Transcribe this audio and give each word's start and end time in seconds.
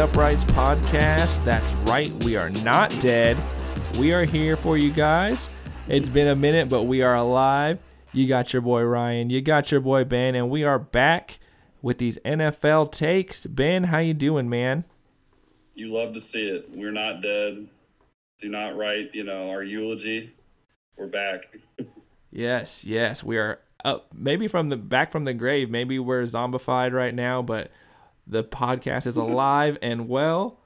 Uprights 0.00 0.44
podcast. 0.44 1.44
That's 1.44 1.74
right, 1.74 2.10
we 2.24 2.34
are 2.34 2.48
not 2.64 2.90
dead. 3.02 3.36
We 3.98 4.14
are 4.14 4.24
here 4.24 4.56
for 4.56 4.78
you 4.78 4.90
guys. 4.90 5.50
It's 5.88 6.08
been 6.08 6.28
a 6.28 6.34
minute, 6.34 6.70
but 6.70 6.84
we 6.84 7.02
are 7.02 7.16
alive. 7.16 7.78
You 8.14 8.26
got 8.26 8.54
your 8.54 8.62
boy 8.62 8.80
Ryan, 8.80 9.28
you 9.28 9.42
got 9.42 9.70
your 9.70 9.80
boy 9.82 10.04
Ben, 10.04 10.34
and 10.34 10.48
we 10.48 10.64
are 10.64 10.78
back 10.78 11.38
with 11.82 11.98
these 11.98 12.16
NFL 12.24 12.92
takes. 12.92 13.44
Ben, 13.44 13.84
how 13.84 13.98
you 13.98 14.14
doing, 14.14 14.48
man? 14.48 14.84
You 15.74 15.92
love 15.92 16.14
to 16.14 16.20
see 16.22 16.48
it. 16.48 16.70
We're 16.74 16.92
not 16.92 17.20
dead. 17.20 17.68
Do 18.38 18.48
not 18.48 18.78
write, 18.78 19.10
you 19.12 19.24
know, 19.24 19.50
our 19.50 19.62
eulogy. 19.62 20.32
We're 20.96 21.08
back. 21.08 21.54
yes, 22.30 22.86
yes, 22.86 23.22
we 23.22 23.36
are 23.36 23.60
up. 23.84 24.08
Maybe 24.14 24.48
from 24.48 24.70
the 24.70 24.78
back 24.78 25.12
from 25.12 25.26
the 25.26 25.34
grave. 25.34 25.68
Maybe 25.68 25.98
we're 25.98 26.24
zombified 26.24 26.94
right 26.94 27.14
now, 27.14 27.42
but 27.42 27.70
the 28.30 28.44
podcast 28.44 29.06
is 29.06 29.16
alive 29.28 29.78
and 29.82 30.08
well. 30.08 30.60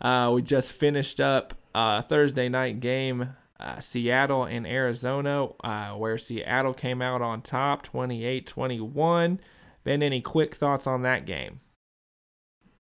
Uh, 0.00 0.32
we 0.34 0.42
just 0.42 0.72
finished 0.72 1.20
up 1.20 1.54
uh, 1.74 2.02
Thursday 2.02 2.48
night 2.48 2.80
game, 2.80 3.30
uh, 3.58 3.80
Seattle 3.80 4.44
and 4.44 4.66
Arizona, 4.66 5.48
uh, 5.62 5.92
where 5.92 6.18
Seattle 6.18 6.74
came 6.74 7.00
out 7.00 7.22
on 7.22 7.40
top 7.40 7.82
28 7.82 8.46
21. 8.46 9.40
Ben, 9.84 10.02
any 10.02 10.20
quick 10.20 10.54
thoughts 10.54 10.86
on 10.86 11.02
that 11.02 11.26
game? 11.26 11.60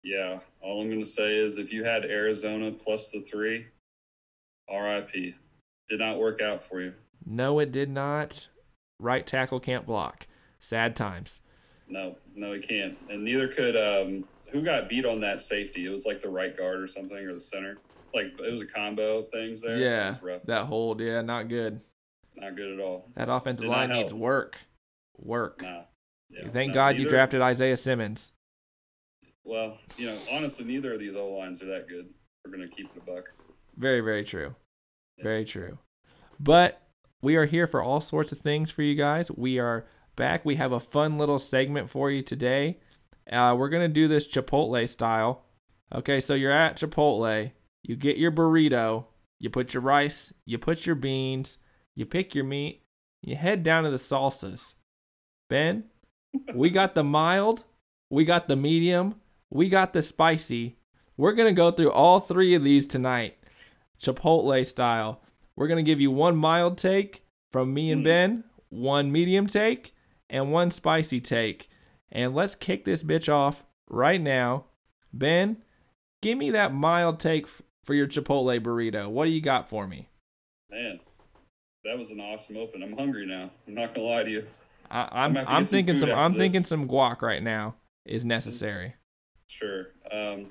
Yeah, 0.02 0.38
all 0.60 0.80
I'm 0.80 0.88
going 0.88 1.00
to 1.00 1.06
say 1.06 1.36
is 1.36 1.58
if 1.58 1.72
you 1.72 1.84
had 1.84 2.04
Arizona 2.04 2.70
plus 2.72 3.10
the 3.10 3.20
three, 3.20 3.66
RIP. 4.70 5.34
Did 5.88 6.00
not 6.00 6.18
work 6.18 6.40
out 6.42 6.62
for 6.62 6.80
you. 6.80 6.94
No, 7.24 7.58
it 7.61 7.70
did 7.70 7.88
not. 7.88 8.48
Right 8.98 9.27
tackle 9.27 9.61
can't 9.61 9.86
block. 9.86 10.27
Sad 10.58 10.96
times. 10.96 11.40
No, 11.89 12.17
no, 12.34 12.53
he 12.53 12.61
can't. 12.61 12.97
And 13.09 13.25
neither 13.25 13.48
could 13.48 13.77
um 13.77 14.25
who 14.51 14.62
got 14.62 14.89
beat 14.89 15.05
on 15.05 15.20
that 15.20 15.42
safety? 15.42 15.87
It 15.87 15.91
was 15.91 16.06
like 16.06 16.23
the 16.23 16.29
right 16.29 16.56
guard 16.56 16.81
or 16.81 16.87
something 16.87 17.17
or 17.17 17.34
the 17.34 17.41
center. 17.41 17.79
Like 18.15 18.33
it 18.39 18.53
was 18.53 18.62
a 18.62 18.67
combo 18.67 19.19
of 19.19 19.31
things 19.31 19.61
there. 19.61 19.77
Yeah. 19.77 20.14
That 20.45 20.67
hold, 20.67 21.01
yeah, 21.01 21.23
not 21.23 21.48
good. 21.48 21.81
Not 22.37 22.57
good 22.57 22.79
at 22.79 22.81
all. 22.81 23.09
That 23.14 23.29
offensive 23.29 23.64
Did 23.64 23.70
line 23.70 23.91
needs 23.91 24.14
work. 24.14 24.59
Work. 25.19 25.62
Nah. 25.62 25.83
Yeah, 26.31 26.48
Thank 26.53 26.75
God 26.75 26.92
neither, 26.92 27.03
you 27.03 27.09
drafted 27.09 27.41
Isaiah 27.41 27.77
Simmons. 27.77 28.33
Well, 29.45 29.79
you 29.97 30.07
know, 30.07 30.19
honestly, 30.33 30.64
neither 30.64 30.95
of 30.95 31.01
these 31.01 31.14
O 31.14 31.29
lines 31.29 31.62
are 31.62 31.67
that 31.67 31.89
good. 31.89 32.09
We're 32.45 32.51
gonna 32.53 32.69
keep 32.69 32.92
the 32.95 33.01
buck. 33.01 33.25
Very, 33.77 34.01
very 34.01 34.25
true. 34.25 34.55
Yeah. 35.19 35.25
Very 35.25 35.45
true. 35.45 35.79
But 36.39 36.83
we 37.23 37.37
are 37.37 37.47
here 37.47 37.67
for 37.67 37.83
all 37.83 38.01
sorts 38.01 38.33
of 38.33 38.39
things 38.39 38.70
for 38.70 38.83
you 38.83 38.95
guys. 38.95 39.31
We 39.31 39.59
are 39.59 39.87
back. 40.17 40.45
We 40.45 40.56
have 40.56 40.72
a 40.72 40.81
fun 40.81 41.19
little 41.19 41.39
segment 41.39 41.91
for 41.91 42.11
you 42.11 42.22
today. 42.22 42.78
Uh, 43.31 43.55
we're 43.59 43.69
going 43.69 43.89
to 43.89 43.92
do 43.92 44.09
this 44.09 44.27
Chipotle 44.27 44.89
style. 44.89 45.45
Okay, 45.95 46.20
so 46.20 46.34
you're 46.34 46.53
at 46.53 46.77
Chipotle, 46.77 47.53
you 47.83 47.95
get 47.95 48.17
your 48.17 48.33
burrito, 48.33 49.05
you 49.39 49.50
put 49.50 49.73
your 49.73 49.83
rice, 49.83 50.33
you 50.45 50.58
put 50.58 50.84
your 50.84 50.97
beans, 50.97 51.58
you 51.95 52.05
pick 52.05 52.34
your 52.34 52.45
meat, 52.45 52.83
you 53.23 53.36
head 53.36 53.62
down 53.62 53.84
to 53.84 53.91
the 53.91 53.97
salsas. 53.97 54.75
Ben, 55.48 55.84
we 56.55 56.70
got 56.70 56.95
the 56.95 57.05
mild, 57.05 57.62
we 58.11 58.25
got 58.25 58.48
the 58.48 58.56
medium, 58.56 59.20
we 59.51 59.69
got 59.69 59.92
the 59.92 60.03
spicy. 60.03 60.77
We're 61.17 61.33
going 61.33 61.48
to 61.48 61.56
go 61.56 61.70
through 61.70 61.92
all 61.92 62.20
three 62.20 62.55
of 62.55 62.64
these 62.64 62.86
tonight, 62.86 63.39
Chipotle 64.01 64.67
style. 64.67 65.23
We're 65.55 65.69
going 65.69 65.83
to 65.83 65.89
give 65.89 66.01
you 66.01 66.11
one 66.11 66.36
mild 66.36 66.78
take 66.78 67.25
from 67.53 67.73
me 67.73 67.91
and 67.91 68.03
hmm. 68.03 68.06
Ben, 68.06 68.45
one 68.69 69.11
medium 69.11 69.47
take, 69.47 69.95
and 70.31 70.53
one 70.53 70.70
spicy 70.70 71.20
take. 71.20 71.69
And 72.11 72.35
let's 72.35 72.55
kick 72.55 72.85
this 72.85 73.03
bitch 73.03 73.33
off 73.33 73.64
right 73.89 74.20
now. 74.20 74.64
Ben, 75.13 75.59
give 76.23 76.39
me 76.39 76.51
that 76.51 76.73
mild 76.73 77.20
take 77.20 77.47
for 77.85 77.95
your 77.95 78.07
Chipotle 78.07 78.61
burrito. 78.61 79.09
What 79.09 79.25
do 79.25 79.31
you 79.31 79.41
got 79.41 79.69
for 79.69 79.87
me? 79.87 80.09
Man, 80.70 81.01
that 81.85 81.98
was 81.98 82.11
an 82.11 82.20
awesome 82.20 82.57
open. 82.57 82.83
I'm 82.83 82.97
hungry 82.97 83.27
now. 83.27 83.51
I'm 83.67 83.75
not 83.75 83.95
gonna 83.95 84.07
lie 84.07 84.25
to 84.25 84.31
you. 84.31 84.47
I, 84.91 85.25
am 85.25 85.37
I'm, 85.37 85.48
I'm 85.48 85.67
thinking 85.67 85.98
some, 85.98 86.11
some 86.11 86.19
I'm 86.19 86.33
this. 86.33 86.41
thinking 86.41 86.64
some 86.64 86.89
guac 86.89 87.23
right 87.23 87.43
now 87.43 87.75
is 88.05 88.25
necessary. 88.25 88.95
Sure. 89.47 89.87
Um, 90.13 90.47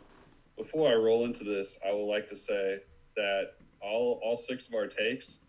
before 0.58 0.90
I 0.90 0.96
roll 0.96 1.26
into 1.26 1.44
this, 1.44 1.78
I 1.86 1.94
would 1.94 2.06
like 2.06 2.28
to 2.30 2.36
say 2.36 2.80
that 3.16 3.52
all 3.82 4.20
all 4.24 4.38
six 4.38 4.68
of 4.68 4.74
our 4.74 4.88
takes, 4.88 5.40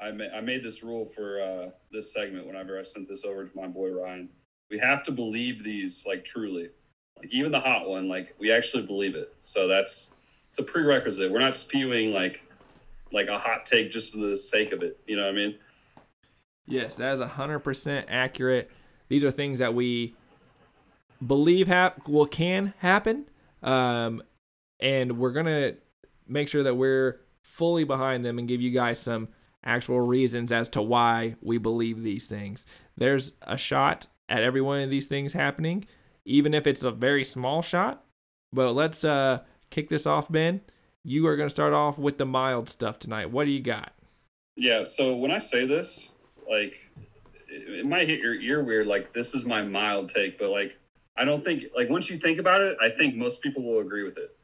I 0.00 0.10
ma- 0.10 0.34
I 0.34 0.40
made 0.40 0.62
this 0.62 0.82
rule 0.82 1.04
for 1.04 1.40
uh, 1.40 1.70
this 1.92 2.12
segment 2.12 2.46
whenever 2.46 2.78
I 2.78 2.82
sent 2.82 3.08
this 3.08 3.24
over 3.24 3.44
to 3.44 3.56
my 3.56 3.66
boy 3.66 3.90
Ryan. 3.90 4.28
We 4.70 4.78
have 4.78 5.02
to 5.04 5.12
believe 5.12 5.62
these 5.62 6.04
like 6.06 6.24
truly. 6.24 6.70
Like 7.18 7.32
even 7.32 7.52
the 7.52 7.60
hot 7.60 7.88
one 7.88 8.08
like 8.08 8.34
we 8.38 8.50
actually 8.50 8.84
believe 8.84 9.14
it. 9.14 9.34
So 9.42 9.68
that's 9.68 10.12
it's 10.50 10.58
a 10.58 10.62
prerequisite. 10.62 11.30
We're 11.30 11.38
not 11.38 11.54
spewing 11.54 12.12
like 12.12 12.42
like 13.12 13.28
a 13.28 13.38
hot 13.38 13.64
take 13.64 13.90
just 13.90 14.12
for 14.12 14.18
the 14.18 14.36
sake 14.36 14.72
of 14.72 14.82
it. 14.82 14.98
You 15.06 15.16
know 15.16 15.24
what 15.24 15.32
i 15.32 15.36
mean? 15.36 15.54
Yes 16.66 16.94
that 16.94 17.14
is 17.14 17.20
100% 17.20 18.04
accurate. 18.08 18.70
These 19.08 19.22
are 19.22 19.30
things 19.30 19.58
that 19.58 19.74
we 19.74 20.16
believe 21.24 21.68
hap- 21.68 22.08
will 22.08 22.26
can 22.26 22.74
happen 22.78 23.26
um, 23.62 24.22
and 24.80 25.18
we're 25.18 25.32
gonna 25.32 25.74
make 26.26 26.48
sure 26.48 26.62
that 26.64 26.74
we're 26.74 27.20
fully 27.42 27.84
behind 27.84 28.24
them 28.24 28.38
and 28.38 28.48
give 28.48 28.60
you 28.60 28.70
guys 28.70 28.98
some 28.98 29.28
actual 29.64 30.00
reasons 30.00 30.52
as 30.52 30.68
to 30.68 30.82
why 30.82 31.34
we 31.40 31.58
believe 31.58 32.02
these 32.02 32.26
things 32.26 32.64
there's 32.96 33.32
a 33.42 33.56
shot 33.56 34.06
at 34.28 34.42
every 34.42 34.60
one 34.60 34.80
of 34.80 34.90
these 34.90 35.06
things 35.06 35.32
happening, 35.32 35.86
even 36.24 36.54
if 36.54 36.66
it's 36.66 36.84
a 36.84 36.90
very 36.90 37.24
small 37.24 37.62
shot. 37.62 38.04
But 38.52 38.72
let's 38.72 39.04
uh, 39.04 39.40
kick 39.70 39.88
this 39.88 40.06
off, 40.06 40.30
Ben. 40.30 40.60
You 41.02 41.26
are 41.26 41.36
going 41.36 41.48
to 41.48 41.54
start 41.54 41.72
off 41.72 41.98
with 41.98 42.18
the 42.18 42.24
mild 42.24 42.68
stuff 42.68 42.98
tonight. 42.98 43.30
What 43.30 43.44
do 43.44 43.50
you 43.50 43.60
got? 43.60 43.92
Yeah. 44.56 44.84
So 44.84 45.16
when 45.16 45.30
I 45.30 45.38
say 45.38 45.66
this, 45.66 46.10
like, 46.48 46.74
it 47.48 47.84
might 47.86 48.08
hit 48.08 48.20
your 48.20 48.34
ear 48.34 48.62
weird. 48.62 48.86
Like, 48.86 49.12
this 49.12 49.34
is 49.34 49.44
my 49.44 49.62
mild 49.62 50.08
take, 50.08 50.38
but 50.38 50.50
like, 50.50 50.78
I 51.16 51.24
don't 51.24 51.44
think, 51.44 51.64
like, 51.76 51.90
once 51.90 52.10
you 52.10 52.16
think 52.16 52.38
about 52.38 52.60
it, 52.60 52.76
I 52.80 52.90
think 52.90 53.14
most 53.14 53.42
people 53.42 53.62
will 53.62 53.80
agree 53.80 54.02
with 54.02 54.18
it. 54.18 54.36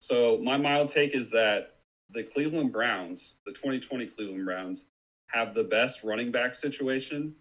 So 0.00 0.38
my 0.42 0.56
mild 0.56 0.88
take 0.88 1.14
is 1.14 1.30
that 1.30 1.73
the 2.14 2.22
Cleveland 2.22 2.72
Browns, 2.72 3.34
the 3.44 3.52
2020 3.52 4.06
Cleveland 4.06 4.44
Browns, 4.44 4.86
have 5.28 5.54
the 5.54 5.64
best 5.64 6.04
running 6.04 6.30
back 6.30 6.54
situation 6.54 7.34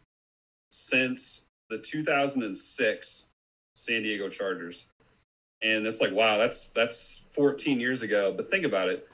since 0.69 1.41
the 1.69 1.77
2006 1.77 3.25
San 3.75 4.03
Diego 4.03 4.29
Chargers. 4.29 4.85
And 5.61 5.85
it's 5.85 6.01
like, 6.01 6.11
wow, 6.11 6.37
that's 6.37 6.65
that's 6.69 7.23
14 7.31 7.79
years 7.79 8.01
ago. 8.01 8.33
But 8.35 8.49
think 8.49 8.65
about 8.65 8.89
it. 8.89 9.07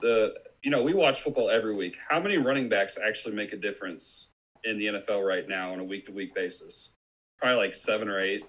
The 0.00 0.34
you 0.62 0.70
know, 0.70 0.82
we 0.82 0.92
watch 0.92 1.20
football 1.20 1.48
every 1.48 1.74
week. 1.74 1.96
How 2.08 2.20
many 2.20 2.36
running 2.36 2.68
backs 2.68 2.98
actually 3.02 3.34
make 3.34 3.52
a 3.52 3.56
difference 3.56 4.28
in 4.64 4.78
the 4.78 4.86
NFL 4.86 5.26
right 5.26 5.48
now 5.48 5.72
on 5.72 5.80
a 5.80 5.84
week 5.84 6.06
to 6.06 6.12
week 6.12 6.34
basis? 6.34 6.90
Probably 7.38 7.56
like 7.56 7.74
seven 7.74 8.08
or 8.08 8.20
eight. 8.20 8.44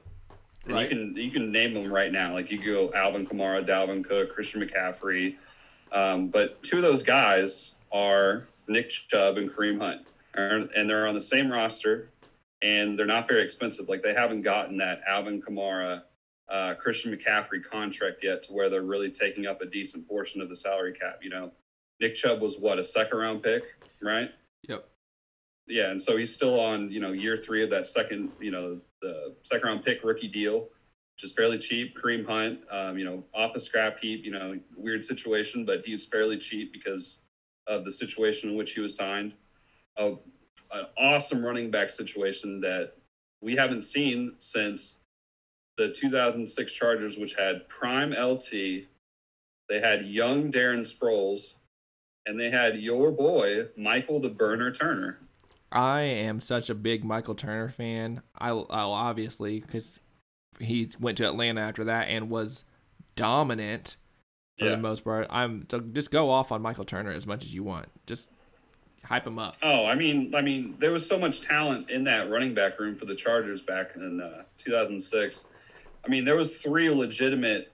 And 0.66 0.74
right. 0.74 0.84
you 0.84 0.90
can 0.90 1.16
you 1.16 1.32
can 1.32 1.52
name 1.52 1.74
them 1.74 1.92
right 1.92 2.12
now. 2.12 2.34
Like 2.34 2.52
you 2.52 2.62
go 2.62 2.92
Alvin 2.94 3.26
Kamara, 3.26 3.66
Dalvin 3.66 4.03
Cook, 4.03 4.34
Christian 4.34 4.62
McCaffrey. 4.62 5.36
Um, 5.91 6.28
but 6.28 6.62
two 6.63 6.78
of 6.78 6.84
those 6.84 7.03
guys 7.03 7.73
are 7.91 8.47
Nick 8.68 8.90
Chubb 8.90 9.38
and 9.38 9.50
Kareem 9.50 9.79
Hunt, 9.79 10.06
and 10.34 10.90
they're 10.90 11.07
on 11.07 11.13
the 11.13 11.22
same 11.22 11.51
roster 11.51 12.09
and 12.62 12.97
they're 12.97 13.06
not 13.06 13.28
very 13.28 13.44
expensive. 13.44 13.88
Like 13.88 14.01
they 14.01 14.13
haven't 14.13 14.41
gotten 14.41 14.78
that 14.78 15.01
Alvin 15.07 15.41
Kamara, 15.41 16.03
uh, 16.50 16.73
Christian 16.75 17.16
McCaffrey 17.16 17.63
contract 17.63 18.23
yet 18.23 18.44
to 18.44 18.53
where 18.53 18.69
they're 18.69 18.81
really 18.81 19.12
taking 19.12 19.46
up 19.46 19.62
a 19.62 19.66
decent 19.66 20.07
portion 20.07 20.41
of 20.41 20.50
the 20.50 20.56
salary 20.56 20.94
cap. 20.94 21.20
You 21.22 21.29
know, 21.29 21.52
Nick 21.99 22.16
Chubb 22.16 22.41
was 22.41 22.58
what 22.58 22.79
a 22.79 22.85
second 22.85 23.17
round 23.17 23.43
pick, 23.43 23.64
right? 24.02 24.31
Yep. 24.67 24.88
Yeah, 25.67 25.91
and 25.91 26.02
so 26.02 26.17
he's 26.17 26.34
still 26.34 26.59
on 26.59 26.91
you 26.91 26.99
know 26.99 27.11
year 27.11 27.38
three 27.38 27.64
of 27.64 27.70
that 27.72 27.88
second 27.88 28.31
you 28.40 28.52
know 28.52 28.79
the 29.02 29.35
second 29.43 29.67
round 29.67 29.85
pick 29.85 30.03
rookie 30.03 30.28
deal, 30.28 30.70
is 31.23 31.34
fairly 31.34 31.58
cheap. 31.58 31.97
Kareem 31.97 32.26
Hunt, 32.26 32.59
um, 32.70 32.97
you 32.97 33.06
know, 33.06 33.23
off 33.34 33.53
the 33.53 33.59
scrap 33.59 34.00
heap, 34.00 34.26
you 34.26 34.32
know, 34.32 34.59
weird 34.76 35.03
situation, 35.03 35.66
but 35.66 35.85
he 35.85 35.94
was 35.94 36.06
fairly 36.06 36.38
cheap 36.38 36.73
because 36.73 37.20
of 37.67 37.85
the 37.85 37.91
situation 37.91 38.50
in 38.50 38.58
which 38.58 38.73
he 38.73 38.82
was 38.82 38.96
signed. 38.96 39.34
Oh, 39.97 40.20
an 40.72 40.85
awesome 40.97 41.44
running 41.44 41.72
back 41.72 41.90
situation 41.90 42.59
that 42.62 42.94
we 43.41 43.56
haven't 43.56 43.84
seen 43.84 44.34
since 44.38 44.97
the 45.78 45.90
2006 45.91 46.73
Chargers, 46.73 47.17
which 47.17 47.35
had 47.35 47.67
prime 47.67 48.12
LT, 48.12 48.52
they 49.67 49.79
had 49.79 50.06
young 50.06 50.52
Darren 50.52 50.82
Sproles, 50.82 51.56
and 52.26 52.40
they 52.40 52.50
had 52.50 52.79
your 52.79 53.12
boy 53.12 53.67
Michael 53.78 54.20
the 54.20 54.29
Burner 54.29 54.72
Turner. 54.72 55.20
I 55.72 56.02
am 56.02 56.40
such 56.40 56.70
a 56.70 56.76
big 56.76 57.03
Michael 57.03 57.35
Turner 57.35 57.70
fan. 57.70 58.22
I, 58.38 58.50
I 58.50 58.82
obviously 58.82 59.59
because 59.59 60.00
he 60.59 60.90
went 60.99 61.17
to 61.17 61.28
Atlanta 61.28 61.61
after 61.61 61.85
that 61.85 62.07
and 62.07 62.29
was 62.29 62.63
dominant 63.16 63.97
for 64.57 64.66
yeah. 64.66 64.72
the 64.72 64.78
most 64.78 65.03
part. 65.03 65.28
I'm 65.29 65.67
so 65.69 65.79
just 65.79 66.11
go 66.11 66.29
off 66.29 66.52
on 66.52 66.61
Michael 66.61 66.85
Turner 66.85 67.11
as 67.11 67.28
much 67.28 67.43
as 67.43 67.53
you 67.53 67.63
want. 67.63 67.87
Just 68.05 68.29
hype 69.03 69.25
him 69.25 69.40
up. 69.40 69.55
Oh, 69.61 69.85
I 69.85 69.96
mean, 69.96 70.34
I 70.35 70.41
mean, 70.41 70.75
there 70.79 70.91
was 70.91 71.07
so 71.07 71.17
much 71.17 71.41
talent 71.41 71.90
in 71.90 72.03
that 72.05 72.29
running 72.29 72.53
back 72.53 72.79
room 72.79 72.96
for 72.96 73.05
the 73.05 73.16
Chargers 73.16 73.61
back 73.61 73.96
in 73.96 74.22
uh, 74.22 74.43
2006. 74.57 75.46
I 76.03 76.07
mean, 76.07 76.25
there 76.25 76.35
was 76.35 76.57
three 76.57 76.90
legitimate 76.90 77.72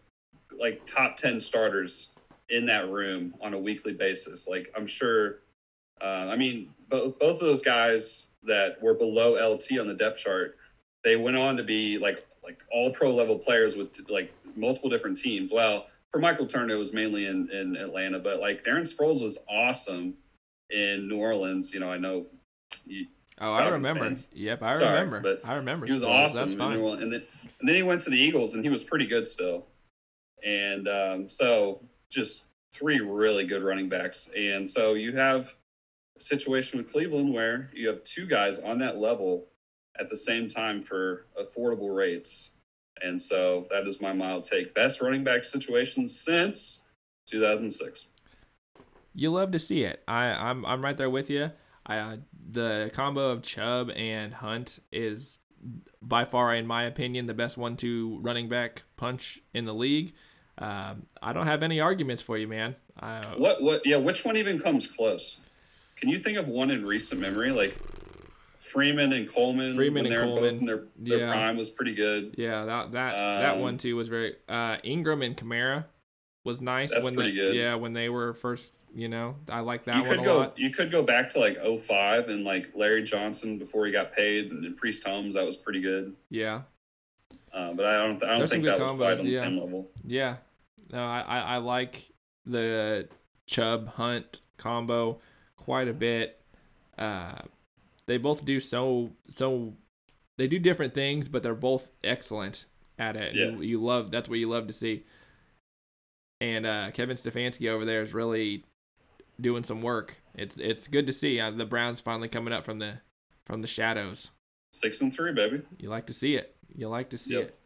like 0.60 0.86
top 0.86 1.18
10 1.18 1.40
starters 1.40 2.10
in 2.50 2.66
that 2.66 2.90
room 2.90 3.34
on 3.42 3.54
a 3.54 3.58
weekly 3.58 3.94
basis. 3.94 4.48
Like 4.48 4.72
I'm 4.76 4.86
sure, 4.86 5.40
uh, 6.02 6.28
I 6.30 6.36
mean, 6.36 6.70
both, 6.90 7.18
both 7.18 7.36
of 7.36 7.40
those 7.40 7.62
guys 7.62 8.28
that 8.44 8.82
were 8.82 8.94
below 8.94 9.34
LT 9.34 9.80
on 9.80 9.88
the 9.88 9.94
depth 9.94 10.18
chart, 10.18 10.58
they 11.04 11.16
went 11.16 11.38
on 11.38 11.58
to 11.58 11.64
be 11.64 11.98
like, 11.98 12.26
like 12.52 12.64
all 12.72 12.92
pro 12.92 13.12
level 13.12 13.38
players 13.38 13.76
with 13.76 13.98
like 14.10 14.34
multiple 14.56 14.90
different 14.90 15.18
teams. 15.18 15.52
Well, 15.52 15.86
for 16.12 16.20
Michael 16.20 16.46
Turner, 16.46 16.76
it 16.76 16.78
was 16.80 16.94
mainly 16.94 17.26
in, 17.26 17.50
in 17.52 17.78
Atlanta, 17.78 18.20
but 18.20 18.40
like 18.40 18.66
Darren 18.66 18.82
Sproles 18.82 19.22
was 19.22 19.38
awesome 19.50 20.16
in 20.70 21.08
New 21.08 21.18
Orleans. 21.18 21.74
You 21.74 21.80
know, 21.80 21.92
I 21.92 21.98
know 21.98 22.26
you, 22.86 23.08
Oh, 23.40 23.54
I 23.54 23.70
remember. 23.70 24.06
Fans. 24.06 24.30
Yep, 24.34 24.62
I 24.62 24.76
Sorry, 24.76 25.00
remember. 25.00 25.20
But 25.22 25.50
I 25.50 25.56
remember. 25.56 25.88
He 25.88 25.94
was 25.94 26.04
awesome. 26.04 26.50
That's 26.50 26.58
fine. 26.60 26.80
And 26.80 27.12
then, 27.12 27.24
and 27.60 27.68
then 27.68 27.76
he 27.76 27.82
went 27.82 28.02
to 28.02 28.12
the 28.12 28.18
Eagles, 28.18 28.54
and 28.54 28.64
he 28.64 28.70
was 28.70 28.84
pretty 28.84 29.08
good 29.08 29.28
still. 29.28 29.66
And 30.46 30.88
um, 30.88 31.30
so, 31.30 31.82
just 32.12 32.44
three 32.72 33.00
really 33.00 33.46
good 33.46 33.64
running 33.64 33.90
backs. 33.90 34.30
And 34.38 34.70
so 34.70 34.94
you 34.94 35.16
have 35.16 35.56
a 36.18 36.22
situation 36.22 36.78
with 36.78 36.92
Cleveland 36.92 37.34
where 37.34 37.72
you 37.74 37.88
have 37.88 38.04
two 38.04 38.28
guys 38.28 38.60
on 38.60 38.78
that 38.80 38.98
level 38.98 39.48
at 40.00 40.10
the 40.10 40.18
same 40.18 40.48
time 40.48 40.82
for 40.82 41.26
affordable 41.40 41.96
rates. 41.96 42.52
And 43.02 43.22
so 43.22 43.68
that 43.72 43.88
is 43.88 44.02
my 44.02 44.14
mild 44.14 44.44
take. 44.44 44.74
Best 44.74 45.02
running 45.02 45.24
back 45.24 45.44
situation 45.44 46.08
since 46.08 46.84
2006. 47.28 48.08
You 49.14 49.32
love 49.32 49.52
to 49.52 49.60
see 49.60 49.84
it. 49.84 50.04
I, 50.08 50.26
I'm 50.26 50.66
I'm 50.66 50.84
right 50.84 50.96
there 50.96 51.10
with 51.10 51.30
you. 51.30 51.52
I, 51.86 51.98
uh, 51.98 52.18
the 52.52 52.92
combo 52.94 53.32
of 53.32 53.42
Chubb 53.42 53.90
and 53.96 54.34
Hunt 54.34 54.80
is 54.92 55.40
by 56.02 56.26
far, 56.26 56.56
in 56.56 56.66
my 56.66 56.84
opinion, 56.84 57.28
the 57.28 57.34
best 57.34 57.58
one-two 57.58 58.20
running 58.22 58.50
back 58.50 58.84
punch 58.98 59.40
in 59.54 59.66
the 59.66 59.74
league. 59.74 60.14
Um, 60.58 61.08
I 61.22 61.34
don't 61.34 61.48
have 61.48 61.64
any 61.64 61.80
arguments 61.80 62.22
for 62.22 62.38
you, 62.38 62.48
man. 62.48 62.76
Uh, 63.00 63.22
what? 63.38 63.62
What? 63.62 63.82
Yeah. 63.86 63.98
Which 63.98 64.24
one 64.24 64.38
even 64.38 64.60
comes 64.60 64.88
close? 64.88 65.38
Can 65.98 66.10
you 66.10 66.20
think 66.20 66.38
of 66.38 66.48
one 66.48 66.72
in 66.72 66.86
recent 66.86 67.20
memory, 67.20 67.52
like 67.52 67.78
Freeman 68.62 69.12
and 69.12 69.28
Coleman? 69.28 69.76
Freeman 69.76 70.06
and 70.06 70.16
Coleman, 70.16 70.60
in 70.60 70.66
their, 70.66 70.84
their 70.98 71.20
yeah. 71.20 71.32
prime 71.32 71.58
was 71.58 71.70
pretty 71.70 71.96
good. 71.96 72.36
Yeah, 72.38 72.64
that 72.66 72.92
that 72.94 73.14
um, 73.16 73.42
that 73.42 73.58
one 73.58 73.78
too 73.78 73.96
was 73.96 74.08
very. 74.08 74.36
Uh, 74.48 74.78
Ingram 74.84 75.22
and 75.24 75.36
Kamara 75.36 75.86
was 76.44 76.62
nice. 76.62 76.92
That's 76.92 77.04
when 77.04 77.16
pretty 77.16 77.32
they, 77.32 77.38
good. 77.38 77.56
Yeah, 77.56 77.76
when 77.76 77.94
they 77.94 78.10
were 78.10 78.34
first 78.36 78.72
you 78.94 79.08
know, 79.08 79.36
I 79.50 79.62
like 79.62 79.86
that 79.86 79.98
you 79.98 80.04
could 80.04 80.24
go, 80.24 80.40
lot. 80.40 80.60
You 80.60 80.70
could 80.70 80.92
go 80.92 81.02
back 81.02 81.30
to 81.30 81.40
like 81.40 81.58
05 81.58 82.30
and 82.30 82.44
like 82.44 82.72
Larry 82.76 83.04
Johnson 83.04 83.58
before 83.58 83.86
he 83.86 83.92
got 83.92 84.14
paid 84.14 84.52
and, 84.52 84.76
Priest 84.76 85.06
Holmes. 85.06 85.36
That 85.36 85.46
was 85.46 85.58
pretty 85.58 85.82
good. 85.82 86.16
Yeah. 86.30 86.62
Uh, 87.54 87.74
but 87.74 87.86
I 87.86 88.06
don't, 88.06 88.24
I 88.24 88.38
don't 88.38 88.50
think 88.50 88.66
that 88.66 88.80
was 88.80 88.92
quite 88.92 89.20
on 89.20 89.26
the 89.26 89.32
same 89.32 89.58
level. 89.58 89.90
Yeah. 90.06 90.38
No, 90.92 91.04
I, 91.04 91.22
I, 91.22 91.40
I 91.40 91.58
like 91.58 92.12
the 92.46 93.08
Chubb 93.46 93.88
Hunt 93.88 94.40
combo 94.58 95.20
quite 95.58 95.88
a 95.88 95.94
bit. 95.94 96.42
Uh, 96.98 97.36
they 98.12 98.18
both 98.18 98.44
do 98.44 98.60
so 98.60 99.12
so 99.36 99.74
they 100.38 100.46
do 100.46 100.60
different 100.60 100.94
things, 100.94 101.30
but 101.30 101.44
they're 101.44 101.56
both 101.56 101.88
excellent 102.04 102.66
at 103.00 103.16
it. 103.16 103.36
Yeah. 103.36 103.52
You, 103.52 103.62
you 103.62 103.82
love 103.82 104.12
that's 104.12 104.28
what 104.28 104.38
you 104.38 104.50
love 104.50 104.68
to 104.68 104.74
see. 104.74 105.06
And 106.42 106.66
uh, 106.66 106.92
Kevin 106.92 107.16
Stefanski 107.16 107.70
over 107.70 107.86
there 107.86 108.02
is 108.02 108.14
really 108.14 108.66
doing 109.40 109.64
some 109.64 109.82
work. 109.82 110.18
It's 110.36 110.56
it's 110.58 110.90
good 110.90 111.08
to 111.08 111.14
see 111.14 111.40
uh, 111.40 111.52
the 111.52 111.66
Browns 111.66 112.02
finally 112.02 112.28
coming 112.28 112.54
up 112.54 112.66
from 112.66 112.80
the 112.80 112.96
from 113.46 113.62
the 113.62 113.68
shadows. 113.68 114.30
Six 114.74 115.00
and 115.00 115.14
three, 115.14 115.32
baby. 115.32 115.62
You 115.80 115.90
like 115.90 116.08
to 116.08 116.14
see 116.14 116.36
it. 116.36 116.54
You 116.76 116.90
like 116.90 117.12
to 117.12 117.18
see 117.18 117.36
yep. 117.36 117.44
it. 117.44 117.60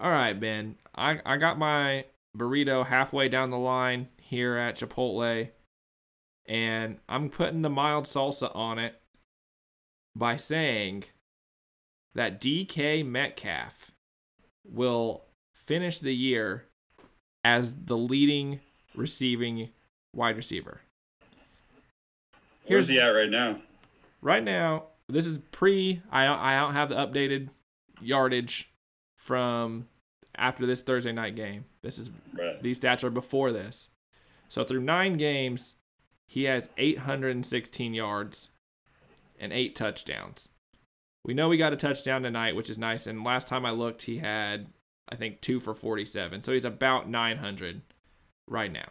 All 0.00 0.10
right, 0.10 0.38
Ben. 0.38 0.76
I 0.94 1.20
I 1.26 1.36
got 1.36 1.58
my 1.58 2.06
burrito 2.34 2.86
halfway 2.86 3.28
down 3.28 3.50
the 3.50 3.58
line 3.58 4.08
here 4.18 4.56
at 4.56 4.78
Chipotle, 4.78 5.50
and 6.46 6.98
I'm 7.06 7.28
putting 7.28 7.60
the 7.60 7.68
mild 7.68 8.04
salsa 8.06 8.54
on 8.54 8.78
it 8.78 8.99
by 10.14 10.36
saying 10.36 11.04
that 12.14 12.40
DK 12.40 13.06
Metcalf 13.06 13.90
will 14.64 15.24
finish 15.54 16.00
the 16.00 16.14
year 16.14 16.66
as 17.44 17.74
the 17.84 17.96
leading 17.96 18.60
receiving 18.94 19.70
wide 20.14 20.36
receiver. 20.36 20.80
Here's, 22.64 22.88
Where's 22.88 22.88
he 22.88 23.00
at 23.00 23.08
right 23.08 23.30
now? 23.30 23.60
Right 24.20 24.42
now, 24.42 24.84
this 25.08 25.26
is 25.26 25.38
pre. 25.50 26.02
I 26.10 26.26
I 26.26 26.60
don't 26.60 26.74
have 26.74 26.90
the 26.90 26.96
updated 26.96 27.48
yardage 28.00 28.70
from 29.16 29.88
after 30.36 30.66
this 30.66 30.80
Thursday 30.80 31.12
night 31.12 31.36
game. 31.36 31.64
This 31.82 31.98
is 31.98 32.10
right. 32.34 32.62
these 32.62 32.78
stats 32.78 33.02
are 33.02 33.10
before 33.10 33.52
this. 33.52 33.88
So 34.48 34.64
through 34.64 34.82
nine 34.82 35.14
games, 35.14 35.76
he 36.26 36.44
has 36.44 36.68
816 36.76 37.94
yards 37.94 38.50
and 39.40 39.52
eight 39.52 39.74
touchdowns. 39.74 40.48
We 41.24 41.34
know 41.34 41.48
we 41.48 41.56
got 41.56 41.72
a 41.72 41.76
touchdown 41.76 42.22
tonight, 42.22 42.56
which 42.56 42.70
is 42.70 42.78
nice. 42.78 43.06
And 43.06 43.24
last 43.24 43.48
time 43.48 43.66
I 43.66 43.72
looked, 43.72 44.02
he 44.02 44.18
had 44.18 44.68
I 45.08 45.16
think 45.16 45.40
two 45.40 45.58
for 45.58 45.74
47. 45.74 46.44
So 46.44 46.52
he's 46.52 46.64
about 46.64 47.08
900 47.08 47.82
right 48.46 48.70
now 48.70 48.90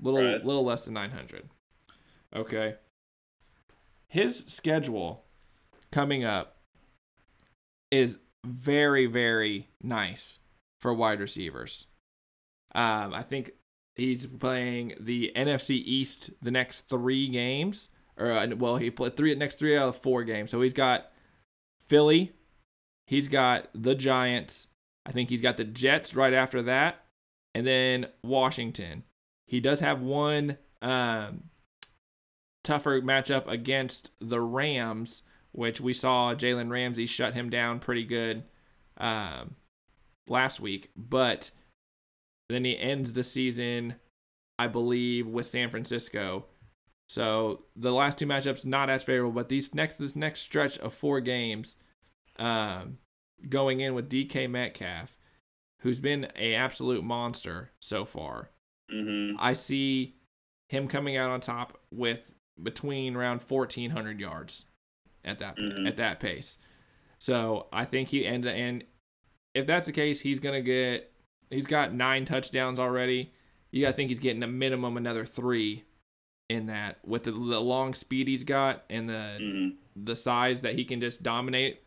little 0.00 0.22
right. 0.22 0.44
little 0.44 0.64
less 0.64 0.82
than 0.82 0.94
900. 0.94 1.48
Okay. 2.34 2.76
His 4.08 4.44
schedule 4.46 5.24
coming 5.90 6.24
up 6.24 6.56
is 7.90 8.18
very 8.44 9.06
very 9.06 9.68
nice 9.82 10.38
for 10.80 10.92
wide 10.92 11.20
receivers. 11.20 11.86
Um, 12.74 13.14
I 13.14 13.22
think 13.22 13.52
he's 13.94 14.26
playing 14.26 14.94
the 15.00 15.32
NFC 15.34 15.70
East 15.70 16.30
the 16.42 16.50
next 16.50 16.82
three 16.88 17.28
games, 17.28 17.88
or 18.18 18.32
uh, 18.32 18.46
well, 18.56 18.76
he 18.76 18.90
played 18.90 19.16
three 19.16 19.34
next 19.34 19.58
three 19.58 19.76
out 19.76 19.88
of 19.88 19.96
four 19.96 20.24
games. 20.24 20.50
So 20.50 20.60
he's 20.60 20.72
got 20.72 21.10
Philly, 21.88 22.32
he's 23.06 23.28
got 23.28 23.68
the 23.74 23.94
Giants. 23.94 24.68
I 25.04 25.12
think 25.12 25.30
he's 25.30 25.42
got 25.42 25.56
the 25.56 25.64
Jets 25.64 26.16
right 26.16 26.34
after 26.34 26.62
that, 26.62 27.04
and 27.54 27.66
then 27.66 28.08
Washington. 28.22 29.04
He 29.46 29.60
does 29.60 29.78
have 29.78 30.00
one 30.00 30.58
um, 30.82 31.44
tougher 32.64 33.00
matchup 33.00 33.46
against 33.46 34.10
the 34.20 34.40
Rams, 34.40 35.22
which 35.52 35.80
we 35.80 35.92
saw 35.92 36.34
Jalen 36.34 36.70
Ramsey 36.70 37.06
shut 37.06 37.34
him 37.34 37.48
down 37.48 37.78
pretty 37.78 38.04
good 38.04 38.42
um, 38.98 39.54
last 40.26 40.58
week. 40.58 40.90
But 40.96 41.52
then 42.48 42.64
he 42.64 42.76
ends 42.76 43.12
the 43.12 43.22
season, 43.22 43.94
I 44.58 44.66
believe, 44.66 45.28
with 45.28 45.46
San 45.46 45.70
Francisco. 45.70 46.46
So 47.08 47.62
the 47.76 47.92
last 47.92 48.18
two 48.18 48.26
matchups 48.26 48.64
not 48.64 48.90
as 48.90 49.04
favorable, 49.04 49.32
but 49.32 49.48
these 49.48 49.74
next 49.74 49.98
this 49.98 50.16
next 50.16 50.40
stretch 50.40 50.78
of 50.78 50.92
four 50.92 51.20
games, 51.20 51.76
um, 52.38 52.98
going 53.48 53.80
in 53.80 53.94
with 53.94 54.10
DK 54.10 54.50
Metcalf, 54.50 55.16
who's 55.80 56.00
been 56.00 56.28
a 56.36 56.54
absolute 56.54 57.04
monster 57.04 57.70
so 57.80 58.04
far. 58.04 58.50
Mm-hmm. 58.92 59.36
I 59.38 59.52
see 59.52 60.16
him 60.68 60.88
coming 60.88 61.16
out 61.16 61.30
on 61.30 61.40
top 61.40 61.78
with 61.92 62.20
between 62.60 63.14
around 63.14 63.42
1400 63.46 64.18
yards 64.18 64.64
at 65.24 65.38
that 65.38 65.56
mm-hmm. 65.56 65.86
at 65.86 65.96
that 65.98 66.18
pace. 66.18 66.58
So 67.18 67.66
I 67.72 67.84
think 67.84 68.08
he 68.08 68.26
and 68.26 68.44
and 68.46 68.84
if 69.54 69.66
that's 69.66 69.86
the 69.86 69.92
case, 69.92 70.20
he's 70.20 70.40
gonna 70.40 70.60
get 70.60 71.12
he's 71.50 71.66
got 71.66 71.94
nine 71.94 72.24
touchdowns 72.24 72.80
already. 72.80 73.32
You 73.70 73.82
gotta 73.82 73.96
think 73.96 74.10
he's 74.10 74.18
getting 74.18 74.42
a 74.42 74.48
minimum 74.48 74.96
another 74.96 75.24
three 75.24 75.84
in 76.48 76.66
that 76.66 76.98
with 77.04 77.24
the, 77.24 77.32
the 77.32 77.60
long 77.60 77.94
speed 77.94 78.28
he's 78.28 78.44
got 78.44 78.84
and 78.88 79.08
the 79.08 79.38
mm-hmm. 79.40 79.68
the 79.96 80.16
size 80.16 80.62
that 80.62 80.74
he 80.74 80.84
can 80.84 81.00
just 81.00 81.22
dominate. 81.22 81.82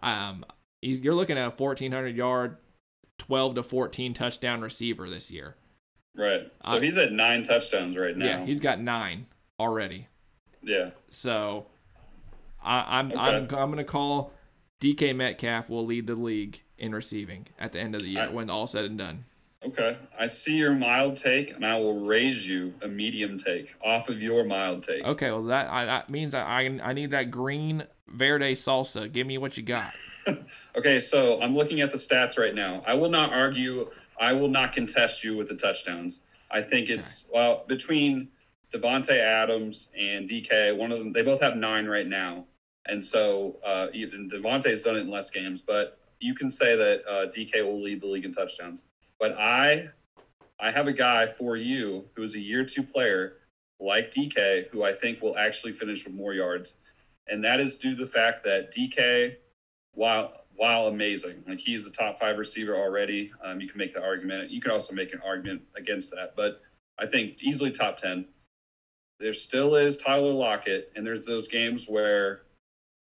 Um, 0.00 0.44
he's 0.80 1.00
you're 1.00 1.14
looking 1.14 1.38
at 1.38 1.46
a 1.46 1.50
1400 1.50 2.16
yard, 2.16 2.56
12 3.18 3.56
to 3.56 3.62
14 3.62 4.14
touchdown 4.14 4.60
receiver 4.60 5.08
this 5.08 5.30
year. 5.30 5.56
Right. 6.16 6.50
So 6.62 6.76
uh, 6.76 6.80
he's 6.80 6.96
at 6.96 7.12
nine 7.12 7.42
touchdowns 7.42 7.96
right 7.96 8.16
now. 8.16 8.26
Yeah, 8.26 8.44
he's 8.44 8.60
got 8.60 8.80
nine 8.80 9.26
already. 9.58 10.08
Yeah. 10.62 10.90
So 11.10 11.66
I, 12.62 13.00
am 13.00 13.12
I'm, 13.16 13.42
okay. 13.42 13.56
I'm 13.56 13.62
I'm 13.62 13.70
gonna 13.70 13.84
call 13.84 14.32
DK 14.80 15.14
Metcalf 15.14 15.68
will 15.68 15.86
lead 15.86 16.06
the 16.06 16.14
league 16.14 16.60
in 16.78 16.94
receiving 16.94 17.46
at 17.58 17.72
the 17.72 17.80
end 17.80 17.94
of 17.94 18.02
the 18.02 18.08
year 18.08 18.24
I, 18.24 18.28
when 18.28 18.50
all 18.50 18.66
said 18.66 18.84
and 18.84 18.98
done. 18.98 19.24
Okay. 19.64 19.96
I 20.18 20.26
see 20.26 20.56
your 20.56 20.74
mild 20.74 21.16
take, 21.16 21.54
and 21.54 21.64
I 21.64 21.78
will 21.78 22.04
raise 22.04 22.48
you 22.48 22.74
a 22.82 22.88
medium 22.88 23.38
take 23.38 23.74
off 23.84 24.08
of 24.08 24.20
your 24.20 24.44
mild 24.44 24.82
take. 24.82 25.04
Okay. 25.04 25.30
Well, 25.30 25.44
that 25.44 25.70
I, 25.70 25.84
that 25.84 26.10
means 26.10 26.34
I 26.34 26.78
I 26.82 26.92
need 26.92 27.12
that 27.12 27.30
green 27.30 27.84
verde 28.08 28.54
salsa. 28.54 29.10
Give 29.10 29.26
me 29.26 29.38
what 29.38 29.56
you 29.56 29.62
got. 29.62 29.92
okay. 30.76 30.98
So 31.00 31.40
I'm 31.40 31.54
looking 31.54 31.80
at 31.80 31.90
the 31.90 31.96
stats 31.96 32.38
right 32.38 32.54
now. 32.54 32.82
I 32.86 32.94
will 32.94 33.10
not 33.10 33.32
argue 33.32 33.88
I 34.20 34.32
will 34.32 34.48
not 34.48 34.72
contest 34.72 35.22
you 35.22 35.36
with 35.36 35.48
the 35.48 35.56
touchdowns. 35.56 36.24
I 36.50 36.60
think 36.60 36.88
it's 36.88 37.28
well 37.32 37.64
between 37.68 38.28
Davante 38.72 39.18
Adams 39.18 39.90
and 39.98 40.28
DK. 40.28 40.76
One 40.76 40.92
of 40.92 40.98
them, 40.98 41.10
they 41.10 41.22
both 41.22 41.40
have 41.40 41.56
nine 41.56 41.86
right 41.86 42.06
now, 42.06 42.46
and 42.86 43.04
so 43.04 43.56
uh, 43.64 43.86
even 43.92 44.28
Davante's 44.28 44.82
done 44.82 44.96
it 44.96 45.00
in 45.00 45.10
less 45.10 45.30
games. 45.30 45.60
But 45.60 45.98
you 46.20 46.34
can 46.34 46.50
say 46.50 46.76
that 46.76 47.02
uh, 47.08 47.26
DK 47.26 47.64
will 47.64 47.80
lead 47.80 48.00
the 48.00 48.06
league 48.06 48.24
in 48.24 48.32
touchdowns. 48.32 48.84
But 49.22 49.38
I 49.38 49.90
I 50.58 50.72
have 50.72 50.88
a 50.88 50.92
guy 50.92 51.28
for 51.28 51.56
you 51.56 52.06
who 52.16 52.24
is 52.24 52.34
a 52.34 52.40
year 52.40 52.64
two 52.64 52.82
player 52.82 53.34
like 53.78 54.10
DK, 54.10 54.68
who 54.70 54.82
I 54.82 54.94
think 54.94 55.22
will 55.22 55.38
actually 55.38 55.74
finish 55.74 56.04
with 56.04 56.12
more 56.12 56.34
yards. 56.34 56.74
And 57.28 57.44
that 57.44 57.60
is 57.60 57.76
due 57.76 57.94
to 57.94 58.04
the 58.04 58.10
fact 58.10 58.42
that 58.42 58.74
DK, 58.74 59.36
while 59.94 60.44
while 60.56 60.88
amazing, 60.88 61.44
like 61.46 61.60
he's 61.60 61.86
a 61.86 61.92
top 61.92 62.18
five 62.18 62.36
receiver 62.36 62.74
already. 62.74 63.30
Um, 63.44 63.60
you 63.60 63.68
can 63.68 63.78
make 63.78 63.94
the 63.94 64.02
argument. 64.02 64.50
You 64.50 64.60
can 64.60 64.72
also 64.72 64.92
make 64.92 65.12
an 65.12 65.20
argument 65.24 65.62
against 65.76 66.10
that, 66.10 66.34
but 66.34 66.60
I 66.98 67.06
think 67.06 67.40
easily 67.40 67.70
top 67.70 67.98
ten. 67.98 68.24
There 69.20 69.32
still 69.32 69.76
is 69.76 69.98
Tyler 69.98 70.32
Lockett, 70.32 70.90
and 70.96 71.06
there's 71.06 71.26
those 71.26 71.46
games 71.46 71.86
where 71.88 72.42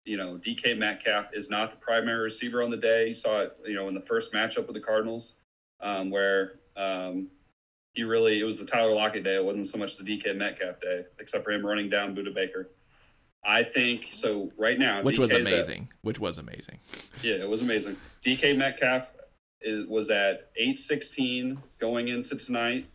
you 0.04 0.18
know 0.18 0.36
DK 0.36 0.76
Metcalf 0.76 1.32
is 1.32 1.48
not 1.48 1.70
the 1.70 1.78
primary 1.78 2.20
receiver 2.20 2.62
on 2.62 2.68
the 2.68 2.76
day. 2.76 3.08
You 3.08 3.14
saw 3.14 3.40
it, 3.40 3.56
you 3.64 3.74
know, 3.74 3.88
in 3.88 3.94
the 3.94 4.02
first 4.02 4.34
matchup 4.34 4.66
with 4.66 4.74
the 4.74 4.80
Cardinals, 4.80 5.36
um, 5.82 6.10
where 6.10 6.52
um, 6.76 7.28
he 7.94 8.04
really 8.04 8.40
it 8.40 8.44
was 8.44 8.58
the 8.58 8.64
Tyler 8.64 8.94
Lockett 8.94 9.24
day. 9.24 9.36
It 9.36 9.44
wasn't 9.44 9.66
so 9.66 9.78
much 9.78 9.96
the 9.96 10.04
DK 10.04 10.36
Metcalf 10.36 10.80
day, 10.80 11.04
except 11.18 11.44
for 11.44 11.50
him 11.50 11.64
running 11.64 11.90
down 11.90 12.14
Budda 12.14 12.34
Baker. 12.34 12.68
I 13.44 13.62
think 13.62 14.08
so. 14.12 14.52
Right 14.58 14.78
now, 14.78 15.02
which 15.02 15.18
was 15.18 15.30
DK's 15.30 15.48
at- 15.48 15.52
amazing. 15.52 15.88
Which 16.02 16.18
was 16.18 16.38
amazing. 16.38 16.78
yeah, 17.22 17.34
it 17.34 17.48
was 17.48 17.62
amazing. 17.62 17.96
DK 18.24 18.56
Metcalf 18.56 19.10
is, 19.60 19.86
was 19.86 20.10
at 20.10 20.50
eight 20.56 20.78
sixteen 20.78 21.58
going 21.78 22.08
into 22.08 22.36
tonight. 22.36 22.86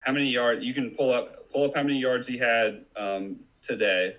How 0.00 0.12
many 0.12 0.28
yards? 0.28 0.64
You 0.64 0.74
can 0.74 0.90
pull 0.90 1.12
up 1.12 1.50
pull 1.50 1.64
up 1.64 1.74
how 1.74 1.82
many 1.82 1.98
yards 1.98 2.26
he 2.26 2.36
had 2.36 2.84
um, 2.96 3.36
today. 3.62 4.16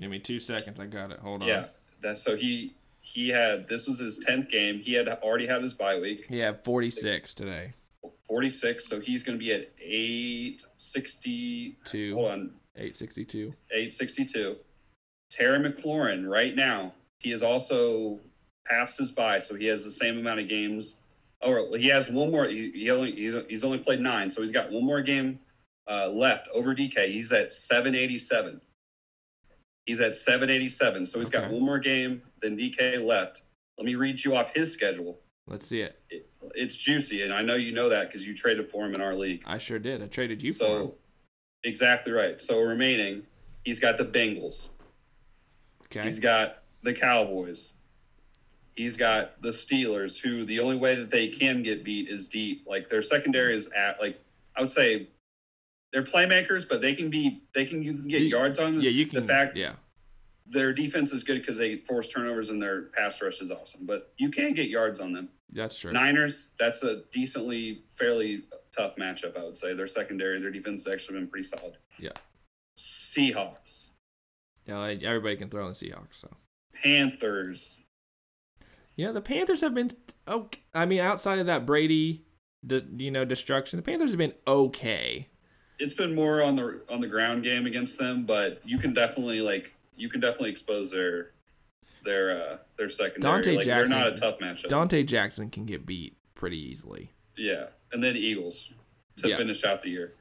Give 0.00 0.10
me 0.10 0.18
two 0.18 0.38
seconds. 0.38 0.78
I 0.78 0.86
got 0.86 1.10
it. 1.10 1.18
Hold 1.18 1.42
on. 1.42 1.48
Yeah, 1.48 1.66
that's 2.00 2.22
so 2.22 2.36
he 2.36 2.74
he 3.14 3.28
had 3.30 3.68
this 3.68 3.86
was 3.86 3.98
his 3.98 4.18
tenth 4.18 4.48
game. 4.50 4.80
He 4.80 4.92
had 4.94 5.08
already 5.08 5.46
had 5.46 5.62
his 5.62 5.74
bye 5.74 5.98
week, 5.98 6.26
He 6.28 6.38
had 6.38 6.62
46 6.64 7.34
today. 7.34 7.72
forty 8.28 8.50
six. 8.50 8.86
So 8.86 9.00
he's 9.00 9.22
going 9.22 9.38
to 9.38 9.42
be 9.44 9.52
at 9.52 9.70
eight 9.82 10.62
sixty 10.76 11.76
two. 11.84 12.14
Hold 12.14 12.30
on, 12.30 12.50
862. 12.76 13.54
eight 13.72 13.92
sixty 13.92 14.24
two. 14.24 14.56
Terry 15.30 15.58
McLaurin 15.58 16.28
right 16.28 16.54
now 16.54 16.92
he 17.18 17.32
is 17.32 17.42
also 17.42 18.20
passed 18.66 18.98
his 18.98 19.10
bye, 19.10 19.38
so 19.40 19.54
he 19.54 19.66
has 19.66 19.84
the 19.84 19.90
same 19.90 20.18
amount 20.18 20.40
of 20.40 20.48
games. 20.48 21.00
Oh, 21.42 21.74
he 21.74 21.88
has 21.88 22.10
one 22.10 22.30
more. 22.30 22.46
He, 22.46 22.70
he 22.72 22.90
only 22.90 23.12
he's 23.48 23.64
only 23.64 23.78
played 23.78 24.00
nine, 24.00 24.28
so 24.30 24.40
he's 24.40 24.50
got 24.50 24.70
one 24.70 24.84
more 24.84 25.00
game 25.02 25.38
uh, 25.90 26.08
left 26.08 26.46
over 26.54 26.74
DK. 26.74 27.08
He's 27.10 27.32
at 27.32 27.52
seven 27.52 27.94
eighty 27.94 28.18
seven. 28.18 28.60
He's 29.88 30.02
at 30.02 30.14
seven 30.14 30.50
eighty 30.50 30.68
seven, 30.68 31.06
so 31.06 31.18
he's 31.18 31.30
got 31.30 31.50
one 31.50 31.62
more 31.62 31.78
game 31.78 32.20
than 32.42 32.58
DK 32.58 33.02
left. 33.02 33.40
Let 33.78 33.86
me 33.86 33.94
read 33.94 34.22
you 34.22 34.36
off 34.36 34.54
his 34.54 34.70
schedule. 34.70 35.18
Let's 35.46 35.66
see 35.66 35.80
it. 35.80 35.98
It, 36.10 36.28
it's 36.54 36.76
juicy, 36.76 37.22
and 37.22 37.32
I 37.32 37.40
know 37.40 37.54
you 37.54 37.72
know 37.72 37.88
that 37.88 38.08
because 38.08 38.26
you 38.26 38.34
traded 38.34 38.68
for 38.68 38.84
him 38.84 38.94
in 38.94 39.00
our 39.00 39.14
league. 39.14 39.44
I 39.46 39.56
sure 39.56 39.78
did. 39.78 40.02
I 40.02 40.06
traded 40.06 40.42
you 40.42 40.50
for 40.50 40.58
so 40.58 40.82
him. 40.82 40.92
exactly 41.64 42.12
right. 42.12 42.38
So 42.38 42.60
remaining, 42.60 43.22
he's 43.64 43.80
got 43.80 43.96
the 43.96 44.04
Bengals. 44.04 44.68
Okay. 45.84 46.02
He's 46.02 46.18
got 46.18 46.64
the 46.82 46.92
Cowboys. 46.92 47.72
He's 48.76 48.98
got 48.98 49.40
the 49.40 49.48
Steelers, 49.48 50.20
who 50.20 50.44
the 50.44 50.60
only 50.60 50.76
way 50.76 50.96
that 50.96 51.10
they 51.10 51.28
can 51.28 51.62
get 51.62 51.82
beat 51.82 52.10
is 52.10 52.28
deep. 52.28 52.66
Like 52.68 52.90
their 52.90 53.00
secondary 53.00 53.54
is 53.54 53.70
at 53.74 53.98
like 54.02 54.20
I 54.54 54.60
would 54.60 54.68
say 54.68 55.08
they're 55.92 56.02
playmakers, 56.02 56.68
but 56.68 56.80
they 56.80 56.94
can 56.94 57.10
be 57.10 57.42
they 57.54 57.64
can 57.64 57.82
you 57.82 57.94
can 57.94 58.08
get 58.08 58.20
You- 58.22 58.28
yards 58.28 58.58
on 58.58 58.74
them. 58.74 58.82
yeah, 58.82 58.90
you 58.90 59.06
can. 59.06 59.20
the 59.20 59.26
fact 59.26 59.56
yeah. 59.56 59.74
their 60.46 60.72
defense 60.72 61.12
is 61.12 61.22
good 61.24 61.40
because 61.40 61.56
they 61.58 61.76
force 61.78 62.08
turnovers 62.08 62.50
and 62.50 62.60
their 62.60 62.82
pass 62.96 63.20
rush 63.22 63.40
is 63.40 63.50
awesome. 63.50 63.86
But 63.86 64.12
you 64.18 64.30
can 64.30 64.54
get 64.54 64.68
yards 64.68 65.00
on 65.00 65.12
them. 65.12 65.28
That's 65.50 65.78
true. 65.78 65.92
Niners, 65.92 66.50
that's 66.58 66.82
a 66.82 67.02
decently 67.10 67.82
fairly 67.96 68.42
tough 68.76 68.96
matchup, 68.96 69.36
I 69.38 69.44
would 69.44 69.56
say. 69.56 69.72
Their 69.74 69.86
secondary, 69.86 70.38
their 70.40 70.50
defense 70.50 70.84
has 70.84 70.92
actually 70.92 71.18
been 71.20 71.28
pretty 71.28 71.44
solid. 71.44 71.78
Yeah. 71.98 72.10
Seahawks, 72.76 73.90
Yeah, 74.66 74.78
like, 74.78 75.02
everybody 75.02 75.36
can 75.36 75.48
throw 75.48 75.66
in 75.66 75.72
the 75.72 75.74
Seahawks. 75.74 76.20
So. 76.20 76.28
Panthers, 76.74 77.78
Yeah, 78.94 79.12
the 79.12 79.20
Panthers 79.20 79.62
have 79.62 79.74
been. 79.74 79.90
Oh, 80.26 80.48
I 80.74 80.84
mean, 80.86 81.00
outside 81.00 81.38
of 81.38 81.46
that 81.46 81.66
Brady, 81.66 82.24
the 82.62 82.84
you 82.96 83.10
know 83.10 83.24
destruction, 83.24 83.78
the 83.78 83.82
Panthers 83.82 84.10
have 84.10 84.18
been 84.18 84.34
okay. 84.46 85.28
It's 85.78 85.94
been 85.94 86.14
more 86.14 86.42
on 86.42 86.56
the 86.56 86.80
on 86.90 87.00
the 87.00 87.06
ground 87.06 87.42
game 87.44 87.66
against 87.66 87.98
them, 87.98 88.24
but 88.24 88.60
you 88.64 88.78
can 88.78 88.92
definitely 88.92 89.40
like 89.40 89.72
you 89.96 90.08
can 90.08 90.20
definitely 90.20 90.50
expose 90.50 90.90
their 90.90 91.30
their 92.04 92.30
uh 92.52 92.56
their 92.76 92.88
secondary. 92.88 93.42
Donte 93.42 93.56
like 93.56 93.64
Jackson- 93.64 93.90
they're 93.90 93.98
not 94.00 94.08
a 94.08 94.12
tough 94.16 94.38
matchup. 94.38 94.66
Donte 94.68 95.06
Jackson 95.06 95.50
can 95.50 95.66
get 95.66 95.86
beat 95.86 96.16
pretty 96.34 96.58
easily. 96.58 97.10
yeah, 97.36 97.66
and 97.92 98.02
then 98.02 98.16
Eagles 98.16 98.70
to 99.16 99.28
Yeah. 99.28 99.36
finish 99.36 99.64
out 99.64 99.82
the 99.82 99.90
year. 99.90 100.14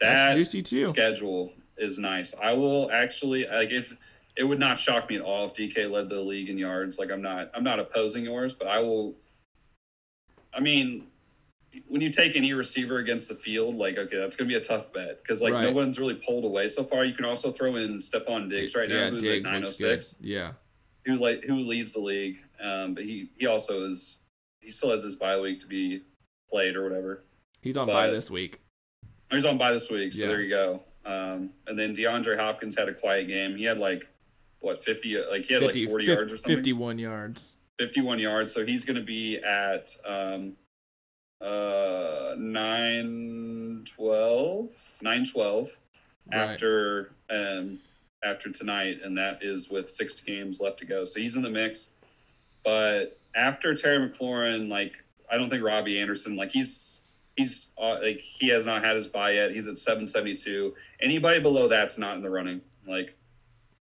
That's 0.00 0.32
That 0.32 0.34
juicy 0.36 0.62
too. 0.62 0.86
schedule 0.86 1.52
is 1.76 1.98
nice. 1.98 2.34
I 2.40 2.52
will 2.52 2.90
actually 2.92 3.46
like 3.46 3.70
if 3.70 3.96
it 4.36 4.44
would 4.44 4.58
not 4.60 4.78
shock 4.78 5.08
me 5.08 5.16
at 5.16 5.22
all 5.22 5.46
if 5.46 5.54
DK 5.54 5.86
led 5.90 6.08
the 6.08 6.20
league 6.20 6.48
in 6.48 6.58
yards. 6.58 6.98
Like 6.98 7.10
I'm 7.10 7.22
not 7.22 7.50
I'm 7.54 7.64
not 7.64 7.80
opposing 7.80 8.24
yours, 8.24 8.54
but 8.54 8.68
I 8.68 8.78
will. 8.80 9.14
I 10.52 10.60
mean, 10.60 11.08
when 11.86 12.00
you 12.00 12.10
take 12.10 12.36
any 12.36 12.52
receiver 12.52 12.98
against 12.98 13.28
the 13.28 13.34
field, 13.34 13.76
like 13.76 13.98
okay, 13.98 14.16
that's 14.18 14.36
gonna 14.36 14.48
be 14.48 14.54
a 14.56 14.60
tough 14.60 14.92
bet 14.92 15.22
because 15.22 15.40
like 15.42 15.52
no 15.52 15.72
one's 15.72 15.98
really 15.98 16.14
pulled 16.14 16.44
away 16.44 16.68
so 16.68 16.84
far. 16.84 17.04
You 17.04 17.14
can 17.14 17.24
also 17.24 17.50
throw 17.52 17.76
in 17.76 17.98
Stefon 17.98 18.48
Diggs 18.50 18.74
right 18.74 18.88
now, 18.88 19.04
yeah, 19.04 19.10
who's 19.10 19.22
Diggs 19.24 19.46
at 19.46 19.52
906. 19.52 20.16
Yeah, 20.20 20.52
who 21.04 21.16
like 21.16 21.44
who 21.44 21.56
leads 21.60 21.92
the 21.94 22.00
league. 22.00 22.38
Um, 22.62 22.94
but 22.94 23.04
he 23.04 23.30
he 23.36 23.46
also 23.46 23.84
is 23.84 24.18
he 24.60 24.70
still 24.70 24.90
has 24.90 25.02
his 25.02 25.16
bye 25.16 25.38
week 25.38 25.60
to 25.60 25.66
be 25.66 26.02
played 26.48 26.76
or 26.76 26.82
whatever. 26.84 27.24
he's 27.60 27.76
on 27.76 27.86
bye 27.86 28.10
this 28.10 28.30
week. 28.30 28.60
He's 29.30 29.44
on 29.44 29.58
by 29.58 29.72
this 29.72 29.90
week, 29.90 30.12
so 30.12 30.22
Yeah. 30.24 30.28
there 30.28 30.40
you 30.42 30.48
go. 30.50 30.82
Um, 31.06 31.50
and 31.66 31.78
then 31.78 31.94
DeAndre 31.94 32.38
Hopkins 32.38 32.76
had 32.78 32.88
a 32.88 32.94
quiet 32.94 33.26
game. 33.28 33.56
He 33.56 33.64
had 33.64 33.78
like 33.78 34.06
what 34.60 34.82
fifty, 34.82 35.16
like 35.30 35.44
he 35.46 35.54
had 35.54 35.62
50, 35.62 35.80
like 35.80 35.88
forty 35.90 36.06
fif- 36.06 36.14
yards 36.16 36.32
or 36.32 36.36
something. 36.36 36.56
51 36.56 36.98
yards. 36.98 37.56
Fifty-one 37.78 38.18
yards. 38.20 38.52
So 38.52 38.64
he's 38.64 38.84
going 38.84 38.96
to 38.96 39.02
be 39.02 39.38
at 39.38 39.90
um, 40.06 40.52
uh, 41.40 42.34
9 42.38 43.84
12, 43.86 44.70
9 45.02 45.24
12 45.24 45.68
Right. 46.32 46.40
after 46.40 47.10
um, 47.28 47.80
after 48.24 48.50
tonight, 48.50 49.00
and 49.04 49.18
that 49.18 49.40
is 49.42 49.68
with 49.68 49.90
six 49.90 50.18
games 50.20 50.58
left 50.58 50.78
to 50.78 50.86
go. 50.86 51.04
So 51.04 51.20
he's 51.20 51.36
in 51.36 51.42
the 51.42 51.50
mix. 51.50 51.90
But 52.64 53.18
after 53.36 53.74
Terry 53.74 54.08
McLaurin, 54.08 54.70
like 54.70 54.94
I 55.30 55.36
don't 55.36 55.50
think 55.50 55.62
Robbie 55.62 56.00
Anderson, 56.00 56.34
like 56.34 56.50
he's 56.50 57.00
he's 57.36 57.72
uh, 57.76 57.98
like 58.02 58.20
he 58.20 58.48
has 58.48 58.64
not 58.64 58.82
had 58.82 58.96
his 58.96 59.06
buy 59.06 59.32
yet. 59.32 59.50
He's 59.50 59.68
at 59.68 59.76
seven 59.76 60.06
seventy 60.06 60.34
two. 60.34 60.72
Anybody 60.98 61.40
below 61.40 61.68
that's 61.68 61.98
not 61.98 62.16
in 62.16 62.22
the 62.22 62.30
running. 62.30 62.62
Like, 62.88 63.14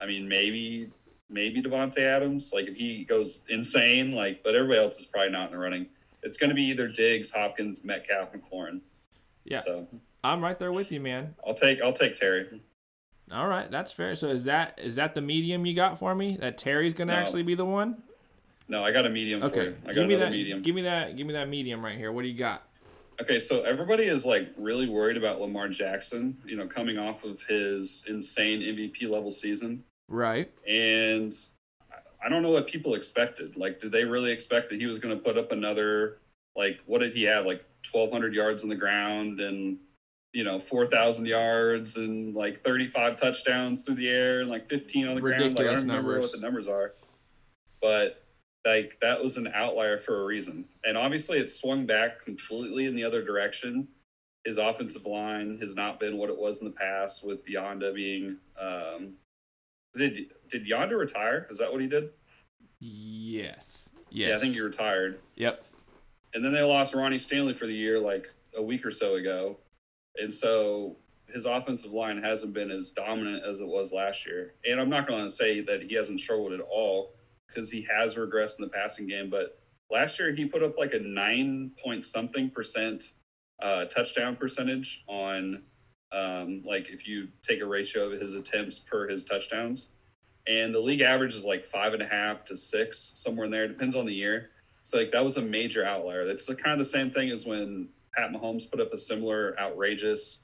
I 0.01 0.07
mean, 0.07 0.27
maybe 0.27 0.89
maybe 1.29 1.61
Davante 1.61 1.99
Adams. 1.99 2.51
Like 2.51 2.65
if 2.67 2.75
he 2.75 3.03
goes 3.03 3.43
insane, 3.49 4.09
like, 4.11 4.43
but 4.43 4.55
everybody 4.55 4.79
else 4.79 4.99
is 4.99 5.05
probably 5.05 5.29
not 5.31 5.47
in 5.47 5.51
the 5.51 5.59
running. 5.59 5.85
It's 6.25 6.37
going 6.37 6.49
to 6.49 6.55
be 6.55 6.63
either 6.63 6.87
Diggs, 6.87 7.29
Hopkins, 7.31 7.83
Metcalf, 7.83 8.33
McLaurin. 8.33 8.81
Yeah, 9.45 9.59
So 9.59 9.87
I'm 10.23 10.43
right 10.43 10.57
there 10.57 10.71
with 10.71 10.91
you, 10.91 10.99
man. 10.99 11.35
I'll 11.45 11.53
take 11.53 11.79
I'll 11.83 11.93
take 11.93 12.15
Terry. 12.15 12.61
All 13.31 13.47
right, 13.47 13.69
that's 13.69 13.91
fair. 13.91 14.15
So 14.15 14.29
is 14.29 14.43
that 14.45 14.79
is 14.83 14.95
that 14.95 15.13
the 15.13 15.21
medium 15.21 15.67
you 15.67 15.75
got 15.75 15.99
for 15.99 16.15
me? 16.15 16.35
That 16.41 16.57
Terry's 16.57 16.93
gonna 16.95 17.13
No. 17.13 17.19
actually 17.19 17.43
be 17.43 17.53
the 17.53 17.63
one? 17.65 18.01
No, 18.67 18.83
I 18.83 18.91
got 18.91 19.05
a 19.05 19.09
medium 19.09 19.41
for 19.41 19.47
Okay, 19.47 19.63
you. 19.65 19.75
I 19.83 19.87
got 19.89 19.95
give 19.95 20.07
me 20.07 20.15
that. 20.15 20.31
medium. 20.31 20.61
Give 20.63 20.73
me 20.73 20.81
that. 20.81 21.15
Give 21.15 21.27
me 21.27 21.33
that 21.33 21.47
medium 21.47 21.85
right 21.85 21.95
here. 21.95 22.11
What 22.11 22.23
do 22.23 22.27
you 22.27 22.37
got? 22.37 22.63
Okay, 23.21 23.37
so 23.39 23.61
everybody 23.61 24.05
is 24.05 24.25
like 24.25 24.49
really 24.57 24.89
worried 24.89 25.15
about 25.17 25.39
Lamar 25.39 25.67
Jackson, 25.69 26.35
you 26.43 26.57
know, 26.57 26.65
coming 26.65 26.97
off 26.97 27.23
of 27.23 27.43
his 27.43 28.03
insane 28.07 28.61
MVP 28.61 29.07
level 29.07 29.29
season. 29.29 29.83
Right. 30.07 30.51
And 30.67 31.31
I- 32.25 32.29
don't 32.29 32.41
know 32.41 32.49
what 32.49 32.67
people 32.67 32.95
expected. 32.95 33.55
Like, 33.55 33.79
did 33.79 33.91
they 33.91 34.03
really 34.03 34.31
expect 34.31 34.69
that 34.69 34.79
he 34.79 34.87
was 34.87 34.99
going 34.99 35.15
to 35.15 35.23
put 35.23 35.37
up 35.37 35.51
another, 35.51 36.17
like, 36.55 36.79
what 36.85 36.99
did 36.99 37.13
he 37.13 37.23
have? 37.23 37.45
Like 37.45 37.63
1,200 37.91 38.33
yards 38.33 38.63
on 38.63 38.69
the 38.69 38.75
ground 38.75 39.39
and, 39.39 39.77
you 40.33 40.43
know, 40.43 40.59
4,000 40.59 41.25
yards 41.25 41.97
and 41.97 42.35
like 42.35 42.63
35 42.63 43.15
touchdowns 43.15 43.85
through 43.85 43.95
the 43.95 44.09
air 44.09 44.41
and 44.41 44.49
like 44.49 44.67
15 44.67 45.07
on 45.07 45.15
the 45.15 45.21
ground. 45.21 45.57
Like, 45.57 45.67
I 45.67 45.71
don't 45.71 45.81
remember 45.81 46.13
numbers. 46.13 46.21
what 46.23 46.31
the 46.31 46.39
numbers 46.45 46.67
are. 46.67 46.93
But 47.81 48.25
like 48.65 48.97
that 49.01 49.21
was 49.21 49.37
an 49.37 49.47
outlier 49.53 49.97
for 49.97 50.23
a 50.23 50.25
reason. 50.25 50.65
And 50.83 50.97
obviously 50.97 51.37
it 51.37 51.49
swung 51.49 51.85
back 51.85 52.25
completely 52.25 52.85
in 52.87 52.95
the 52.95 53.03
other 53.03 53.23
direction. 53.23 53.87
His 54.43 54.57
offensive 54.57 55.05
line 55.05 55.57
has 55.59 55.75
not 55.75 55.99
been 55.99 56.17
what 56.17 56.29
it 56.29 56.37
was 56.37 56.61
in 56.61 56.65
the 56.67 56.73
past 56.73 57.25
with 57.25 57.45
Yanda 57.47 57.93
being 57.93 58.37
um 58.59 59.13
did 59.97 60.27
did 60.49 60.67
Yanda 60.67 60.97
retire? 60.97 61.47
Is 61.49 61.57
that 61.57 61.71
what 61.71 61.81
he 61.81 61.87
did? 61.87 62.09
Yes. 62.79 63.89
Yes. 64.09 64.29
Yeah, 64.29 64.35
I 64.35 64.39
think 64.39 64.53
he 64.53 64.61
retired. 64.61 65.19
Yep. 65.35 65.63
And 66.33 66.43
then 66.43 66.53
they 66.53 66.61
lost 66.61 66.93
Ronnie 66.93 67.19
Stanley 67.19 67.53
for 67.53 67.65
the 67.65 67.73
year 67.73 67.99
like 67.99 68.29
a 68.55 68.61
week 68.61 68.85
or 68.85 68.91
so 68.91 69.15
ago. 69.15 69.57
And 70.17 70.33
so 70.33 70.97
his 71.27 71.45
offensive 71.45 71.91
line 71.91 72.21
hasn't 72.21 72.53
been 72.53 72.71
as 72.71 72.91
dominant 72.91 73.43
as 73.43 73.59
it 73.59 73.67
was 73.67 73.91
last 73.91 74.25
year. 74.25 74.53
And 74.65 74.79
I'm 74.79 74.89
not 74.89 75.07
going 75.07 75.23
to 75.23 75.29
say 75.29 75.61
that 75.61 75.83
he 75.83 75.95
hasn't 75.95 76.19
struggled 76.19 76.53
at 76.53 76.61
all 76.61 77.13
because 77.47 77.69
he 77.71 77.87
has 77.89 78.15
regressed 78.15 78.59
in 78.59 78.65
the 78.65 78.69
passing 78.69 79.07
game, 79.07 79.29
but 79.29 79.59
last 79.89 80.19
year 80.19 80.33
he 80.33 80.45
put 80.45 80.63
up 80.63 80.77
like 80.77 80.93
a 80.93 80.99
nine 80.99 81.71
point 81.83 82.05
something 82.05 82.49
percent 82.49 83.13
uh, 83.61 83.85
touchdown 83.85 84.35
percentage 84.35 85.03
on 85.07 85.63
um, 86.11 86.63
like 86.65 86.89
if 86.89 87.07
you 87.07 87.27
take 87.41 87.61
a 87.61 87.65
ratio 87.65 88.11
of 88.11 88.19
his 88.19 88.33
attempts 88.33 88.79
per 88.79 89.07
his 89.07 89.25
touchdowns. 89.25 89.89
And 90.47 90.73
the 90.73 90.79
league 90.79 91.01
average 91.01 91.33
is 91.33 91.45
like 91.45 91.65
five 91.65 91.93
and 91.93 92.01
a 92.01 92.07
half 92.07 92.45
to 92.45 92.55
six, 92.55 93.11
somewhere 93.15 93.45
in 93.45 93.51
there. 93.51 93.67
Depends 93.67 93.95
on 93.95 94.05
the 94.05 94.13
year. 94.13 94.51
So 94.83 94.97
like 94.97 95.11
that 95.11 95.25
was 95.25 95.37
a 95.37 95.41
major 95.41 95.83
outlier. 95.83 96.25
That's 96.25 96.45
the, 96.45 96.55
kind 96.55 96.73
of 96.73 96.77
the 96.77 96.85
same 96.85 97.09
thing 97.09 97.31
as 97.31 97.45
when 97.45 97.89
Pat 98.15 98.31
Mahomes 98.31 98.69
put 98.69 98.79
up 98.79 98.93
a 98.93 98.97
similar 98.97 99.59
outrageous 99.59 100.41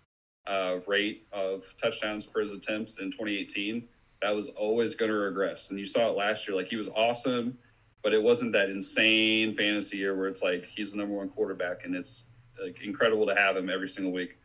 uh, 0.47 0.77
rate 0.87 1.27
of 1.31 1.73
touchdowns 1.81 2.25
per 2.25 2.41
his 2.41 2.51
attempts 2.51 2.99
in 2.99 3.11
2018. 3.11 3.87
That 4.21 4.35
was 4.35 4.49
always 4.49 4.95
going 4.95 5.09
to 5.09 5.17
regress, 5.17 5.69
and 5.69 5.79
you 5.79 5.85
saw 5.85 6.09
it 6.09 6.17
last 6.17 6.47
year. 6.47 6.55
Like 6.55 6.67
he 6.67 6.75
was 6.75 6.89
awesome, 6.89 7.57
but 8.03 8.13
it 8.13 8.21
wasn't 8.21 8.51
that 8.53 8.69
insane 8.69 9.55
fantasy 9.55 9.97
year 9.97 10.15
where 10.15 10.27
it's 10.27 10.43
like 10.43 10.65
he's 10.65 10.91
the 10.91 10.97
number 10.97 11.15
one 11.15 11.29
quarterback, 11.29 11.85
and 11.85 11.95
it's 11.95 12.23
like 12.63 12.81
incredible 12.83 13.25
to 13.25 13.35
have 13.35 13.57
him 13.57 13.69
every 13.69 13.87
single 13.87 14.11
week. 14.11 14.37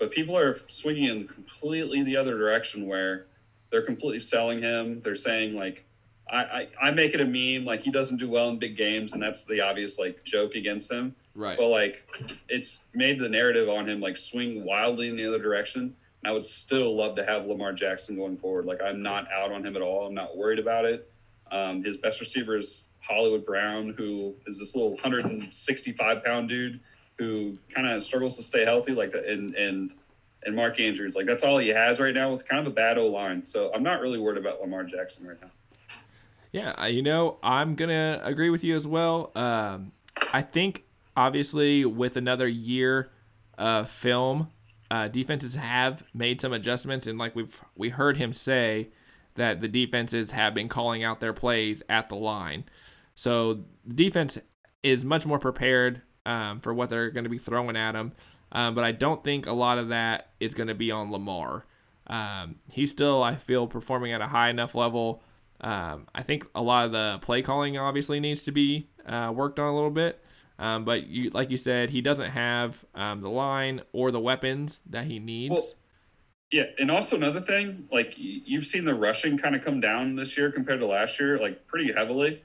But 0.00 0.10
people 0.10 0.36
are 0.36 0.56
swinging 0.66 1.04
in 1.04 1.28
completely 1.28 2.02
the 2.02 2.16
other 2.16 2.36
direction 2.36 2.86
where 2.86 3.26
they're 3.70 3.82
completely 3.82 4.18
selling 4.18 4.60
him. 4.62 5.02
They're 5.02 5.14
saying 5.14 5.54
like, 5.54 5.84
I, 6.30 6.38
I, 6.38 6.68
I 6.84 6.90
make 6.90 7.12
it 7.12 7.20
a 7.20 7.24
meme 7.26 7.66
like 7.66 7.82
he 7.82 7.90
doesn't 7.90 8.16
do 8.16 8.28
well 8.28 8.48
in 8.48 8.58
big 8.58 8.78
games, 8.78 9.12
and 9.12 9.22
that's 9.22 9.44
the 9.44 9.60
obvious 9.60 9.98
like 9.98 10.24
joke 10.24 10.54
against 10.54 10.90
him. 10.90 11.14
Right. 11.34 11.58
But 11.58 11.68
like, 11.68 12.08
it's 12.48 12.86
made 12.94 13.18
the 13.18 13.28
narrative 13.28 13.68
on 13.68 13.86
him 13.86 14.00
like 14.00 14.16
swing 14.16 14.64
wildly 14.64 15.08
in 15.08 15.16
the 15.16 15.28
other 15.28 15.38
direction. 15.38 15.94
I 16.24 16.32
would 16.32 16.46
still 16.46 16.96
love 16.96 17.14
to 17.16 17.24
have 17.24 17.46
Lamar 17.46 17.72
Jackson 17.74 18.16
going 18.16 18.38
forward. 18.38 18.64
Like 18.64 18.80
I'm 18.82 19.02
not 19.02 19.30
out 19.30 19.52
on 19.52 19.64
him 19.64 19.76
at 19.76 19.82
all. 19.82 20.06
I'm 20.06 20.14
not 20.14 20.34
worried 20.34 20.58
about 20.58 20.86
it. 20.86 21.10
Um, 21.52 21.84
his 21.84 21.98
best 21.98 22.20
receiver 22.20 22.56
is 22.56 22.84
Hollywood 23.00 23.44
Brown, 23.44 23.94
who 23.98 24.34
is 24.46 24.58
this 24.58 24.74
little 24.74 24.92
165 24.92 26.24
pound 26.24 26.48
dude 26.48 26.80
who 27.20 27.58
kind 27.74 27.86
of 27.86 28.02
struggles 28.02 28.38
to 28.38 28.42
stay 28.42 28.64
healthy, 28.64 28.92
like 28.92 29.14
and 29.14 29.54
and 29.54 29.92
and 30.44 30.56
Mark 30.56 30.80
Andrews. 30.80 31.14
Like 31.14 31.26
that's 31.26 31.44
all 31.44 31.58
he 31.58 31.68
has 31.68 32.00
right 32.00 32.14
now 32.14 32.32
with 32.32 32.48
kind 32.48 32.66
of 32.66 32.72
a 32.72 32.74
bad 32.74 32.96
O 32.96 33.08
line. 33.08 33.44
So 33.44 33.70
I'm 33.74 33.82
not 33.82 34.00
really 34.00 34.18
worried 34.18 34.38
about 34.38 34.60
Lamar 34.60 34.84
Jackson 34.84 35.26
right 35.26 35.36
now. 35.40 35.50
Yeah, 36.50 36.86
you 36.86 37.02
know, 37.02 37.36
I'm 37.42 37.74
gonna 37.74 38.20
agree 38.24 38.48
with 38.48 38.64
you 38.64 38.74
as 38.74 38.86
well. 38.86 39.32
Um, 39.36 39.92
I 40.32 40.40
think 40.40 40.84
obviously 41.14 41.84
with 41.84 42.16
another 42.16 42.48
year 42.48 43.10
of 43.58 43.90
film, 43.90 44.48
uh, 44.90 45.08
defenses 45.08 45.54
have 45.54 46.02
made 46.14 46.40
some 46.40 46.54
adjustments, 46.54 47.06
and 47.06 47.18
like 47.18 47.36
we've 47.36 47.60
we 47.76 47.90
heard 47.90 48.16
him 48.16 48.32
say 48.32 48.88
that 49.34 49.60
the 49.60 49.68
defenses 49.68 50.30
have 50.30 50.54
been 50.54 50.70
calling 50.70 51.04
out 51.04 51.20
their 51.20 51.34
plays 51.34 51.82
at 51.90 52.08
the 52.08 52.16
line, 52.16 52.64
so 53.14 53.64
the 53.84 53.94
defense 53.94 54.38
is 54.82 55.04
much 55.04 55.26
more 55.26 55.38
prepared 55.38 56.00
um, 56.26 56.60
for 56.60 56.72
what 56.74 56.90
they're 56.90 57.10
going 57.10 57.24
to 57.24 57.30
be 57.30 57.38
throwing 57.38 57.76
at 57.76 57.94
him. 57.94 58.12
Um, 58.52 58.74
but 58.74 58.84
I 58.84 58.92
don't 58.92 59.22
think 59.22 59.46
a 59.46 59.52
lot 59.52 59.78
of 59.78 59.88
that 59.88 60.30
is 60.40 60.54
going 60.54 60.68
to 60.68 60.74
be 60.74 60.90
on 60.90 61.12
Lamar. 61.12 61.64
Um, 62.06 62.56
he's 62.70 62.90
still, 62.90 63.22
I 63.22 63.36
feel, 63.36 63.66
performing 63.66 64.12
at 64.12 64.20
a 64.20 64.26
high 64.26 64.50
enough 64.50 64.74
level. 64.74 65.22
Um, 65.60 66.08
I 66.14 66.22
think 66.22 66.46
a 66.54 66.62
lot 66.62 66.86
of 66.86 66.92
the 66.92 67.18
play 67.22 67.42
calling 67.42 67.78
obviously 67.78 68.18
needs 68.18 68.42
to 68.44 68.52
be 68.52 68.88
uh, 69.06 69.32
worked 69.34 69.58
on 69.58 69.68
a 69.68 69.74
little 69.74 69.90
bit. 69.90 70.22
Um, 70.58 70.84
but 70.84 71.06
you, 71.06 71.30
like 71.30 71.50
you 71.50 71.56
said, 71.56 71.90
he 71.90 72.02
doesn't 72.02 72.30
have 72.30 72.84
um, 72.94 73.20
the 73.20 73.30
line 73.30 73.82
or 73.92 74.10
the 74.10 74.20
weapons 74.20 74.80
that 74.90 75.06
he 75.06 75.18
needs. 75.18 75.54
Well, 75.54 75.66
yeah, 76.52 76.64
and 76.78 76.90
also 76.90 77.16
another 77.16 77.40
thing, 77.40 77.88
like 77.92 78.14
you've 78.16 78.66
seen 78.66 78.84
the 78.84 78.94
rushing 78.94 79.38
kind 79.38 79.54
of 79.54 79.64
come 79.64 79.80
down 79.80 80.16
this 80.16 80.36
year 80.36 80.50
compared 80.50 80.80
to 80.80 80.86
last 80.86 81.20
year, 81.20 81.38
like 81.38 81.66
pretty 81.66 81.92
heavily. 81.92 82.42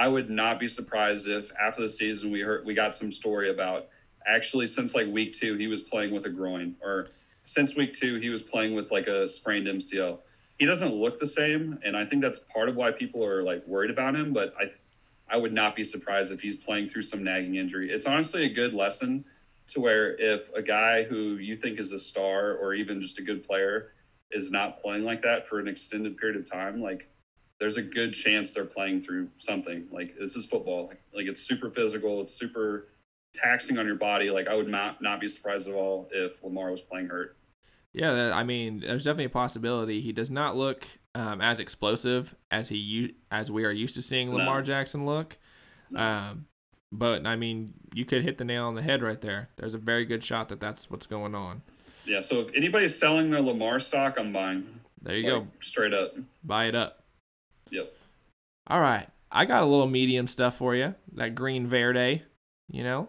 I 0.00 0.08
would 0.08 0.30
not 0.30 0.58
be 0.58 0.66
surprised 0.66 1.28
if 1.28 1.52
after 1.60 1.82
the 1.82 1.88
season 1.90 2.30
we 2.30 2.40
heard 2.40 2.64
we 2.64 2.72
got 2.72 2.96
some 2.96 3.12
story 3.12 3.50
about 3.50 3.88
actually 4.26 4.66
since 4.66 4.94
like 4.94 5.06
week 5.08 5.34
two 5.34 5.56
he 5.56 5.66
was 5.66 5.82
playing 5.82 6.14
with 6.14 6.24
a 6.24 6.30
groin 6.30 6.74
or 6.82 7.08
since 7.42 7.76
week 7.76 7.92
two 7.92 8.18
he 8.18 8.30
was 8.30 8.42
playing 8.42 8.74
with 8.74 8.90
like 8.90 9.08
a 9.08 9.28
sprained 9.28 9.66
MCL. 9.66 10.20
He 10.58 10.64
doesn't 10.64 10.94
look 10.94 11.18
the 11.18 11.26
same, 11.26 11.78
and 11.84 11.98
I 11.98 12.06
think 12.06 12.22
that's 12.22 12.38
part 12.38 12.70
of 12.70 12.76
why 12.76 12.92
people 12.92 13.22
are 13.22 13.42
like 13.42 13.66
worried 13.66 13.90
about 13.90 14.14
him. 14.14 14.32
But 14.32 14.54
I, 14.58 14.70
I 15.28 15.36
would 15.36 15.52
not 15.52 15.76
be 15.76 15.84
surprised 15.84 16.32
if 16.32 16.40
he's 16.40 16.56
playing 16.56 16.88
through 16.88 17.02
some 17.02 17.22
nagging 17.22 17.56
injury. 17.56 17.90
It's 17.90 18.06
honestly 18.06 18.46
a 18.46 18.48
good 18.48 18.72
lesson 18.72 19.26
to 19.66 19.80
where 19.80 20.18
if 20.18 20.50
a 20.54 20.62
guy 20.62 21.02
who 21.02 21.36
you 21.36 21.56
think 21.56 21.78
is 21.78 21.92
a 21.92 21.98
star 21.98 22.54
or 22.54 22.72
even 22.72 23.02
just 23.02 23.18
a 23.18 23.22
good 23.22 23.46
player 23.46 23.92
is 24.30 24.50
not 24.50 24.80
playing 24.80 25.04
like 25.04 25.20
that 25.22 25.46
for 25.46 25.60
an 25.60 25.68
extended 25.68 26.16
period 26.16 26.38
of 26.38 26.50
time, 26.50 26.80
like 26.80 27.06
there's 27.60 27.76
a 27.76 27.82
good 27.82 28.12
chance 28.12 28.52
they're 28.52 28.64
playing 28.64 29.02
through 29.02 29.28
something. 29.36 29.86
Like 29.92 30.16
this 30.18 30.34
is 30.34 30.46
football. 30.46 30.88
Like, 30.88 31.02
like 31.14 31.26
it's 31.26 31.40
super 31.40 31.70
physical. 31.70 32.20
It's 32.22 32.32
super 32.32 32.88
taxing 33.34 33.78
on 33.78 33.86
your 33.86 33.96
body. 33.96 34.30
Like 34.30 34.48
I 34.48 34.54
would 34.54 34.68
not 34.68 35.00
not 35.02 35.20
be 35.20 35.28
surprised 35.28 35.68
at 35.68 35.74
all 35.74 36.08
if 36.10 36.42
Lamar 36.42 36.70
was 36.70 36.80
playing 36.80 37.08
hurt. 37.08 37.36
Yeah, 37.92 38.32
I 38.32 38.44
mean, 38.44 38.80
there's 38.80 39.04
definitely 39.04 39.24
a 39.24 39.30
possibility. 39.30 40.00
He 40.00 40.12
does 40.12 40.30
not 40.30 40.56
look 40.56 40.86
um, 41.14 41.40
as 41.40 41.58
explosive 41.58 42.34
as 42.50 42.68
he 42.68 43.16
as 43.30 43.50
we 43.50 43.64
are 43.64 43.72
used 43.72 43.94
to 43.96 44.02
seeing 44.02 44.32
Lamar 44.32 44.58
no. 44.58 44.64
Jackson 44.64 45.04
look. 45.04 45.36
No. 45.90 46.00
Um, 46.00 46.46
but 46.92 47.26
I 47.26 47.36
mean, 47.36 47.74
you 47.92 48.04
could 48.04 48.22
hit 48.22 48.38
the 48.38 48.44
nail 48.44 48.64
on 48.64 48.74
the 48.74 48.82
head 48.82 49.02
right 49.02 49.20
there. 49.20 49.50
There's 49.56 49.74
a 49.74 49.78
very 49.78 50.04
good 50.04 50.24
shot 50.24 50.48
that 50.48 50.60
that's 50.60 50.90
what's 50.90 51.06
going 51.06 51.34
on. 51.34 51.62
Yeah. 52.06 52.20
So 52.20 52.40
if 52.40 52.54
anybody's 52.54 52.96
selling 52.96 53.30
their 53.30 53.42
Lamar 53.42 53.80
stock, 53.80 54.18
I'm 54.18 54.32
buying. 54.32 54.66
There 55.02 55.16
you 55.16 55.32
like, 55.32 55.42
go. 55.42 55.48
Straight 55.60 55.92
up. 55.92 56.14
Buy 56.44 56.66
it 56.66 56.74
up. 56.74 56.99
Yep. 57.70 57.92
All 58.66 58.80
right. 58.80 59.08
I 59.32 59.44
got 59.44 59.62
a 59.62 59.66
little 59.66 59.86
medium 59.86 60.26
stuff 60.26 60.56
for 60.56 60.74
you. 60.74 60.94
That 61.14 61.34
green 61.34 61.66
verde, 61.66 62.22
you 62.70 62.82
know. 62.82 63.08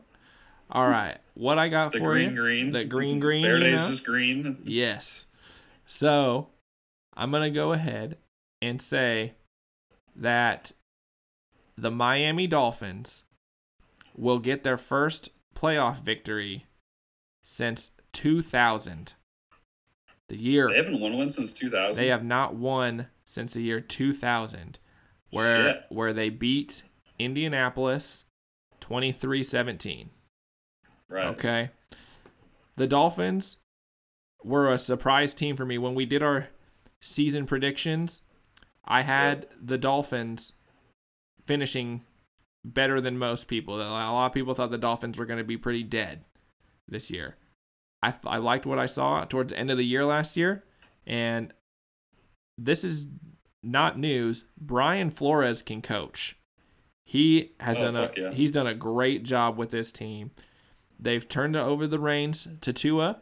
All 0.69 0.85
hmm. 0.85 0.91
right. 0.91 1.17
What 1.33 1.57
I 1.57 1.69
got 1.69 1.91
the 1.91 1.99
for 1.99 2.13
green, 2.13 2.31
you? 2.31 2.35
Green 2.35 2.71
The 2.71 2.85
green 2.85 3.19
green. 3.19 3.43
Verde 3.43 3.65
you 3.65 3.75
know? 3.75 3.87
is 3.87 4.01
green. 4.01 4.57
Yes. 4.63 5.25
So 5.85 6.49
I'm 7.15 7.31
gonna 7.31 7.51
go 7.51 7.73
ahead 7.73 8.17
and 8.61 8.81
say 8.81 9.33
that 10.15 10.71
the 11.77 11.91
Miami 11.91 12.47
Dolphins 12.47 13.23
will 14.15 14.39
get 14.39 14.63
their 14.63 14.77
first 14.77 15.29
playoff 15.55 16.01
victory 16.01 16.65
since 17.43 17.91
2000. 18.13 19.13
The 20.29 20.37
year 20.37 20.69
they 20.69 20.77
haven't 20.77 20.99
won 20.99 21.17
one 21.17 21.29
since 21.29 21.53
2000. 21.53 22.01
They 22.01 22.07
have 22.07 22.23
not 22.23 22.55
won 22.55 23.07
since 23.31 23.53
the 23.53 23.61
year 23.61 23.79
2000, 23.79 24.79
where 25.29 25.73
Shit. 25.73 25.85
where 25.89 26.13
they 26.13 26.29
beat 26.29 26.83
Indianapolis 27.17 28.25
23-17. 28.81 30.09
Right. 31.09 31.27
Okay. 31.27 31.69
The 32.75 32.87
Dolphins 32.87 33.57
were 34.43 34.71
a 34.71 34.79
surprise 34.79 35.33
team 35.33 35.55
for 35.55 35.65
me 35.65 35.77
when 35.77 35.95
we 35.95 36.05
did 36.05 36.21
our 36.23 36.49
season 36.99 37.45
predictions. 37.45 38.21
I 38.85 39.03
had 39.03 39.47
the 39.61 39.77
Dolphins 39.77 40.53
finishing 41.45 42.01
better 42.65 42.99
than 42.99 43.17
most 43.17 43.47
people. 43.47 43.75
A 43.75 43.83
lot 43.83 44.27
of 44.27 44.33
people 44.33 44.53
thought 44.53 44.71
the 44.71 44.77
Dolphins 44.77 45.17
were 45.17 45.25
going 45.25 45.39
to 45.39 45.43
be 45.45 45.57
pretty 45.57 45.83
dead 45.83 46.25
this 46.87 47.09
year. 47.11 47.37
I, 48.03 48.13
I 48.25 48.37
liked 48.37 48.65
what 48.65 48.79
I 48.79 48.87
saw 48.87 49.23
towards 49.25 49.53
the 49.53 49.59
end 49.59 49.69
of 49.69 49.77
the 49.77 49.85
year 49.85 50.03
last 50.05 50.35
year, 50.35 50.63
and 51.05 51.53
this 52.57 52.83
is 52.83 53.07
not 53.63 53.97
news. 53.99 54.43
Brian 54.59 55.09
Flores 55.11 55.61
can 55.61 55.81
coach. 55.81 56.37
He 57.05 57.51
has 57.59 57.77
Oh, 57.77 57.91
done 57.91 57.95
a 57.95 58.11
yeah. 58.15 58.31
he's 58.31 58.51
done 58.51 58.67
a 58.67 58.73
great 58.75 59.23
job 59.23 59.57
with 59.57 59.71
this 59.71 59.91
team. 59.91 60.31
They've 60.99 61.27
turned 61.27 61.55
over 61.55 61.87
the 61.87 61.99
reins 61.99 62.47
to 62.61 62.71
Tua, 62.73 63.21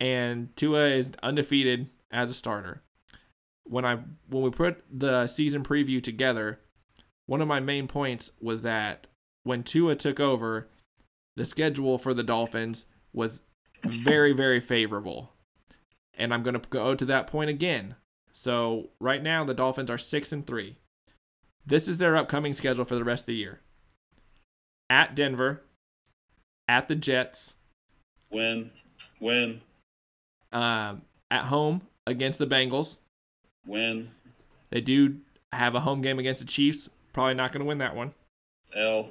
and 0.00 0.54
Tua 0.56 0.86
is 0.88 1.12
undefeated 1.22 1.90
as 2.10 2.30
a 2.30 2.34
starter. 2.34 2.82
When 3.64 3.84
I 3.84 3.96
when 4.28 4.42
we 4.42 4.50
put 4.50 4.82
the 4.90 5.26
season 5.26 5.62
preview 5.64 6.02
together, 6.02 6.60
one 7.26 7.40
of 7.40 7.48
my 7.48 7.60
main 7.60 7.88
points 7.88 8.30
was 8.40 8.62
that 8.62 9.06
when 9.44 9.62
Tua 9.62 9.94
took 9.96 10.18
over, 10.20 10.68
the 11.36 11.44
schedule 11.44 11.98
for 11.98 12.14
the 12.14 12.22
Dolphins 12.22 12.86
was 13.12 13.40
very 13.82 14.32
very 14.32 14.60
favorable. 14.60 15.32
And 16.16 16.32
I'm 16.32 16.42
going 16.42 16.54
to 16.58 16.68
go 16.68 16.94
to 16.94 17.04
that 17.06 17.26
point 17.26 17.50
again. 17.50 17.96
So, 18.34 18.88
right 19.00 19.22
now 19.22 19.44
the 19.44 19.54
Dolphins 19.54 19.90
are 19.90 19.98
6 19.98 20.32
and 20.32 20.46
3. 20.46 20.76
This 21.66 21.88
is 21.88 21.98
their 21.98 22.16
upcoming 22.16 22.52
schedule 22.52 22.84
for 22.84 22.94
the 22.96 23.04
rest 23.04 23.22
of 23.22 23.26
the 23.28 23.34
year. 23.36 23.60
At 24.90 25.14
Denver, 25.14 25.62
at 26.68 26.88
the 26.88 26.94
Jets, 26.94 27.54
Win. 28.30 28.70
Win. 29.20 29.60
um, 30.52 31.02
at 31.30 31.44
home 31.44 31.82
against 32.06 32.38
the 32.38 32.46
Bengals. 32.46 32.96
Win. 33.66 34.10
They 34.70 34.80
do 34.80 35.18
have 35.52 35.74
a 35.74 35.80
home 35.80 36.02
game 36.02 36.18
against 36.18 36.40
the 36.40 36.46
Chiefs. 36.46 36.90
Probably 37.12 37.34
not 37.34 37.52
going 37.52 37.60
to 37.60 37.66
win 37.66 37.78
that 37.78 37.94
one. 37.96 38.12
L. 38.74 39.08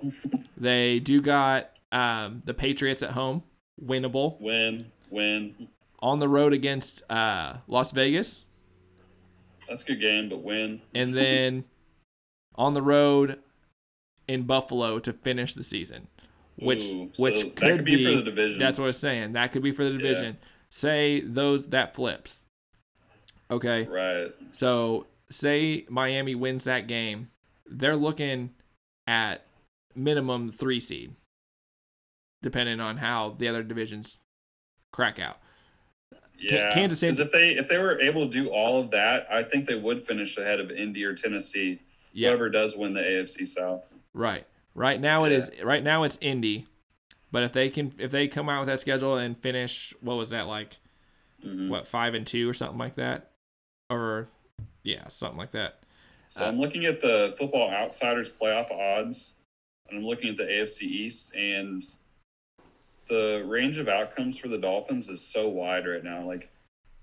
They 0.57 0.99
do 0.99 1.21
got 1.21 1.71
um, 1.91 2.43
the 2.45 2.53
Patriots 2.53 3.01
at 3.01 3.11
home, 3.11 3.43
winnable. 3.83 4.39
Win. 4.41 4.91
Win. 5.09 5.69
On 5.99 6.19
the 6.19 6.27
road 6.27 6.51
against 6.53 7.01
uh, 7.09 7.57
Las 7.67 7.91
Vegas, 7.93 8.43
That's 9.67 9.83
a 9.83 9.85
good 9.85 10.01
game, 10.01 10.29
but 10.29 10.43
win. 10.43 10.81
and 10.93 11.09
then 11.09 11.65
on 12.55 12.73
the 12.73 12.81
road 12.81 13.39
in 14.27 14.43
Buffalo 14.43 14.99
to 14.99 15.13
finish 15.13 15.53
the 15.53 15.63
season, 15.63 16.07
which 16.57 16.83
Ooh, 16.83 17.09
so 17.13 17.23
which 17.23 17.41
that 17.41 17.55
could, 17.55 17.75
could 17.77 17.85
be 17.85 18.03
for 18.03 18.11
the 18.11 18.23
division. 18.23 18.59
That's 18.59 18.77
what 18.77 18.85
I 18.85 18.87
was 18.87 18.97
saying. 18.97 19.33
That 19.33 19.51
could 19.51 19.63
be 19.63 19.71
for 19.71 19.83
the 19.83 19.91
division. 19.91 20.37
Say 20.69 21.21
those 21.21 21.67
that 21.67 21.95
flips. 21.95 22.41
Okay. 23.51 23.83
right. 23.85 24.31
So 24.51 25.07
say 25.29 25.85
Miami 25.89 26.35
wins 26.35 26.63
that 26.63 26.87
game, 26.87 27.29
they're 27.65 27.95
looking 27.95 28.51
at 29.07 29.45
minimum 29.95 30.51
three 30.51 30.79
seed, 30.79 31.15
depending 32.41 32.79
on 32.79 32.97
how 32.97 33.35
the 33.37 33.47
other 33.47 33.63
divisions 33.63 34.17
crack 34.91 35.19
out. 35.19 35.37
Yeah, 36.51 36.71
Kansas 36.73 37.01
if 37.19 37.31
they 37.31 37.51
if 37.51 37.67
they 37.67 37.77
were 37.77 37.99
able 38.01 38.25
to 38.25 38.29
do 38.31 38.49
all 38.49 38.79
of 38.81 38.91
that, 38.91 39.27
I 39.31 39.43
think 39.43 39.65
they 39.65 39.75
would 39.75 40.05
finish 40.05 40.37
ahead 40.37 40.59
of 40.59 40.71
Indy 40.71 41.03
or 41.05 41.13
Tennessee. 41.13 41.79
Yeah. 42.11 42.29
Whoever 42.29 42.49
does 42.49 42.75
win 42.75 42.93
the 42.93 43.01
AFC 43.01 43.47
South. 43.47 43.87
Right. 44.13 44.45
Right 44.75 44.99
now 44.99 45.23
it 45.25 45.31
is 45.31 45.49
right 45.63 45.83
now 45.83 46.03
it's 46.03 46.17
Indy. 46.21 46.67
But 47.31 47.43
if 47.43 47.53
they 47.53 47.69
can 47.69 47.93
if 47.97 48.11
they 48.11 48.27
come 48.27 48.49
out 48.49 48.59
with 48.61 48.67
that 48.67 48.79
schedule 48.79 49.17
and 49.17 49.37
finish 49.37 49.93
what 50.01 50.15
was 50.15 50.29
that 50.31 50.47
like 50.47 50.77
Mhm. 51.45 51.69
what 51.69 51.87
five 51.87 52.13
and 52.13 52.25
two 52.27 52.49
or 52.49 52.53
something 52.53 52.77
like 52.77 52.95
that? 52.95 53.31
Or 53.89 54.27
yeah, 54.83 55.07
something 55.09 55.37
like 55.37 55.51
that. 55.51 55.79
So 56.27 56.45
Uh, 56.45 56.47
I'm 56.49 56.59
looking 56.59 56.85
at 56.85 56.99
the 57.01 57.33
Football 57.37 57.69
Outsiders 57.69 58.29
playoff 58.29 58.71
odds, 58.71 59.33
and 59.89 59.99
I'm 59.99 60.05
looking 60.05 60.29
at 60.29 60.37
the 60.37 60.43
AFC 60.49 60.83
East, 60.87 61.33
and 61.35 61.83
the 63.07 63.43
range 63.47 63.77
of 63.79 63.87
outcomes 63.87 64.37
for 64.37 64.47
the 64.47 64.57
Dolphins 64.57 65.09
is 65.09 65.21
so 65.21 65.47
wide 65.49 65.85
right 65.87 66.03
now. 66.03 66.25
Like 66.25 66.49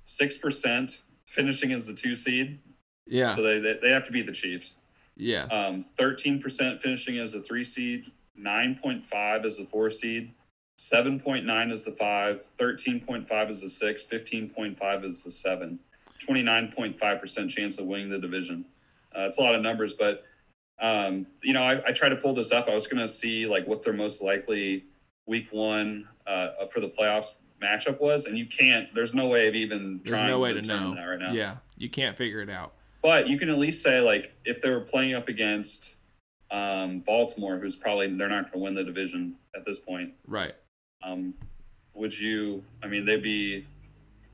six 0.05 0.39
percent 0.39 1.03
finishing 1.27 1.73
as 1.73 1.87
the 1.87 1.95
two 1.95 2.15
seed, 2.15 2.59
Yeah. 3.07 3.29
so 3.29 3.43
they, 3.43 3.59
they 3.59 3.79
they 3.83 3.91
have 3.91 4.05
to 4.07 4.13
beat 4.13 4.27
the 4.27 4.33
Chiefs. 4.33 4.75
yeah. 5.17 5.45
Um, 5.45 5.83
thirteen 5.83 6.41
percent 6.41 6.81
finishing 6.81 7.19
as 7.19 7.35
a 7.35 7.41
three 7.43 7.65
seed, 7.65 8.11
nine 8.37 8.79
point 8.83 9.07
five 9.07 9.45
as 9.45 9.59
the 9.59 9.65
four 9.65 9.91
seed, 9.91 10.33
seven 10.77 11.21
point 11.21 11.45
nine 11.47 11.71
as 11.71 11.85
the 11.85 11.93
five, 11.93 12.45
13.5 12.59 13.31
as 13.49 13.61
the 13.61 13.69
six, 13.69 14.03
15.5 14.03 15.05
as 15.05 15.23
the 15.25 15.31
seven, 15.31 15.79
29.5 16.27 17.21
percent 17.21 17.51
chance 17.51 17.79
of 17.79 17.87
winning 17.87 18.09
the 18.09 18.19
division. 18.19 18.65
Uh, 19.17 19.23
it's 19.23 19.39
a 19.39 19.43
lot 19.43 19.55
of 19.55 19.63
numbers, 19.63 19.95
but 19.95 20.25
um, 20.81 21.27
you 21.43 21.53
know, 21.53 21.63
I, 21.63 21.89
I 21.89 21.93
tried 21.93 22.09
to 22.11 22.17
pull 22.17 22.33
this 22.35 22.53
up. 22.53 22.67
I 22.69 22.75
was 22.75 22.87
going 22.87 23.01
to 23.03 23.09
see 23.09 23.47
like 23.47 23.67
what 23.67 23.83
their 23.83 23.93
most 23.93 24.23
likely 24.23 24.85
week 25.31 25.49
one 25.53 26.09
uh, 26.27 26.67
for 26.71 26.81
the 26.81 26.89
playoffs 26.89 27.37
matchup 27.63 28.01
was, 28.01 28.27
and 28.27 28.37
you 28.37 28.47
can't. 28.47 28.93
There's 28.95 29.15
no 29.15 29.29
way 29.29 29.47
of 29.49 29.55
even 29.55 30.01
There's 30.03 30.19
trying 30.19 30.29
no 30.29 30.41
way 30.41 30.53
to 30.53 30.61
to 30.61 30.69
know. 30.69 30.95
that 30.95 31.05
right 31.05 31.19
now. 31.19 31.33
Yeah. 31.33 31.57
You 31.79 31.89
can't 31.89 32.17
figure 32.17 32.43
it 32.43 32.51
out. 32.51 32.75
But 33.01 33.29
you 33.29 33.39
can 33.39 33.49
at 33.49 33.57
least 33.57 33.83
say 33.83 34.01
like 34.01 34.35
if 34.45 34.61
they 34.61 34.69
were 34.69 34.81
playing 34.81 35.15
up 35.15 35.29
against 35.29 35.95
um, 36.51 37.01
Baltimore, 37.01 37.59
who's 37.59 37.77
probably 37.77 38.09
they're 38.09 38.29
not 38.29 38.51
going 38.51 38.53
to 38.53 38.59
win 38.59 38.75
the 38.75 38.85
division 38.85 39.37
at 39.57 39.65
this 39.65 39.79
point. 39.79 40.13
Right. 40.27 40.55
Um, 41.03 41.33
would 41.95 42.19
you? 42.19 42.63
I 42.83 42.89
mean, 42.89 43.07
they'd 43.07 43.23
be 43.23 43.67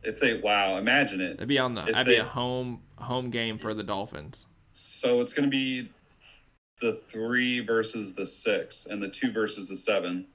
if 0.03 0.19
they 0.19 0.39
wow. 0.39 0.79
Imagine 0.79 1.21
it. 1.21 1.35
That'd 1.35 1.49
be 1.49 1.59
on 1.59 1.75
the 1.75 1.83
If 1.83 1.93
that'd 1.93 2.07
be 2.07 2.17
a 2.17 2.25
home 2.25 2.83
home 2.97 3.31
game 3.31 3.59
for 3.59 3.75
the 3.75 3.85
Dolphins. 3.85 4.47
So 4.73 5.21
it's 5.21 5.33
going 5.33 5.49
to 5.49 5.51
be 5.51 5.91
the 6.81 6.93
three 6.93 7.61
versus 7.61 8.15
the 8.15 8.27
six, 8.27 8.87
and 8.87 9.01
the 9.01 9.09
two 9.09 9.31
versus 9.31 9.69
the 9.69 9.77
seven. 9.77 10.27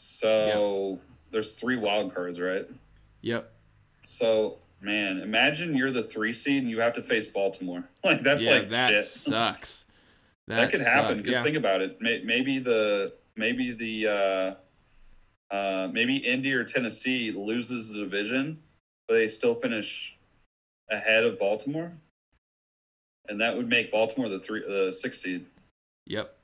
So 0.00 1.00
there's 1.32 1.54
three 1.54 1.76
wild 1.76 2.14
cards, 2.14 2.38
right? 2.40 2.68
Yep. 3.22 3.52
So 4.04 4.58
man, 4.80 5.18
imagine 5.18 5.76
you're 5.76 5.90
the 5.90 6.04
three 6.04 6.32
seed 6.32 6.62
and 6.62 6.70
you 6.70 6.78
have 6.80 6.94
to 6.94 7.02
face 7.02 7.26
Baltimore. 7.26 7.82
Like 8.04 8.22
that's 8.22 8.44
yeah, 8.44 8.52
like 8.52 8.70
that 8.70 8.90
shit. 8.90 9.04
sucks. 9.06 9.86
that 10.46 10.70
could 10.70 10.80
happen 10.80 11.16
suck- 11.16 11.24
because 11.24 11.36
yeah. 11.36 11.42
think 11.42 11.56
about 11.56 11.80
it 11.82 12.00
May- 12.00 12.22
maybe 12.24 12.60
the 12.60 13.12
maybe 13.36 13.72
the 13.72 14.56
uh 15.50 15.54
uh 15.54 15.88
maybe 15.92 16.16
indy 16.16 16.52
or 16.54 16.62
tennessee 16.64 17.32
loses 17.32 17.90
the 17.92 17.98
division 17.98 18.62
but 19.08 19.14
they 19.14 19.26
still 19.26 19.54
finish 19.54 20.16
ahead 20.90 21.24
of 21.24 21.38
baltimore 21.38 21.92
and 23.28 23.40
that 23.40 23.56
would 23.56 23.68
make 23.68 23.90
baltimore 23.92 24.28
the 24.30 24.38
three 24.38 24.62
the 24.66 24.92
six 24.92 25.20
seed 25.20 25.44
Yep. 26.06 26.34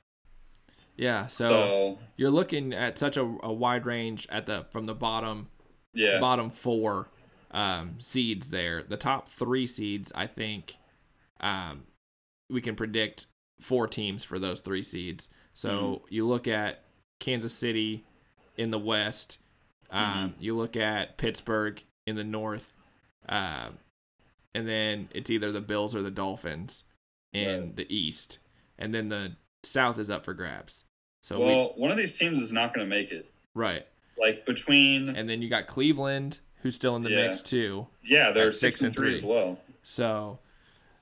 Yeah, 0.97 1.27
so, 1.27 1.45
so, 1.47 1.99
you're 2.15 2.31
looking 2.31 2.73
at 2.73 2.97
such 2.97 3.17
a, 3.17 3.21
a 3.43 3.51
wide 3.51 3.85
range 3.85 4.27
at 4.31 4.45
the 4.45 4.65
from 4.71 4.85
the 4.85 4.93
bottom 4.95 5.49
yeah 5.93 6.19
bottom 6.19 6.49
four 6.51 7.09
um, 7.51 7.95
seeds 7.99 8.47
there. 8.47 8.83
The 8.83 8.97
top 8.97 9.29
three 9.29 9.67
seeds, 9.67 10.11
I 10.15 10.27
think, 10.27 10.77
um, 11.41 11.83
we 12.49 12.61
can 12.61 12.75
predict 12.75 13.27
four 13.61 13.87
teams 13.87 14.23
for 14.23 14.39
those 14.39 14.59
three 14.61 14.83
seeds. 14.83 15.29
So 15.53 15.69
Mm-hmm. 15.69 16.13
you 16.13 16.27
look 16.27 16.47
at 16.47 16.83
Kansas 17.19 17.53
City 17.53 18.03
in 18.57 18.71
the 18.71 18.79
west. 18.79 19.37
Um, 19.89 20.31
Mm-hmm. 20.31 20.41
You 20.43 20.55
look 20.57 20.75
at 20.75 21.17
Pittsburgh 21.17 21.81
in 22.07 22.15
the 22.15 22.23
north, 22.23 22.73
um, 23.29 23.79
and 24.53 24.67
then 24.67 25.09
it's 25.13 25.29
either 25.29 25.51
the 25.51 25.61
Bills 25.61 25.93
or 25.95 26.01
the 26.01 26.11
Dolphins 26.11 26.83
in 27.33 27.59
Right. 27.61 27.75
the 27.75 27.93
east, 27.95 28.39
and 28.77 28.93
then 28.93 29.09
the 29.09 29.35
south 29.63 29.97
is 29.99 30.09
up 30.09 30.23
for 30.25 30.33
grabs. 30.33 30.84
So 31.25 31.39
well 31.39 31.73
one 31.75 31.89
of 31.89 31.97
these 31.97 32.15
teams 32.17 32.39
is 32.39 32.53
not 32.53 32.73
going 32.73 32.85
to 32.85 32.89
make 32.89 33.11
it 33.11 33.25
right, 33.55 33.83
like 34.19 34.45
between 34.45 35.09
and 35.09 35.27
then 35.27 35.41
you 35.41 35.49
got 35.49 35.65
Cleveland, 35.65 36.39
who's 36.61 36.75
still 36.75 36.95
in 36.95 37.01
the 37.01 37.09
Yeah. 37.09 37.27
mix 37.27 37.41
too. 37.41 37.87
yeah 38.03 38.29
they're 38.31 38.51
six, 38.51 38.77
six 38.77 38.81
and 38.83 38.93
three 38.93 39.09
three. 39.09 39.17
as 39.17 39.25
well 39.25 39.59
So, 39.83 40.37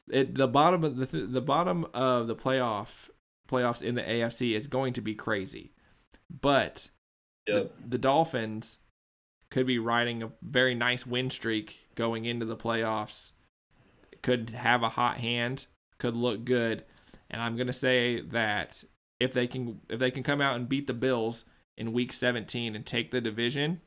it 0.09 0.36
the 0.36 0.47
bottom 0.47 0.86
of 0.86 0.95
the 0.95 1.05
the 1.27 1.41
bottom 1.41 1.86
of 1.93 2.27
the 2.27 2.36
playoff 2.38 3.09
playoffs 3.49 3.81
in 3.81 3.95
the 3.95 4.01
AFC 4.01 4.55
is 4.55 4.67
going 4.67 4.93
to 4.93 5.01
be 5.01 5.13
crazy, 5.13 5.73
but 6.41 6.88
yep 7.45 7.73
the, 7.81 7.89
the 7.89 7.97
Dolphins 7.97 8.77
could 9.49 9.67
be 9.67 9.77
riding 9.77 10.23
a 10.23 10.31
very 10.41 10.73
nice 10.73 11.05
win 11.05 11.29
streak 11.29 11.79
going 11.95 12.23
into 12.25 12.45
the 12.45 12.55
playoffs. 12.57 13.31
Could 14.21 14.51
have 14.51 14.81
a 14.83 14.89
hot 14.89 15.17
hand, 15.17 15.65
could 15.97 16.15
look 16.15 16.45
good, 16.45 16.86
and 17.29 17.41
I'm 17.41 17.57
gonna 17.57 17.73
say 17.73 18.21
that 18.21 18.86
if 19.23 19.33
they 19.33 19.47
can 19.47 19.81
if 19.89 19.99
they 19.99 20.12
can 20.12 20.23
come 20.23 20.41
out 20.41 20.55
and 20.55 20.69
beat 20.69 20.88
the 20.88 20.93
Bills 20.93 21.45
in 21.77 21.93
Week 21.93 22.13
17 22.13 22.75
and 22.75 22.86
take 22.86 23.12
the 23.12 23.21
division, 23.21 23.81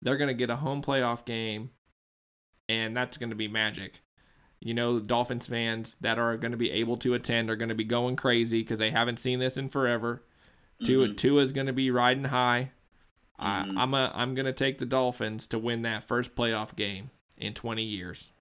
they're 0.00 0.16
gonna 0.16 0.34
get 0.34 0.50
a 0.50 0.56
home 0.56 0.82
playoff 0.82 1.24
game, 1.24 1.70
and 2.68 2.96
that's 2.96 3.16
gonna 3.16 3.34
be 3.34 3.48
magic. 3.48 4.02
You 4.60 4.74
know, 4.74 5.00
Dolphins 5.00 5.46
fans 5.46 5.96
that 6.02 6.18
are 6.18 6.36
going 6.36 6.50
to 6.50 6.58
be 6.58 6.70
able 6.70 6.98
to 6.98 7.14
attend 7.14 7.48
are 7.48 7.56
going 7.56 7.70
to 7.70 7.74
be 7.74 7.84
going 7.84 8.14
crazy 8.14 8.60
because 8.60 8.78
they 8.78 8.90
haven't 8.90 9.18
seen 9.18 9.38
this 9.38 9.56
in 9.56 9.70
forever. 9.70 10.22
Tua 10.84 11.08
Mhm. 11.08 11.16
Tua's 11.16 11.52
going 11.52 11.66
to 11.68 11.72
be 11.72 11.90
riding 11.90 12.24
high. 12.24 12.72
Mhm. 13.40 13.78
I, 13.78 13.82
I'm 13.82 13.94
a, 13.94 14.12
I'm 14.14 14.34
going 14.34 14.44
to 14.44 14.52
take 14.52 14.76
the 14.76 14.84
Dolphins 14.84 15.46
to 15.46 15.58
win 15.58 15.80
that 15.82 16.06
first 16.06 16.34
playoff 16.34 16.76
game 16.76 17.08
in 17.38 17.54
20 17.54 17.82
years. 17.82 18.32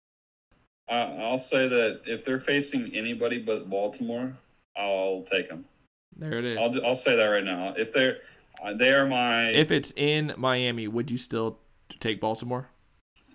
I'll 0.90 1.38
say 1.38 1.70
that 1.70 2.02
if 2.06 2.26
they're 2.26 2.38
facing 2.38 2.94
anybody 2.94 3.40
but 3.40 3.70
Baltimore, 3.70 4.36
I'll 4.76 5.24
take 5.24 5.48
them. 5.48 5.64
There 6.16 6.34
it 6.34 6.46
is. 6.46 6.58
I'll 6.58 6.86
I'll 6.86 6.96
say 6.96 7.16
that 7.16 7.26
right 7.26 7.44
now. 7.44 7.74
If 7.78 7.94
they're 7.94 8.18
uh, 8.64 8.74
they 8.74 8.94
are 8.94 9.06
my 9.06 9.50
if 9.50 9.72
it's 9.72 9.94
in 9.96 10.34
Miami, 10.38 10.88
would 10.88 11.10
you 11.10 11.18
still 11.18 11.60
take 12.00 12.20
Baltimore? 12.20 12.70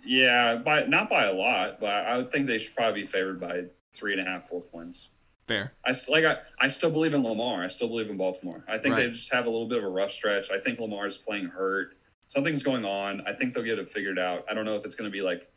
yeah 0.06 0.56
by 0.56 0.84
not 0.84 1.08
by 1.08 1.24
a 1.24 1.32
lot, 1.32 1.80
but 1.80 1.88
I 1.88 2.16
would 2.16 2.30
think 2.30 2.46
they 2.46 2.58
should 2.58 2.76
probably 2.76 3.02
be 3.02 3.06
favored 3.06 3.40
by 3.40 3.64
three 3.94 4.12
and 4.12 4.20
a 4.20 4.24
half 4.30 4.48
four 4.48 4.60
points. 4.60 5.08
Fair. 5.46 5.72
I 5.84 5.92
like 6.08 6.24
I, 6.24 6.38
I 6.58 6.68
still 6.68 6.90
believe 6.90 7.14
in 7.14 7.22
Lamar. 7.22 7.64
I 7.64 7.68
still 7.68 7.88
believe 7.88 8.08
in 8.08 8.16
Baltimore. 8.16 8.64
I 8.68 8.78
think 8.78 8.96
they 8.96 9.08
just 9.08 9.32
have 9.32 9.46
a 9.46 9.50
little 9.50 9.68
bit 9.68 9.78
of 9.78 9.84
a 9.84 9.88
rough 9.88 10.10
stretch. 10.10 10.50
I 10.50 10.58
think 10.58 10.78
Lamar 10.78 11.06
is 11.06 11.18
playing 11.18 11.46
hurt. 11.46 11.96
Something's 12.26 12.62
going 12.62 12.84
on. 12.84 13.22
I 13.26 13.34
think 13.34 13.52
they'll 13.52 13.64
get 13.64 13.78
it 13.78 13.90
figured 13.90 14.18
out. 14.18 14.44
I 14.50 14.54
don't 14.54 14.64
know 14.64 14.76
if 14.76 14.86
it's 14.86 14.94
going 14.94 15.10
to 15.10 15.12
be 15.12 15.20
like 15.20 15.50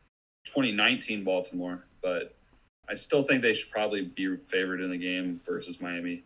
2019 0.45 1.23
Baltimore, 1.23 1.86
but 2.01 2.36
I 2.89 2.95
still 2.95 3.23
think 3.23 3.41
they 3.41 3.53
should 3.53 3.71
probably 3.71 4.01
be 4.01 4.36
favored 4.38 4.82
in 4.82 4.89
the 4.89 4.97
game 4.97 5.39
versus 5.45 5.80
Miami. 5.80 6.23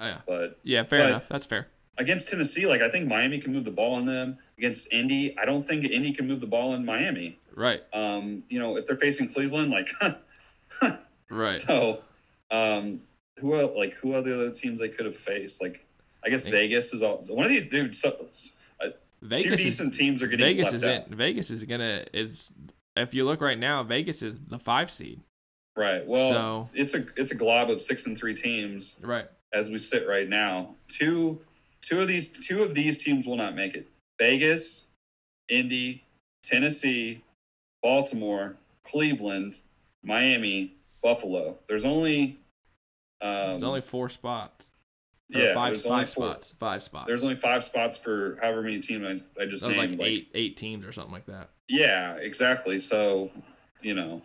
Oh, 0.00 0.06
yeah. 0.06 0.20
But 0.26 0.58
Yeah, 0.62 0.82
fair 0.84 1.00
But- 1.00 1.08
enough. 1.08 1.24
That's 1.28 1.46
fair. 1.46 1.68
against 1.98 2.30
Tennessee, 2.30 2.66
like 2.66 2.80
I 2.80 2.88
think 2.88 3.06
Miami 3.08 3.38
can 3.40 3.52
move 3.52 3.64
the 3.64 3.70
ball 3.70 3.94
on 3.94 4.06
them. 4.06 4.38
Against 4.56 4.90
Indy, 4.92 5.36
I 5.38 5.44
don't 5.44 5.66
think 5.66 5.84
Indy 5.84 6.12
can 6.12 6.26
move 6.26 6.40
the 6.40 6.46
ball 6.46 6.74
in 6.74 6.84
Miami. 6.84 7.38
Right. 7.54 7.82
Um, 7.92 8.42
you 8.48 8.58
know, 8.58 8.76
if 8.78 8.86
they're 8.86 8.96
facing 8.96 9.28
Cleveland, 9.28 9.70
like 9.70 9.90
Right. 11.30 11.52
so, 11.52 12.02
um, 12.50 13.02
who 13.38 13.58
el- 13.58 13.76
like 13.76 13.94
who 13.94 14.14
are 14.14 14.22
the 14.22 14.34
other 14.34 14.50
teams 14.50 14.80
they 14.80 14.88
could 14.88 15.06
have 15.06 15.16
faced? 15.16 15.60
Like, 15.62 15.84
I 16.24 16.30
guess 16.30 16.44
Think- 16.44 16.54
Vegas 16.54 16.92
is 16.94 17.02
all 17.02 17.18
one 17.28 17.44
of 17.44 17.50
these 17.50 17.66
dudes. 17.66 17.98
So, 18.00 18.10
two 18.82 18.92
Vegas 19.22 19.60
is 19.60 19.64
decent 19.64 19.94
teams 19.94 20.22
are 20.22 20.26
getting 20.26 20.46
Vegas 20.56 20.72
is 20.72 20.82
out. 20.84 21.06
in, 21.08 21.14
Vegas 21.14 21.50
is 21.50 21.64
gonna 21.64 22.04
is 22.14 22.48
if 22.96 23.12
you 23.14 23.24
look 23.26 23.40
right 23.40 23.58
now, 23.58 23.82
Vegas 23.82 24.22
is 24.22 24.38
the 24.48 24.58
five 24.58 24.90
seed. 24.90 25.20
Right. 25.76 26.06
Well, 26.06 26.30
So- 26.30 26.70
it's 26.74 26.94
a 26.94 27.04
it's 27.16 27.30
a 27.30 27.34
glob 27.36 27.70
of 27.70 27.80
six 27.82 28.06
and 28.06 28.16
three 28.16 28.34
teams 28.34 28.96
Right. 29.00 29.26
As 29.52 29.68
we 29.68 29.78
sit 29.78 30.06
right 30.08 30.28
now. 30.28 30.74
Two 30.88 31.40
two 31.82 32.00
of 32.00 32.08
these 32.08 32.46
two 32.46 32.62
of 32.62 32.74
these 32.74 32.98
teams 33.02 33.26
will 33.26 33.36
not 33.36 33.54
make 33.54 33.74
it. 33.74 33.88
Vegas, 34.18 34.86
Indy, 35.48 36.04
Tennessee, 36.42 37.22
Baltimore, 37.82 38.56
Cleveland, 38.84 39.60
Miami, 40.02 40.74
Buffalo. 41.02 41.58
There's 41.68 41.84
only 41.84 42.38
Um, 43.22 43.28
There's 43.60 43.62
only 43.64 43.80
four 43.82 44.08
spots. 44.08 44.66
Yeah, 45.28 45.54
five, 45.54 45.72
there's 45.72 45.86
only 45.86 46.04
five 46.06 46.10
four. 46.14 46.24
spots. 46.30 46.54
Five 46.58 46.82
spots. 46.82 47.06
There's 47.06 47.22
only 47.22 47.34
five 47.36 47.62
spots 47.62 47.98
for 47.98 48.36
however 48.40 48.62
many 48.62 48.80
teams 48.80 49.04
I, 49.38 49.42
I 49.42 49.46
just 49.46 49.62
that 49.62 49.68
was 49.68 49.76
named. 49.76 49.98
like 49.98 50.08
eight 50.08 50.28
eight 50.34 50.56
teams 50.56 50.84
or 50.86 50.90
something 50.92 51.12
like 51.12 51.26
that. 51.26 51.50
Yeah, 51.68 52.14
exactly. 52.14 52.78
So, 52.78 53.30
you 53.82 53.94
know, 53.94 54.22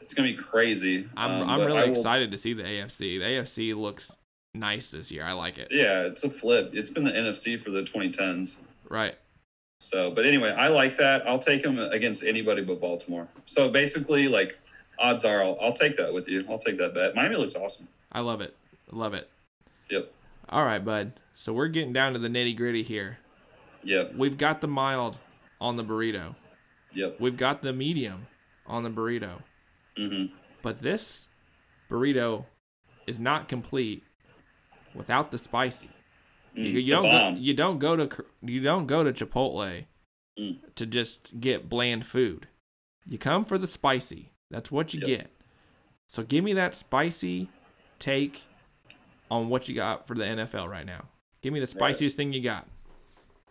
it's 0.00 0.12
gonna 0.12 0.28
be 0.28 0.34
crazy. 0.36 1.08
I'm 1.16 1.42
Um, 1.42 1.48
I'm 1.48 1.60
really 1.60 1.72
will- 1.88 1.96
excited 1.96 2.30
to 2.32 2.36
see 2.38 2.52
the 2.52 2.64
AFC. 2.64 3.18
The 3.18 3.24
AFC 3.24 3.74
looks 3.74 4.16
nice 4.54 4.90
this 4.90 5.10
year. 5.10 5.24
I 5.24 5.32
like 5.32 5.58
it. 5.58 5.68
Yeah, 5.70 6.02
it's 6.02 6.24
a 6.24 6.30
flip. 6.30 6.70
It's 6.72 6.90
been 6.90 7.04
the 7.04 7.12
NFC 7.12 7.58
for 7.58 7.70
the 7.70 7.82
2010s. 7.82 8.56
Right. 8.88 9.16
So, 9.78 10.10
but 10.10 10.26
anyway, 10.26 10.50
I 10.50 10.68
like 10.68 10.98
that. 10.98 11.26
I'll 11.26 11.38
take 11.38 11.62
them 11.62 11.78
against 11.78 12.24
anybody 12.24 12.62
but 12.62 12.80
Baltimore. 12.80 13.28
So 13.46 13.70
basically, 13.70 14.28
like, 14.28 14.58
odds 14.98 15.24
are 15.24 15.42
I'll, 15.42 15.56
I'll 15.60 15.72
take 15.72 15.96
that 15.96 16.12
with 16.12 16.28
you. 16.28 16.44
I'll 16.48 16.58
take 16.58 16.78
that 16.78 16.94
bet. 16.94 17.14
Miami 17.14 17.36
looks 17.36 17.56
awesome. 17.56 17.88
I 18.12 18.20
love 18.20 18.40
it. 18.40 18.54
I 18.92 18.96
love 18.96 19.14
it. 19.14 19.28
Yep. 19.90 20.12
All 20.50 20.64
right, 20.64 20.84
bud. 20.84 21.12
So 21.34 21.52
we're 21.52 21.68
getting 21.68 21.92
down 21.92 22.12
to 22.12 22.18
the 22.18 22.28
nitty 22.28 22.56
gritty 22.56 22.82
here. 22.82 23.18
Yep. 23.84 24.14
We've 24.16 24.36
got 24.36 24.60
the 24.60 24.68
mild 24.68 25.16
on 25.60 25.76
the 25.76 25.84
burrito. 25.84 26.34
Yep. 26.92 27.16
We've 27.20 27.36
got 27.36 27.62
the 27.62 27.72
medium 27.72 28.26
on 28.66 28.82
the 28.82 28.90
burrito. 28.90 29.42
Mm-hmm. 29.98 30.34
But 30.62 30.80
this 30.80 31.28
burrito 31.90 32.44
is 33.06 33.18
not 33.18 33.48
complete 33.48 34.04
without 34.94 35.30
the 35.30 35.38
spicy. 35.38 35.90
You, 36.54 36.64
you 36.64 36.82
Mm, 36.82 36.88
don't 36.90 37.10
go, 37.10 37.40
you 37.40 37.54
don't 37.54 37.78
go 37.78 37.96
to 37.96 38.24
you 38.42 38.60
don't 38.60 38.86
go 38.86 39.04
to 39.04 39.12
Chipotle 39.12 39.84
Mm. 40.38 40.56
to 40.76 40.86
just 40.86 41.40
get 41.40 41.68
bland 41.68 42.06
food. 42.06 42.48
You 43.06 43.18
come 43.18 43.44
for 43.44 43.58
the 43.58 43.66
spicy. 43.66 44.32
That's 44.50 44.70
what 44.70 44.94
you 44.94 45.00
Yep. 45.00 45.06
get. 45.06 45.30
So 46.08 46.22
give 46.22 46.42
me 46.44 46.52
that 46.54 46.74
spicy 46.74 47.48
take 47.98 48.42
on 49.30 49.48
what 49.48 49.68
you 49.68 49.74
got 49.74 50.06
for 50.06 50.14
the 50.14 50.24
NFL 50.24 50.68
right 50.68 50.86
now. 50.86 51.08
Give 51.42 51.52
me 51.52 51.60
the 51.60 51.66
spiciest 51.66 52.16
thing 52.16 52.32
you 52.32 52.42
got. 52.42 52.66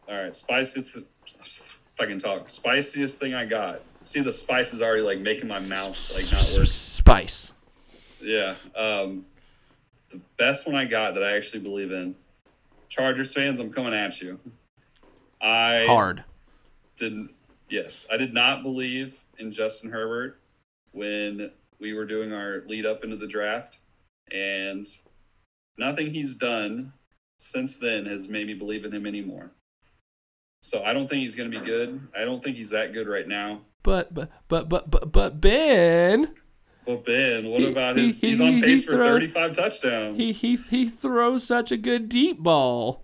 All 0.07 0.15
right, 0.15 0.35
spiciest. 0.35 0.97
If 0.97 1.75
I 1.99 2.05
can 2.05 2.19
talk, 2.19 2.49
spiciest 2.49 3.19
thing 3.19 3.33
I 3.33 3.45
got. 3.45 3.81
See, 4.03 4.21
the 4.21 4.31
spice 4.31 4.73
is 4.73 4.81
already 4.81 5.03
like 5.03 5.19
making 5.19 5.47
my 5.47 5.59
mouth 5.59 5.97
like 6.15 6.31
not 6.31 6.57
work. 6.57 6.67
Spice. 6.67 7.53
Yeah. 8.21 8.55
Um, 8.75 9.25
the 10.09 10.19
best 10.37 10.65
one 10.65 10.75
I 10.75 10.85
got 10.85 11.13
that 11.15 11.23
I 11.23 11.35
actually 11.35 11.61
believe 11.61 11.91
in. 11.91 12.15
Chargers 12.87 13.33
fans, 13.33 13.59
I'm 13.59 13.71
coming 13.71 13.93
at 13.93 14.19
you. 14.21 14.39
I 15.41 15.85
Hard. 15.85 16.23
didn't. 16.97 17.31
Yes, 17.69 18.07
I 18.11 18.17
did 18.17 18.33
not 18.33 18.63
believe 18.63 19.23
in 19.37 19.51
Justin 19.51 19.91
Herbert 19.91 20.39
when 20.91 21.51
we 21.79 21.93
were 21.93 22.05
doing 22.05 22.33
our 22.33 22.63
lead 22.67 22.85
up 22.85 23.03
into 23.03 23.15
the 23.15 23.27
draft, 23.27 23.77
and 24.31 24.87
nothing 25.77 26.13
he's 26.13 26.33
done 26.35 26.93
since 27.39 27.77
then 27.77 28.05
has 28.05 28.27
made 28.27 28.47
me 28.47 28.53
believe 28.53 28.85
in 28.85 28.91
him 28.93 29.05
anymore. 29.05 29.51
So 30.61 30.83
I 30.83 30.93
don't 30.93 31.07
think 31.07 31.21
he's 31.21 31.35
going 31.35 31.49
to 31.49 31.59
be 31.59 31.65
good. 31.65 32.07
I 32.17 32.25
don't 32.25 32.43
think 32.43 32.57
he's 32.57 32.71
that 32.71 32.91
good 32.91 33.07
right 33.07 33.27
now. 33.27 33.61
But 33.83 34.13
but 34.13 34.29
but 34.49 34.67
but 34.67 34.89
but 34.91 35.11
but 35.11 35.39
Ben, 35.39 36.33
But 36.89 37.05
Ben, 37.05 37.45
what 37.49 37.61
He- 37.61 37.67
about 37.69 37.97
his? 37.97 38.19
he- 38.19 38.29
He's 38.29 38.41
on 38.41 38.61
pace 38.61 38.83
for 38.83 38.95
throw- 38.95 39.03
35 39.05 39.53
touchdowns. 39.53 40.17
he 40.17 40.31
he 40.31 40.55
he 40.55 40.89
throws 40.89 41.43
such 41.43 41.71
a 41.71 41.77
good 41.77 42.09
deep 42.09 42.39
ball. 42.39 43.03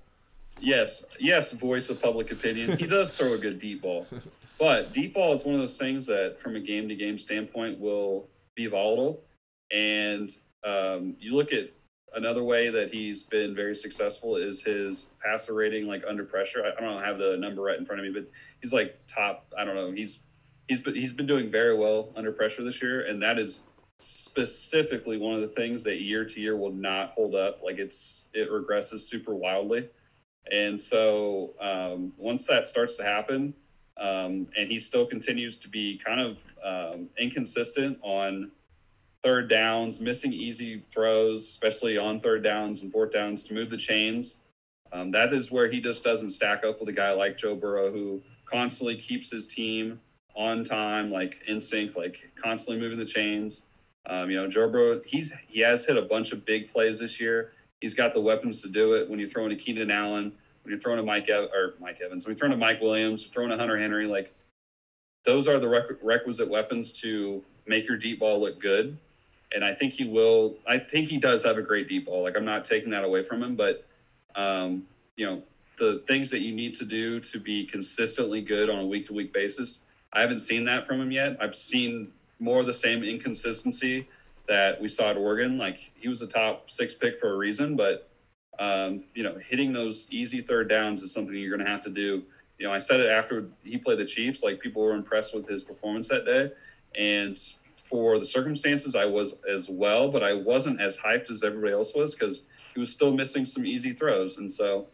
Yes, 0.59 1.05
yes, 1.19 1.51
voice 1.51 1.91
of 1.91 2.01
public 2.01 2.31
opinion. 2.31 2.77
He 2.79 2.87
does 2.87 3.15
throw 3.15 3.33
a 3.33 3.37
good 3.37 3.59
deep 3.59 3.81
ball. 3.83 4.07
But 4.57 4.93
deep 4.93 5.13
ball 5.15 5.33
is 5.33 5.43
one 5.43 5.53
of 5.55 5.59
those 5.59 5.77
things 5.77 6.05
that, 6.07 6.39
from 6.39 6.55
a 6.55 6.61
game 6.61 6.87
to 6.87 6.95
game 6.95 7.17
standpoint, 7.17 7.77
will 7.77 8.29
be 8.55 8.67
volatile. 8.67 9.21
And 9.69 10.29
um, 10.63 11.17
you 11.19 11.35
look 11.35 11.51
at 11.51 11.71
another 12.13 12.41
way 12.41 12.69
that 12.69 12.89
he's 12.93 13.23
been 13.23 13.53
very 13.53 13.75
successful 13.75 14.37
is 14.37 14.63
his 14.63 15.07
passer 15.21 15.53
rating, 15.53 15.87
like 15.87 16.05
under 16.07 16.23
pressure. 16.23 16.63
I, 16.65 16.69
I 16.81 16.81
don't 16.89 17.03
have 17.03 17.17
the 17.19 17.35
number 17.35 17.61
right 17.63 17.77
in 17.77 17.85
front 17.85 17.99
of 17.99 18.05
me, 18.07 18.13
but 18.13 18.31
he's 18.61 18.71
like 18.71 18.97
top. 19.07 19.45
I 19.57 19.65
don't 19.65 19.75
know. 19.75 19.91
He's 19.91 20.27
he's 20.69 20.79
been, 20.79 20.95
he's 20.95 21.11
been 21.11 21.27
doing 21.27 21.51
very 21.51 21.75
well 21.77 22.13
under 22.15 22.31
pressure 22.31 22.63
this 22.63 22.81
year, 22.81 23.01
and 23.05 23.21
that 23.23 23.37
is 23.37 23.59
specifically 23.99 25.17
one 25.17 25.35
of 25.35 25.41
the 25.41 25.47
things 25.47 25.83
that 25.83 26.01
year 26.01 26.25
to 26.25 26.41
year 26.41 26.57
will 26.57 26.73
not 26.73 27.11
hold 27.11 27.35
up. 27.35 27.61
Like 27.63 27.77
it's 27.77 28.27
it 28.33 28.49
regresses 28.49 28.99
super 28.99 29.35
wildly. 29.35 29.89
And 30.51 30.79
so 30.79 31.53
um, 31.59 32.13
once 32.17 32.45
that 32.47 32.67
starts 32.67 32.95
to 32.97 33.03
happen, 33.03 33.53
um, 33.97 34.47
and 34.57 34.69
he 34.69 34.77
still 34.79 35.05
continues 35.05 35.57
to 35.59 35.69
be 35.69 35.99
kind 36.03 36.19
of 36.19 36.55
um, 36.63 37.09
inconsistent 37.17 37.97
on 38.01 38.51
third 39.23 39.49
downs, 39.49 40.01
missing 40.01 40.33
easy 40.33 40.83
throws, 40.91 41.43
especially 41.45 41.97
on 41.97 42.19
third 42.19 42.43
downs 42.43 42.81
and 42.81 42.91
fourth 42.91 43.11
downs 43.11 43.43
to 43.43 43.53
move 43.53 43.69
the 43.69 43.77
chains. 43.77 44.37
Um, 44.91 45.11
that 45.11 45.33
is 45.33 45.51
where 45.51 45.69
he 45.69 45.81
just 45.81 46.03
doesn't 46.03 46.29
stack 46.29 46.63
up 46.63 46.79
with 46.79 46.89
a 46.89 46.93
guy 46.93 47.11
like 47.11 47.37
Joe 47.37 47.55
Burrow, 47.55 47.91
who 47.91 48.21
constantly 48.45 48.95
keeps 48.97 49.31
his 49.31 49.47
team 49.47 49.99
on 50.35 50.63
time, 50.63 51.09
like 51.11 51.41
in 51.47 51.59
sync, 51.59 51.95
like 51.95 52.31
constantly 52.35 52.81
moving 52.81 52.99
the 52.99 53.05
chains. 53.05 53.63
Um, 54.07 54.29
you 54.29 54.37
know, 54.37 54.47
Joe 54.47 54.69
Burrow, 54.69 55.01
he's 55.05 55.33
he 55.47 55.61
has 55.61 55.85
hit 55.85 55.97
a 55.97 56.01
bunch 56.01 56.31
of 56.31 56.45
big 56.45 56.69
plays 56.69 56.99
this 56.99 57.19
year. 57.19 57.51
He's 57.81 57.93
got 57.93 58.13
the 58.13 58.21
weapons 58.21 58.61
to 58.61 58.69
do 58.69 58.93
it. 58.93 59.09
When 59.09 59.19
you're 59.19 59.27
throwing 59.27 59.49
to 59.49 59.55
Keenan 59.55 59.91
Allen, 59.91 60.31
when 60.63 60.71
you're 60.71 60.79
throwing 60.79 60.97
to 60.97 61.03
Mike 61.03 61.29
Ev- 61.29 61.49
or 61.53 61.75
Mike 61.79 61.99
Evans, 62.03 62.25
when 62.25 62.31
you're 62.31 62.37
throwing 62.37 62.51
to 62.51 62.57
Mike 62.57 62.81
Williams, 62.81 63.23
you're 63.23 63.31
throwing 63.31 63.49
to 63.49 63.57
Hunter 63.57 63.77
Henry, 63.77 64.07
like 64.07 64.33
those 65.23 65.47
are 65.47 65.59
the 65.59 65.67
req- 65.67 65.97
requisite 66.01 66.49
weapons 66.49 66.93
to 67.01 67.43
make 67.65 67.87
your 67.87 67.97
deep 67.97 68.19
ball 68.19 68.39
look 68.39 68.61
good. 68.61 68.97
And 69.53 69.63
I 69.63 69.73
think 69.73 69.93
he 69.93 70.05
will. 70.05 70.55
I 70.67 70.77
think 70.79 71.07
he 71.07 71.17
does 71.17 71.43
have 71.45 71.57
a 71.57 71.61
great 71.61 71.87
deep 71.87 72.05
ball. 72.05 72.23
Like 72.23 72.35
I'm 72.35 72.45
not 72.45 72.63
taking 72.63 72.91
that 72.91 73.03
away 73.03 73.23
from 73.23 73.41
him, 73.41 73.55
but 73.55 73.85
um, 74.35 74.83
you 75.15 75.25
know 75.25 75.41
the 75.77 76.03
things 76.07 76.29
that 76.31 76.39
you 76.39 76.53
need 76.55 76.73
to 76.75 76.85
do 76.85 77.19
to 77.19 77.39
be 77.39 77.65
consistently 77.65 78.41
good 78.41 78.69
on 78.69 78.79
a 78.79 78.85
week 78.85 79.05
to 79.07 79.13
week 79.13 79.33
basis. 79.33 79.83
I 80.13 80.21
haven't 80.21 80.39
seen 80.39 80.65
that 80.65 80.87
from 80.87 81.01
him 81.01 81.11
yet. 81.11 81.37
I've 81.41 81.55
seen 81.55 82.11
more 82.39 82.59
of 82.59 82.65
the 82.65 82.73
same 82.73 83.03
inconsistency 83.03 84.07
that 84.47 84.79
we 84.81 84.87
saw 84.87 85.09
at 85.11 85.17
Oregon. 85.17 85.57
Like 85.57 85.91
he 85.95 86.07
was 86.07 86.21
a 86.21 86.27
top 86.27 86.69
six 86.69 86.93
pick 86.93 87.19
for 87.19 87.33
a 87.33 87.37
reason, 87.37 87.75
but 87.75 88.09
um, 88.59 89.03
you 89.13 89.23
know, 89.23 89.37
hitting 89.37 89.73
those 89.73 90.07
easy 90.11 90.41
third 90.41 90.69
downs 90.69 91.01
is 91.01 91.11
something 91.11 91.35
you're 91.35 91.55
going 91.55 91.65
to 91.65 91.71
have 91.71 91.83
to 91.83 91.89
do. 91.89 92.23
You 92.57 92.67
know, 92.67 92.73
I 92.73 92.77
said 92.77 93.01
it 93.01 93.09
after 93.09 93.47
he 93.63 93.77
played 93.77 93.99
the 93.99 94.05
Chiefs. 94.05 94.43
Like 94.43 94.59
people 94.59 94.81
were 94.81 94.93
impressed 94.93 95.35
with 95.35 95.47
his 95.47 95.63
performance 95.63 96.07
that 96.07 96.25
day, 96.25 96.51
and 96.97 97.37
for 97.83 98.17
the 98.17 98.25
circumstances, 98.25 98.95
I 98.95 99.05
was 99.05 99.35
as 99.47 99.69
well, 99.69 100.09
but 100.09 100.23
I 100.23 100.33
wasn't 100.33 100.81
as 100.81 100.97
hyped 100.97 101.29
as 101.29 101.43
everybody 101.43 101.73
else 101.73 101.93
was 101.93 102.15
because 102.15 102.43
he 102.73 102.79
was 102.79 102.91
still 102.91 103.13
missing 103.13 103.45
some 103.45 103.65
easy 103.65 103.91
throws, 103.93 104.37
and 104.37 104.51
so 104.51 104.87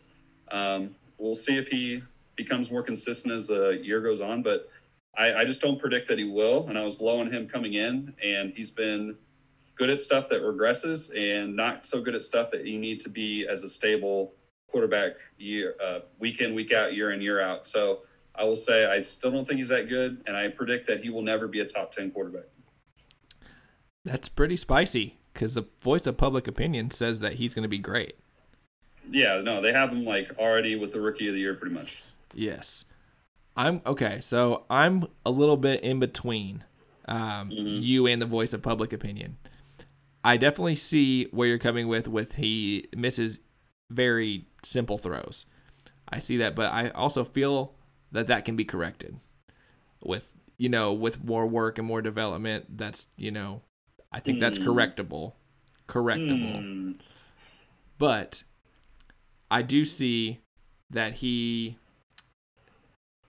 um, 0.51 0.95
we'll 1.17 1.35
see 1.35 1.57
if 1.57 1.67
he 1.67 2.03
becomes 2.35 2.71
more 2.71 2.83
consistent 2.83 3.33
as 3.33 3.47
the 3.47 3.79
year 3.83 4.01
goes 4.01 4.21
on. 4.21 4.41
But 4.41 4.69
I, 5.17 5.33
I 5.33 5.45
just 5.45 5.61
don't 5.61 5.79
predict 5.79 6.07
that 6.07 6.17
he 6.17 6.23
will. 6.23 6.67
And 6.67 6.77
I 6.77 6.83
was 6.83 7.01
low 7.01 7.19
on 7.19 7.31
him 7.31 7.47
coming 7.47 7.73
in, 7.73 8.13
and 8.23 8.53
he's 8.55 8.71
been 8.71 9.17
good 9.75 9.89
at 9.89 9.99
stuff 9.99 10.29
that 10.29 10.41
regresses 10.41 11.11
and 11.17 11.55
not 11.55 11.85
so 11.85 12.01
good 12.01 12.15
at 12.15 12.23
stuff 12.23 12.51
that 12.51 12.65
you 12.65 12.79
need 12.79 12.99
to 13.01 13.09
be 13.09 13.47
as 13.47 13.63
a 13.63 13.69
stable 13.69 14.33
quarterback 14.67 15.13
year, 15.37 15.75
uh, 15.83 15.99
week 16.19 16.39
in, 16.39 16.53
week 16.53 16.73
out, 16.73 16.93
year 16.93 17.11
in, 17.11 17.21
year 17.21 17.41
out. 17.41 17.67
So 17.67 18.01
I 18.35 18.43
will 18.43 18.55
say 18.55 18.85
I 18.85 18.99
still 19.01 19.31
don't 19.31 19.47
think 19.47 19.57
he's 19.57 19.69
that 19.69 19.89
good, 19.89 20.23
and 20.25 20.37
I 20.37 20.47
predict 20.47 20.87
that 20.87 21.03
he 21.03 21.09
will 21.09 21.21
never 21.21 21.47
be 21.47 21.59
a 21.59 21.65
top 21.65 21.91
10 21.91 22.11
quarterback. 22.11 22.45
That's 24.05 24.29
pretty 24.29 24.57
spicy 24.57 25.19
because 25.33 25.53
the 25.53 25.65
voice 25.81 26.07
of 26.07 26.17
public 26.17 26.47
opinion 26.47 26.91
says 26.91 27.19
that 27.19 27.33
he's 27.33 27.53
going 27.53 27.63
to 27.63 27.69
be 27.69 27.77
great. 27.77 28.15
Yeah, 29.09 29.41
no, 29.41 29.61
they 29.61 29.73
have 29.73 29.89
him 29.89 30.05
like 30.05 30.31
already 30.37 30.75
with 30.75 30.91
the 30.91 31.01
rookie 31.01 31.27
of 31.27 31.33
the 31.33 31.39
year 31.39 31.53
pretty 31.55 31.75
much. 31.75 32.03
Yes. 32.33 32.85
I'm 33.55 33.81
okay. 33.85 34.21
So 34.21 34.65
I'm 34.69 35.07
a 35.25 35.31
little 35.31 35.57
bit 35.57 35.81
in 35.81 35.99
between 35.99 36.63
um, 37.07 37.49
Mhm. 37.49 37.81
you 37.81 38.07
and 38.07 38.21
the 38.21 38.25
voice 38.25 38.53
of 38.53 38.61
public 38.61 38.93
opinion. 38.93 39.37
I 40.23 40.37
definitely 40.37 40.75
see 40.75 41.25
where 41.31 41.47
you're 41.47 41.57
coming 41.57 41.87
with 41.87 42.07
with 42.07 42.35
he 42.35 42.87
misses 42.95 43.39
very 43.89 44.45
simple 44.63 44.97
throws. 44.97 45.45
I 46.07 46.19
see 46.19 46.37
that, 46.37 46.55
but 46.55 46.71
I 46.71 46.89
also 46.89 47.23
feel 47.23 47.73
that 48.11 48.27
that 48.27 48.45
can 48.45 48.55
be 48.55 48.63
corrected 48.65 49.19
with 50.03 50.25
you 50.57 50.69
know 50.69 50.93
with 50.93 51.23
more 51.23 51.47
work 51.47 51.77
and 51.79 51.87
more 51.87 52.01
development. 52.01 52.77
That's 52.77 53.07
you 53.17 53.31
know 53.31 53.61
I 54.11 54.19
think 54.19 54.39
that's 54.39 54.57
Hmm. 54.57 54.69
correctable, 54.69 55.33
correctable. 55.87 56.61
Hmm. 56.61 56.91
But 57.97 58.43
I 59.49 59.61
do 59.61 59.85
see 59.85 60.39
that 60.89 61.15
he 61.15 61.77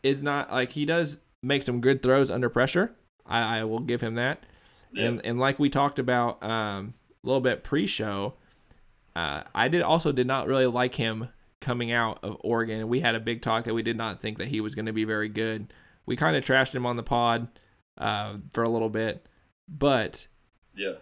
is 0.02 0.22
not 0.22 0.50
like 0.50 0.72
he 0.72 0.84
does 0.84 1.18
make 1.42 1.62
some 1.62 1.80
good 1.80 2.02
throws 2.02 2.30
under 2.30 2.48
pressure. 2.48 2.94
I, 3.26 3.58
I 3.60 3.64
will 3.64 3.80
give 3.80 4.00
him 4.00 4.14
that. 4.16 4.44
Yeah. 4.92 5.06
And 5.06 5.24
and 5.24 5.38
like 5.40 5.58
we 5.58 5.70
talked 5.70 5.98
about 5.98 6.42
um, 6.42 6.94
a 7.22 7.26
little 7.26 7.40
bit 7.40 7.64
pre-show, 7.64 8.34
uh, 9.16 9.42
I 9.54 9.68
did 9.68 9.82
also 9.82 10.12
did 10.12 10.26
not 10.26 10.46
really 10.48 10.66
like 10.66 10.94
him 10.94 11.28
coming 11.60 11.92
out 11.92 12.18
of 12.22 12.36
Oregon. 12.40 12.88
We 12.88 13.00
had 13.00 13.14
a 13.14 13.20
big 13.20 13.40
talk 13.42 13.64
that 13.64 13.74
we 13.74 13.82
did 13.82 13.96
not 13.96 14.20
think 14.20 14.38
that 14.38 14.48
he 14.48 14.60
was 14.60 14.74
going 14.74 14.86
to 14.86 14.92
be 14.92 15.04
very 15.04 15.28
good. 15.28 15.72
We 16.06 16.16
kind 16.16 16.36
of 16.36 16.44
trashed 16.44 16.74
him 16.74 16.84
on 16.86 16.96
the 16.96 17.02
pod 17.04 17.46
uh, 17.98 18.36
for 18.52 18.64
a 18.64 18.68
little 18.68 18.88
bit, 18.88 19.24
but 19.68 20.26
Yeah. 20.74 20.94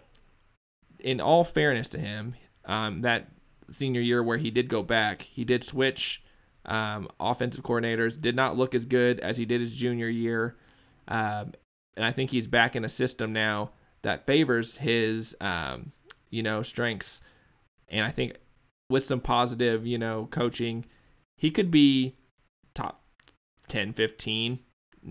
in 0.99 1.19
all 1.19 1.43
fairness 1.43 1.87
to 1.89 1.99
him, 1.99 2.35
um, 2.65 2.99
that 2.99 3.29
senior 3.71 4.01
year 4.01 4.21
where 4.21 4.37
he 4.37 4.51
did 4.51 4.69
go 4.69 4.83
back, 4.83 5.23
he 5.23 5.43
did 5.43 5.63
switch 5.63 6.23
um, 6.65 7.07
offensive 7.19 7.63
coordinators, 7.63 8.19
did 8.19 8.35
not 8.35 8.57
look 8.57 8.75
as 8.75 8.85
good 8.85 9.19
as 9.19 9.37
he 9.37 9.45
did 9.45 9.61
his 9.61 9.73
junior 9.73 10.09
year. 10.09 10.55
Um, 11.07 11.53
and 11.95 12.05
I 12.05 12.11
think 12.11 12.31
he's 12.31 12.47
back 12.47 12.75
in 12.75 12.85
a 12.85 12.89
system 12.89 13.33
now 13.33 13.71
that 14.01 14.25
favors 14.25 14.77
his, 14.77 15.35
um, 15.41 15.91
you 16.29 16.43
know, 16.43 16.63
strengths. 16.63 17.21
And 17.89 18.05
I 18.05 18.11
think 18.11 18.37
with 18.89 19.05
some 19.05 19.19
positive, 19.19 19.85
you 19.85 19.97
know, 19.97 20.27
coaching, 20.31 20.85
he 21.37 21.51
could 21.51 21.71
be 21.71 22.15
top 22.73 23.03
10, 23.67 23.93
15. 23.93 24.59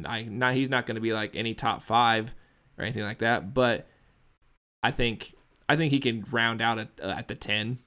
I, 0.05 0.23
not, 0.23 0.55
he's 0.55 0.69
not 0.69 0.87
going 0.87 0.95
to 0.95 1.01
be 1.01 1.13
like 1.13 1.35
any 1.35 1.55
top 1.55 1.83
five 1.83 2.33
or 2.79 2.85
anything 2.85 3.03
like 3.03 3.19
that, 3.19 3.53
but 3.53 3.87
I 4.83 4.91
think 4.91 5.35
I 5.69 5.77
think 5.77 5.93
he 5.93 6.01
can 6.01 6.25
round 6.31 6.61
out 6.61 6.79
at, 6.79 6.89
at 7.01 7.29
the 7.29 7.35
10 7.35 7.79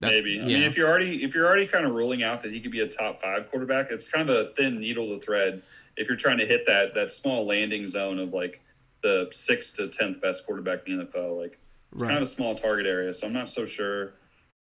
that's, 0.00 0.12
Maybe. 0.12 0.40
I 0.40 0.44
mean, 0.46 0.62
if 0.62 0.78
you're 0.78 0.88
already 0.88 1.22
if 1.22 1.34
you're 1.34 1.46
already 1.46 1.66
kind 1.66 1.84
of 1.84 1.92
ruling 1.92 2.22
out 2.22 2.40
that 2.40 2.52
he 2.52 2.60
could 2.60 2.70
be 2.70 2.80
a 2.80 2.88
top 2.88 3.20
five 3.20 3.50
quarterback, 3.50 3.90
it's 3.90 4.08
kind 4.08 4.28
of 4.28 4.34
a 4.34 4.52
thin 4.54 4.80
needle 4.80 5.08
to 5.08 5.20
thread 5.24 5.62
if 5.96 6.08
you're 6.08 6.16
trying 6.16 6.38
to 6.38 6.46
hit 6.46 6.64
that 6.66 6.94
that 6.94 7.12
small 7.12 7.46
landing 7.46 7.86
zone 7.86 8.18
of 8.18 8.32
like 8.32 8.62
the 9.02 9.28
sixth 9.30 9.76
to 9.76 9.88
tenth 9.88 10.20
best 10.20 10.46
quarterback 10.46 10.86
in 10.86 10.98
the 10.98 11.04
NFL. 11.04 11.38
Like 11.38 11.58
it's 11.92 12.00
right. 12.00 12.08
kind 12.08 12.16
of 12.16 12.22
a 12.22 12.26
small 12.26 12.54
target 12.54 12.86
area, 12.86 13.12
so 13.12 13.26
I'm 13.26 13.34
not 13.34 13.50
so 13.50 13.66
sure. 13.66 14.14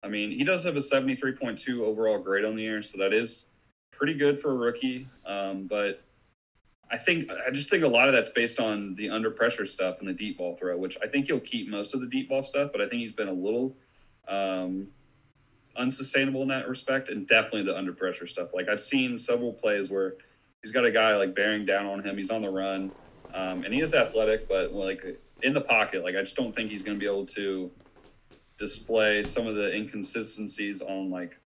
I 0.03 0.09
mean, 0.09 0.31
he 0.31 0.45
does 0.45 0.65
have 0.65 0.77
a 0.77 0.81
73.2 0.81 1.81
overall 1.81 2.19
grade 2.19 2.45
on 2.45 2.55
the 2.55 2.63
year, 2.63 2.81
so 2.81 2.99
that 2.99 3.13
is 3.13 3.47
pretty 3.91 4.15
good 4.15 4.41
for 4.41 4.53
a 4.53 4.55
rookie. 4.55 5.09
Um, 5.27 5.67
but 5.67 6.03
I 6.91 6.97
think 6.97 7.31
I 7.31 7.51
just 7.51 7.69
think 7.69 7.85
a 7.85 7.89
lot 7.89 8.09
of 8.09 8.15
that's 8.15 8.31
based 8.31 8.59
on 8.59 8.95
the 8.95 9.11
under 9.11 9.31
pressure 9.31 9.67
stuff 9.67 9.99
and 9.99 10.09
the 10.09 10.15
deep 10.15 10.39
ball 10.39 10.55
throw, 10.55 10.79
which 10.79 10.97
I 11.03 11.09
think 11.09 11.27
he'll 11.27 11.41
keep 11.41 11.69
most 11.69 11.95
of 11.95 12.01
the 12.01 12.07
deep 12.07 12.31
ball 12.31 12.43
stuff, 12.43 12.71
but 12.73 12.81
I 12.81 12.89
think 12.89 13.01
he's 13.01 13.13
been 13.13 13.29
a 13.29 13.33
little 13.33 13.77
um, 14.29 14.89
unsustainable 15.79 16.43
in 16.43 16.49
that 16.49 16.69
respect, 16.69 17.09
and 17.09 17.27
definitely 17.27 17.63
the 17.63 17.77
under 17.77 17.93
pressure 17.93 18.27
stuff. 18.27 18.55
Like 18.55 18.69
I've 18.69 18.81
seen 18.81 19.19
several 19.19 19.53
plays 19.53 19.91
where 19.91 20.15
he's 20.63 20.73
got 20.73 20.85
a 20.85 20.91
guy 20.91 21.17
like 21.17 21.35
bearing 21.35 21.65
down 21.65 21.87
on 21.87 22.03
him, 22.03 22.17
he's 22.17 22.31
on 22.31 22.43
the 22.43 22.51
run, 22.51 22.93
um, 23.35 23.65
and 23.65 23.73
he 23.73 23.81
is 23.81 23.95
athletic, 23.95 24.49
but 24.49 24.73
like 24.73 25.21
in 25.43 25.53
the 25.53 25.61
pocket, 25.61 26.03
like 26.03 26.17
I 26.17 26.21
just 26.21 26.37
don't 26.37 26.55
think 26.55 26.71
he's 26.71 26.83
going 26.83 26.97
to 26.97 27.01
be 27.01 27.07
able 27.07 27.27
to 27.27 27.71
display 28.59 29.23
some 29.23 29.47
of 29.47 29.55
the 29.55 29.75
inconsistencies 29.75 30.81
on 30.81 31.11
like 31.11 31.39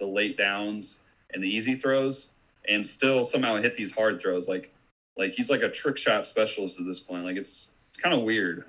the 0.00 0.06
late 0.06 0.36
downs 0.36 0.98
and 1.32 1.42
the 1.42 1.48
easy 1.48 1.74
throws, 1.74 2.30
and 2.68 2.84
still 2.84 3.24
somehow 3.24 3.56
hit 3.56 3.74
these 3.74 3.92
hard 3.92 4.20
throws. 4.20 4.48
Like 4.48 4.72
like 5.16 5.34
he's 5.34 5.50
like 5.50 5.62
a 5.62 5.70
trick 5.70 5.96
shot 5.96 6.24
specialist 6.24 6.80
at 6.80 6.86
this 6.86 7.00
point. 7.00 7.24
Like 7.24 7.36
it's 7.36 7.70
it's 7.88 7.98
kind 7.98 8.14
of 8.14 8.22
weird. 8.22 8.64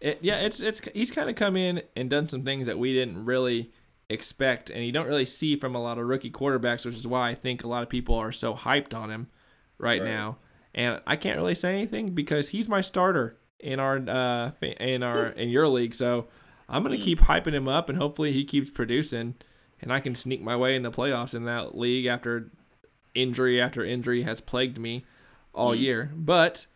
It, 0.00 0.18
yeah, 0.20 0.38
it's 0.38 0.60
it's 0.60 0.80
he's 0.94 1.10
kind 1.10 1.28
of 1.28 1.36
come 1.36 1.56
in 1.56 1.82
and 1.96 2.10
done 2.10 2.28
some 2.28 2.44
things 2.44 2.66
that 2.66 2.78
we 2.78 2.92
didn't 2.92 3.24
really 3.24 3.70
expect, 4.12 4.70
and 4.70 4.84
you 4.84 4.92
don't 4.92 5.06
really 5.06 5.24
see 5.24 5.56
from 5.56 5.74
a 5.74 5.82
lot 5.82 5.98
of 5.98 6.06
rookie 6.06 6.30
quarterbacks, 6.30 6.84
which 6.84 6.94
is 6.94 7.06
why 7.06 7.30
I 7.30 7.34
think 7.34 7.64
a 7.64 7.68
lot 7.68 7.82
of 7.82 7.88
people 7.88 8.14
are 8.14 8.32
so 8.32 8.54
hyped 8.54 8.94
on 8.94 9.10
him 9.10 9.28
right, 9.78 10.00
right. 10.00 10.10
now. 10.10 10.38
And 10.74 11.00
I 11.06 11.16
can't 11.16 11.38
really 11.38 11.54
say 11.54 11.72
anything 11.72 12.14
because 12.14 12.48
he's 12.48 12.68
my 12.68 12.80
starter 12.80 13.36
in 13.60 13.78
our 13.78 13.96
uh 13.96 14.50
in 14.60 15.02
our 15.02 15.26
in 15.26 15.48
your 15.48 15.68
league, 15.68 15.94
so 15.94 16.28
I'm 16.68 16.82
gonna 16.82 16.96
hmm. 16.96 17.02
keep 17.02 17.20
hyping 17.20 17.52
him 17.52 17.68
up, 17.68 17.88
and 17.88 17.98
hopefully 17.98 18.32
he 18.32 18.44
keeps 18.44 18.70
producing, 18.70 19.34
and 19.80 19.92
I 19.92 20.00
can 20.00 20.14
sneak 20.14 20.42
my 20.42 20.56
way 20.56 20.74
in 20.74 20.82
the 20.82 20.90
playoffs 20.90 21.34
in 21.34 21.44
that 21.44 21.76
league 21.76 22.06
after 22.06 22.50
injury 23.14 23.60
after 23.60 23.84
injury 23.84 24.22
has 24.22 24.40
plagued 24.40 24.78
me 24.78 25.04
all 25.54 25.74
mm. 25.74 25.80
year. 25.80 26.10
But 26.14 26.66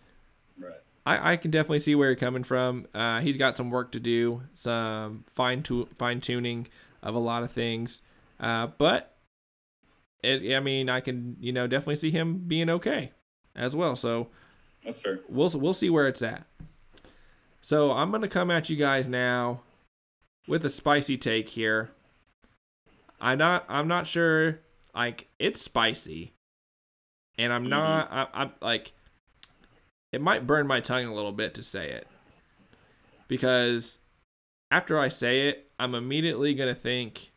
right. 0.59 0.75
I, 1.05 1.33
I 1.33 1.37
can 1.37 1.51
definitely 1.51 1.79
see 1.79 1.95
where 1.95 2.09
you're 2.09 2.17
coming 2.17 2.45
from. 2.45 2.87
Uh, 2.95 3.21
he's 3.21 3.37
got 3.37 3.57
some 3.57 3.71
work 3.71 3.93
to 3.93 4.01
do, 4.01 4.43
some 4.55 5.25
fine 5.35 5.63
tu- 5.63 5.89
fine 5.95 6.21
tuning 6.21 6.69
of 7.07 7.15
a 7.15 7.19
lot 7.19 7.45
of 7.45 7.53
things. 7.53 8.03
Uh, 8.41 8.67
but 8.79 9.17
it, 10.23 10.55
I 10.55 10.61
mean, 10.61 10.89
I 10.89 11.01
can 11.01 11.37
you 11.41 11.53
know 11.53 11.67
definitely 11.67 11.97
see 11.97 12.11
him 12.11 12.45
being 12.47 12.69
okay 12.69 13.13
as 13.55 13.77
well. 13.77 13.97
So 13.97 14.29
that's 14.85 14.99
fair. 14.99 15.21
We'll 15.29 15.51
we'll 15.55 15.75
see 15.75 15.89
where 15.89 16.09
it's 16.09 16.23
at. 16.23 16.47
So 17.63 17.93
I'm 17.93 18.11
gonna 18.11 18.29
come 18.29 18.51
at 18.51 18.69
you 18.69 18.77
guys 18.77 19.09
now 19.09 19.63
with 20.49 20.65
a 20.65 20.71
spicy 20.71 21.17
take 21.17 21.49
here. 21.51 21.91
I'm 23.21 23.39
not 23.39 23.65
I'm 23.69 23.89
not 23.89 24.07
sure 24.07 24.61
like 24.95 25.29
it's 25.39 25.63
spicy, 25.63 26.33
and 27.39 27.53
I'm 27.53 27.63
mm-hmm. 27.63 27.71
not. 27.71 28.09
I, 28.11 28.27
I'm 28.35 28.53
like, 28.61 28.93
it 30.13 30.21
might 30.21 30.47
burn 30.47 30.67
my 30.67 30.81
tongue 30.81 31.07
a 31.07 31.15
little 31.15 31.33
bit 31.33 31.55
to 31.55 31.63
say 31.63 31.91
it, 31.91 32.07
because 33.29 33.99
after 34.71 34.99
I 34.99 35.09
say 35.09 35.49
it, 35.49 35.66
I'm 35.79 35.95
immediately 35.95 36.55
gonna 36.55 36.75
think 36.75 37.33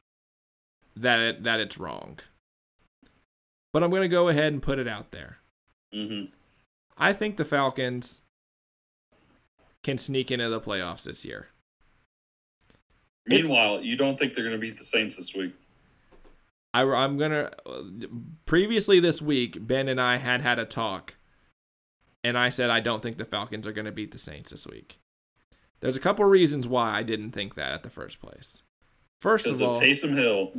that 0.95 1.19
it 1.19 1.43
that 1.43 1.59
it's 1.59 1.77
wrong. 1.77 2.19
But 3.71 3.83
I'm 3.83 3.91
gonna 3.91 4.07
go 4.07 4.29
ahead 4.29 4.53
and 4.53 4.61
put 4.61 4.79
it 4.79 4.87
out 4.87 5.11
there. 5.11 5.37
Mm-hmm. 5.93 6.31
I 6.97 7.13
think 7.13 7.37
the 7.37 7.45
Falcons 7.45 8.21
can 9.83 9.97
sneak 9.97 10.29
into 10.29 10.49
the 10.49 10.59
playoffs 10.59 11.03
this 11.03 11.23
year. 11.23 11.47
Meanwhile, 13.25 13.77
it's, 13.77 13.85
you 13.85 13.95
don't 13.95 14.19
think 14.19 14.33
they're 14.33 14.43
going 14.43 14.55
to 14.55 14.61
beat 14.61 14.77
the 14.77 14.83
Saints 14.83 15.15
this 15.15 15.33
week? 15.35 15.53
I, 16.73 16.83
I'm 16.83 17.17
gonna. 17.17 17.51
Previously 18.45 18.99
this 18.99 19.21
week, 19.21 19.65
Ben 19.65 19.87
and 19.87 19.99
I 19.99 20.17
had 20.17 20.41
had 20.41 20.59
a 20.59 20.65
talk, 20.65 21.15
and 22.23 22.37
I 22.37 22.49
said 22.49 22.69
I 22.69 22.79
don't 22.79 23.01
think 23.01 23.17
the 23.17 23.25
Falcons 23.25 23.65
are 23.65 23.71
gonna 23.71 23.91
beat 23.91 24.11
the 24.11 24.19
Saints 24.19 24.51
this 24.51 24.67
week. 24.67 24.98
There's 25.81 25.97
a 25.97 26.01
couple 26.01 26.25
reasons 26.25 26.67
why 26.67 26.97
I 26.97 27.03
didn't 27.03 27.31
think 27.31 27.55
that 27.55 27.71
at 27.71 27.83
the 27.83 27.89
first 27.89 28.21
place. 28.21 28.63
First 29.21 29.45
of 29.45 29.61
all, 29.61 29.75
Taysom 29.75 30.15
Hill, 30.15 30.51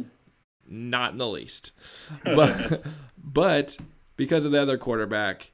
not 0.67 1.13
in 1.13 1.19
the 1.19 1.29
least, 1.29 1.73
but 2.25 2.83
but 3.17 3.77
because 4.17 4.45
of 4.45 4.53
the 4.53 4.61
other 4.61 4.79
quarterback, 4.79 5.53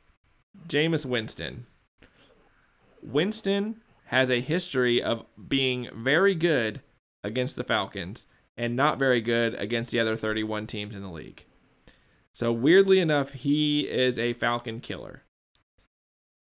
Jameis 0.69 1.05
Winston. 1.05 1.67
Winston 3.03 3.81
has 4.07 4.31
a 4.31 4.41
history 4.41 5.03
of 5.03 5.25
being 5.49 5.89
very 5.95 6.35
good 6.35 6.81
against 7.23 7.57
the 7.57 7.65
Falcons 7.65 8.27
and 8.57 8.75
not 8.75 8.99
very 8.99 9.21
good 9.21 9.55
against 9.55 9.91
the 9.91 10.01
other 10.01 10.17
31 10.17 10.67
teams 10.67 10.95
in 10.95 11.03
the 11.03 11.11
league. 11.11 11.45
So 12.33 12.53
weirdly 12.53 12.99
enough, 13.01 13.33
he 13.33 13.81
is 13.83 14.19
a 14.19 14.33
Falcon 14.33 14.81
killer 14.81 15.23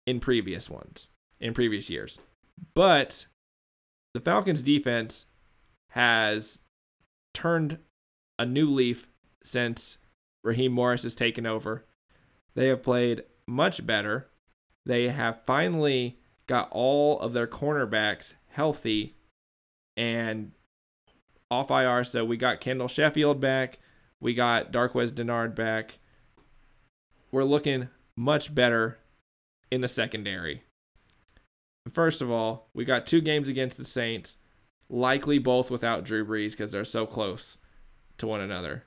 in 0.06 0.20
previous 0.20 0.68
ones, 0.68 1.08
in 1.40 1.54
previous 1.54 1.88
years. 1.88 2.18
But 2.74 3.26
the 4.14 4.20
Falcons 4.20 4.62
defense 4.62 5.26
has 5.90 6.60
turned 7.34 7.78
a 8.38 8.46
new 8.46 8.68
leaf 8.68 9.08
since 9.42 9.98
Raheem 10.42 10.72
Morris 10.72 11.02
has 11.02 11.14
taken 11.14 11.46
over. 11.46 11.84
They 12.54 12.68
have 12.68 12.82
played 12.82 13.24
much 13.46 13.86
better. 13.86 14.28
They 14.86 15.08
have 15.08 15.44
finally 15.46 16.18
got 16.46 16.68
all 16.72 17.20
of 17.20 17.32
their 17.32 17.46
cornerbacks 17.46 18.34
healthy 18.48 19.14
and 19.96 20.52
off 21.50 21.70
IR. 21.70 22.04
So 22.04 22.24
we 22.24 22.36
got 22.36 22.60
Kendall 22.60 22.88
Sheffield 22.88 23.40
back. 23.40 23.78
We 24.20 24.34
got 24.34 24.72
Darqueze 24.72 25.12
Dennard 25.12 25.54
back. 25.54 25.98
We're 27.32 27.44
looking 27.44 27.88
much 28.16 28.54
better 28.54 28.98
in 29.70 29.80
the 29.80 29.88
secondary. 29.88 30.64
First 31.92 32.20
of 32.20 32.30
all, 32.30 32.68
we 32.74 32.84
got 32.84 33.06
two 33.06 33.20
games 33.20 33.48
against 33.48 33.76
the 33.76 33.84
Saints, 33.84 34.36
likely 34.88 35.38
both 35.38 35.70
without 35.70 36.04
Drew 36.04 36.24
Brees 36.24 36.52
because 36.52 36.72
they're 36.72 36.84
so 36.84 37.06
close 37.06 37.58
to 38.18 38.26
one 38.26 38.40
another. 38.40 38.84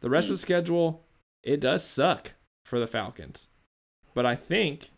The 0.00 0.10
rest 0.10 0.28
of 0.30 0.36
the 0.36 0.42
hmm. 0.42 0.46
schedule, 0.46 1.04
it 1.42 1.60
does 1.60 1.84
suck 1.84 2.32
for 2.64 2.78
the 2.78 2.86
Falcons. 2.86 3.48
But 4.14 4.26
I 4.26 4.34
think 4.34 4.90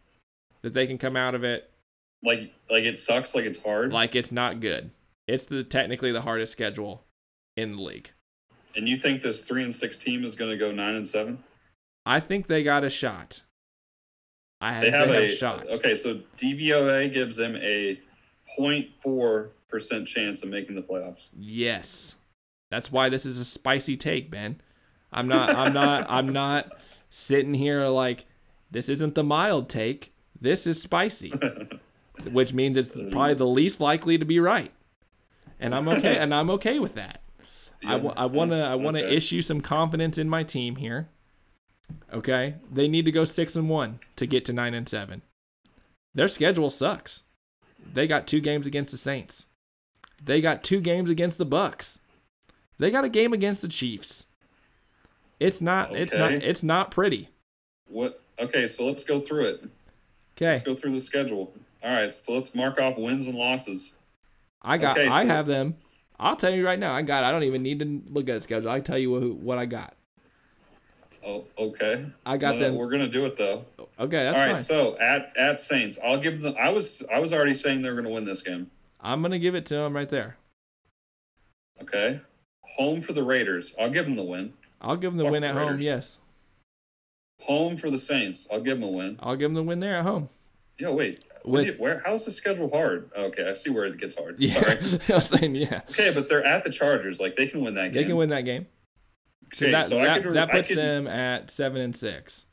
that 0.63 0.75
they 0.75 0.87
can 0.87 0.99
come 0.99 1.17
out 1.17 1.35
of 1.35 1.45
it 1.45 1.71
like 2.23 2.53
like 2.69 2.85
it 2.85 2.99
sucks 2.99 3.35
like 3.35 3.45
it's 3.45 3.63
hard. 3.63 3.93
Like 3.93 4.15
it's 4.15 4.33
not 4.33 4.61
good. 4.61 4.91
It's 5.27 5.45
the 5.45 5.63
technically 5.63 6.13
the 6.13 6.23
hardest 6.23 6.53
schedule 6.53 7.05
in 7.57 7.77
the 7.77 7.83
league. 7.83 8.11
And 8.77 8.89
you 8.89 8.97
think 8.97 9.23
this 9.23 9.47
three 9.47 9.63
and 9.63 9.75
six 9.75 9.99
team 9.99 10.25
is 10.25 10.35
going 10.35 10.51
to 10.51 10.57
go 10.57 10.73
nine 10.73 10.95
and 10.95 11.07
seven? 11.07 11.43
I 12.07 12.21
think 12.21 12.47
they 12.47 12.63
got 12.63 12.85
a 12.85 12.91
shot. 12.91 13.43
I 14.61 14.73
have, 14.73 14.83
they 14.83 14.91
have, 14.91 15.09
they 15.09 15.15
have 15.15 15.25
a, 15.25 15.37
shot. 15.37 15.67
Okay, 15.69 15.95
so 15.95 16.21
DVOA 16.37 17.13
gives 17.13 17.37
them 17.37 17.57
a 17.57 18.01
0.4 18.59 19.51
percent 19.69 20.09
chance 20.09 20.43
of 20.43 20.49
making 20.49 20.75
the 20.75 20.83
playoffs. 20.83 21.29
Yes, 21.39 22.17
that's 22.71 22.91
why 22.91 23.09
this 23.09 23.25
is 23.27 23.39
a 23.39 23.45
spicy 23.45 23.97
take, 23.97 24.31
Ben. 24.31 24.61
I'm 25.13 25.29
not. 25.29 25.55
I'm 25.55 25.73
not. 25.73 26.07
I'm 26.11 26.29
not 26.31 26.73
sitting 27.11 27.55
here 27.55 27.87
like 27.87 28.27
this 28.71 28.89
isn't 28.89 29.15
the 29.15 29.25
mild 29.25 29.69
take. 29.69 30.13
This 30.41 30.67
is 30.67 30.81
spicy, 30.81 31.33
which 32.31 32.53
means 32.53 32.77
it's 32.77 32.91
probably 32.91 33.35
the 33.35 33.47
least 33.47 33.81
likely 33.81 34.19
to 34.19 34.25
be 34.25 34.41
right 34.41 34.73
and 35.61 35.75
I'm 35.75 35.89
okay, 35.89 36.17
and 36.19 36.35
I'm 36.35 36.51
okay 36.51 36.79
with 36.79 36.95
that. 36.95 37.21
Yeah, 37.83 37.91
I, 37.91 37.93
w- 37.95 38.15
I 38.17 38.27
want 38.27 38.51
to 38.51 38.57
I 38.57 38.75
want 38.75 38.97
to 38.97 39.05
okay. 39.05 39.17
issue 39.17 39.43
some 39.43 39.61
confidence 39.61 40.19
in 40.19 40.29
my 40.29 40.43
team 40.43 40.77
here. 40.77 41.09
Okay, 42.13 42.55
they 42.73 42.89
need 42.89 43.05
to 43.05 43.13
go 43.13 43.25
six 43.25 43.55
and 43.57 43.69
one 43.69 44.01
to 44.17 44.27
get 44.27 44.45
to 44.47 44.53
nine 44.53 44.75
and 44.75 44.89
seven. 44.89 45.23
Their 46.15 46.29
schedule 46.29 46.71
sucks. 46.71 47.23
They 47.93 48.07
got 48.07 48.27
two 48.27 48.41
games 48.41 48.67
against 48.67 48.91
the 48.93 48.99
Saints. 48.99 49.47
They 50.23 50.41
got 50.41 50.65
two 50.65 50.81
games 50.81 51.11
against 51.11 51.39
the 51.39 51.47
Bucs. 51.47 51.99
They 52.79 52.91
got 52.91 53.05
a 53.05 53.09
game 53.09 53.33
against 53.33 53.63
the 53.63 53.69
Chiefs. 53.69 54.27
It's 55.39 55.61
not 55.61 55.95
it's 55.95 56.13
not 56.13 56.33
it's 56.33 56.63
not 56.63 56.91
pretty. 56.91 57.29
What? 57.89 58.21
Okay, 58.41 58.67
so 58.67 58.87
let's 58.87 59.05
go 59.05 59.21
through 59.21 59.47
it. 59.47 59.65
Okay. 60.37 60.51
Let's 60.53 60.63
go 60.63 60.75
through 60.75 60.93
the 60.93 61.01
schedule. 61.01 61.53
All 61.83 61.93
right, 61.93 62.13
so 62.13 62.33
let's 62.35 62.55
mark 62.55 62.81
off 62.81 62.97
wins 62.99 63.27
and 63.27 63.37
losses. 63.37 63.95
I 64.63 64.79
got 64.79 64.99
Okay, 64.99 65.09
I 65.09 65.23
so- 65.23 65.29
have 65.29 65.47
them. 65.47 65.77
I'll 66.21 66.35
tell 66.37 66.51
you 66.53 66.67
right 66.67 66.79
now. 66.79 66.93
I 66.93 67.03
got 67.03 67.23
I 67.23 67.31
don't 67.31 67.45
even 67.45 67.63
need 67.63 67.79
to 67.79 68.03
look 68.13 68.29
at 68.29 68.35
the 68.35 68.41
schedule. 68.41 68.71
I 68.71 68.81
tell 68.81 68.99
you 68.99 69.11
what, 69.13 69.23
what 69.37 69.59
I 69.59 69.67
got. 69.67 69.95
Oh, 71.29 71.45
okay. 71.59 72.07
I 72.25 72.39
got 72.39 72.55
Well, 72.55 72.61
them. 72.65 72.77
We're 72.77 72.89
gonna 72.91 73.07
do 73.09 73.27
it 73.27 73.37
though. 73.37 73.65
Okay, 74.01 74.17
that's 74.17 74.37
All 74.37 74.43
right, 74.43 74.51
fine. 74.53 74.59
so 74.59 74.99
at 74.99 75.37
at 75.37 75.61
Saints, 75.61 75.99
I'll 76.03 76.17
give 76.19 76.41
them. 76.41 76.55
I 76.59 76.71
was 76.71 77.05
I 77.13 77.19
was 77.19 77.33
already 77.35 77.53
saying 77.55 77.83
they're 77.83 77.95
gonna 77.97 78.09
win 78.11 78.25
this 78.25 78.43
game. 78.43 78.71
I'm 79.01 79.21
gonna 79.21 79.39
give 79.39 79.55
it 79.55 79.67
to 79.67 79.75
them 79.75 79.95
right 79.95 80.09
there. 80.09 80.37
Okay. 81.83 82.21
Home 82.77 83.01
for 83.01 83.13
the 83.13 83.23
Raiders. 83.23 83.75
I'll 83.79 83.91
give 83.91 84.05
them 84.07 84.17
the 84.17 84.23
win. 84.23 84.55
I'll 84.81 84.97
give 84.97 85.11
them 85.13 85.19
the 85.19 85.25
Fuck 85.25 85.33
win 85.33 85.45
at 85.45 85.55
home. 85.55 85.81
Yes, 85.81 86.19
Home 87.43 87.77
for 87.77 87.91
the 87.91 87.99
Saints. 87.99 88.49
I'll 88.51 88.61
give 88.61 88.79
them 88.81 88.89
a 88.89 88.91
win. 88.93 89.19
I'll 89.21 89.37
give 89.37 89.47
them 89.51 89.55
the 89.55 89.63
win 89.63 89.81
there 89.81 89.97
at 89.99 90.05
home. 90.05 90.29
Yo, 90.79 90.95
wait. 90.95 91.25
With- 91.45 91.67
you- 91.67 91.73
where? 91.75 92.03
How 92.05 92.15
is 92.15 92.25
the 92.25 92.33
schedule 92.33 92.71
hard? 92.71 93.11
Okay, 93.17 93.49
I 93.49 93.55
see 93.55 93.71
where 93.71 93.85
it 93.87 93.99
gets 93.99 94.17
hard. 94.17 94.37
Yeah, 94.39 94.55
Sorry. 94.61 94.79
I 95.09 95.13
was 95.15 95.27
saying 95.27 95.55
yeah. 95.55 95.81
Okay, 95.91 96.11
but 96.13 96.29
they're 96.29 96.45
at 96.45 96.65
the 96.65 96.71
Chargers. 96.71 97.21
Like 97.21 97.37
they 97.37 97.47
can 97.47 97.61
win 97.63 97.75
that 97.75 97.93
game. 97.93 97.95
They 97.95 98.05
can 98.05 98.17
win 98.17 98.31
that 98.31 98.43
game. 98.43 98.67
So 99.53 99.67
Okay, 99.67 99.73
that 99.73 99.85
so 99.85 100.01
I 100.01 100.05
that, 100.07 100.23
could- 100.23 100.33
that 100.35 100.51
puts 100.51 100.69
could- 100.69 100.79
them 100.79 101.07
at 101.07 101.51
seven 101.51 101.81
and 101.81 101.97
six. 101.97 102.45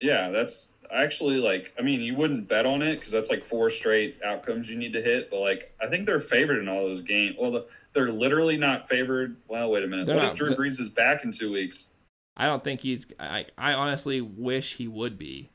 Yeah, 0.00 0.30
that's 0.30 0.72
actually 0.92 1.36
like. 1.38 1.74
I 1.78 1.82
mean, 1.82 2.00
you 2.00 2.14
wouldn't 2.16 2.48
bet 2.48 2.64
on 2.64 2.80
it 2.80 2.96
because 2.96 3.10
that's 3.12 3.28
like 3.28 3.42
four 3.44 3.68
straight 3.68 4.18
outcomes 4.24 4.70
you 4.70 4.76
need 4.78 4.94
to 4.94 5.02
hit. 5.02 5.30
But 5.30 5.40
like, 5.40 5.74
I 5.80 5.86
think 5.88 6.06
they're 6.06 6.20
favored 6.20 6.58
in 6.58 6.68
all 6.68 6.86
those 6.86 7.02
games. 7.02 7.36
Well, 7.38 7.50
the, 7.50 7.66
they're 7.92 8.08
literally 8.08 8.56
not 8.56 8.88
favored. 8.88 9.36
Well, 9.48 9.70
wait 9.70 9.84
a 9.84 9.86
minute. 9.86 10.06
They're 10.06 10.16
what 10.16 10.22
not, 10.22 10.32
if 10.32 10.38
Drew 10.38 10.54
Brees 10.56 10.80
is 10.80 10.88
back 10.88 11.22
in 11.24 11.32
two 11.32 11.52
weeks? 11.52 11.88
I 12.36 12.46
don't 12.46 12.64
think 12.64 12.80
he's. 12.80 13.06
I 13.18 13.44
I 13.58 13.74
honestly 13.74 14.22
wish 14.22 14.76
he 14.76 14.88
would 14.88 15.18
be. 15.18 15.50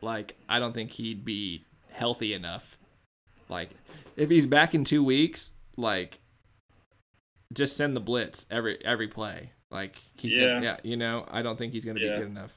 Like 0.00 0.36
I 0.48 0.60
don't 0.60 0.72
think 0.74 0.92
he'd 0.92 1.24
be 1.24 1.64
healthy 1.90 2.34
enough. 2.34 2.76
Like 3.48 3.70
if 4.16 4.30
he's 4.30 4.46
back 4.46 4.74
in 4.76 4.84
two 4.84 5.02
weeks, 5.02 5.50
like 5.76 6.20
just 7.52 7.76
send 7.76 7.96
the 7.96 8.00
blitz 8.00 8.46
every 8.48 8.78
every 8.84 9.08
play. 9.08 9.50
Like 9.74 9.96
he's 10.16 10.32
Yeah. 10.32 10.46
gonna, 10.54 10.62
yeah, 10.64 10.76
you 10.84 10.96
know, 10.96 11.26
I 11.28 11.42
don't 11.42 11.58
think 11.58 11.72
he's 11.72 11.84
gonna 11.84 11.98
Yeah. 12.00 12.14
be 12.14 12.18
good 12.22 12.28
enough. 12.30 12.56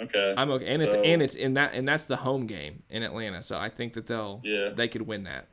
Okay. 0.00 0.34
I'm 0.36 0.50
okay, 0.52 0.66
and 0.66 0.82
it's 0.82 0.94
and 0.94 1.22
it's 1.22 1.34
in 1.36 1.54
that 1.54 1.74
and 1.74 1.86
that's 1.86 2.06
the 2.06 2.16
home 2.16 2.46
game 2.46 2.82
in 2.88 3.02
Atlanta, 3.04 3.42
so 3.42 3.56
I 3.58 3.68
think 3.68 3.92
that 3.92 4.06
they'll 4.06 4.40
Yeah. 4.42 4.70
they 4.70 4.88
could 4.88 5.02
win 5.02 5.24
that. 5.24 5.46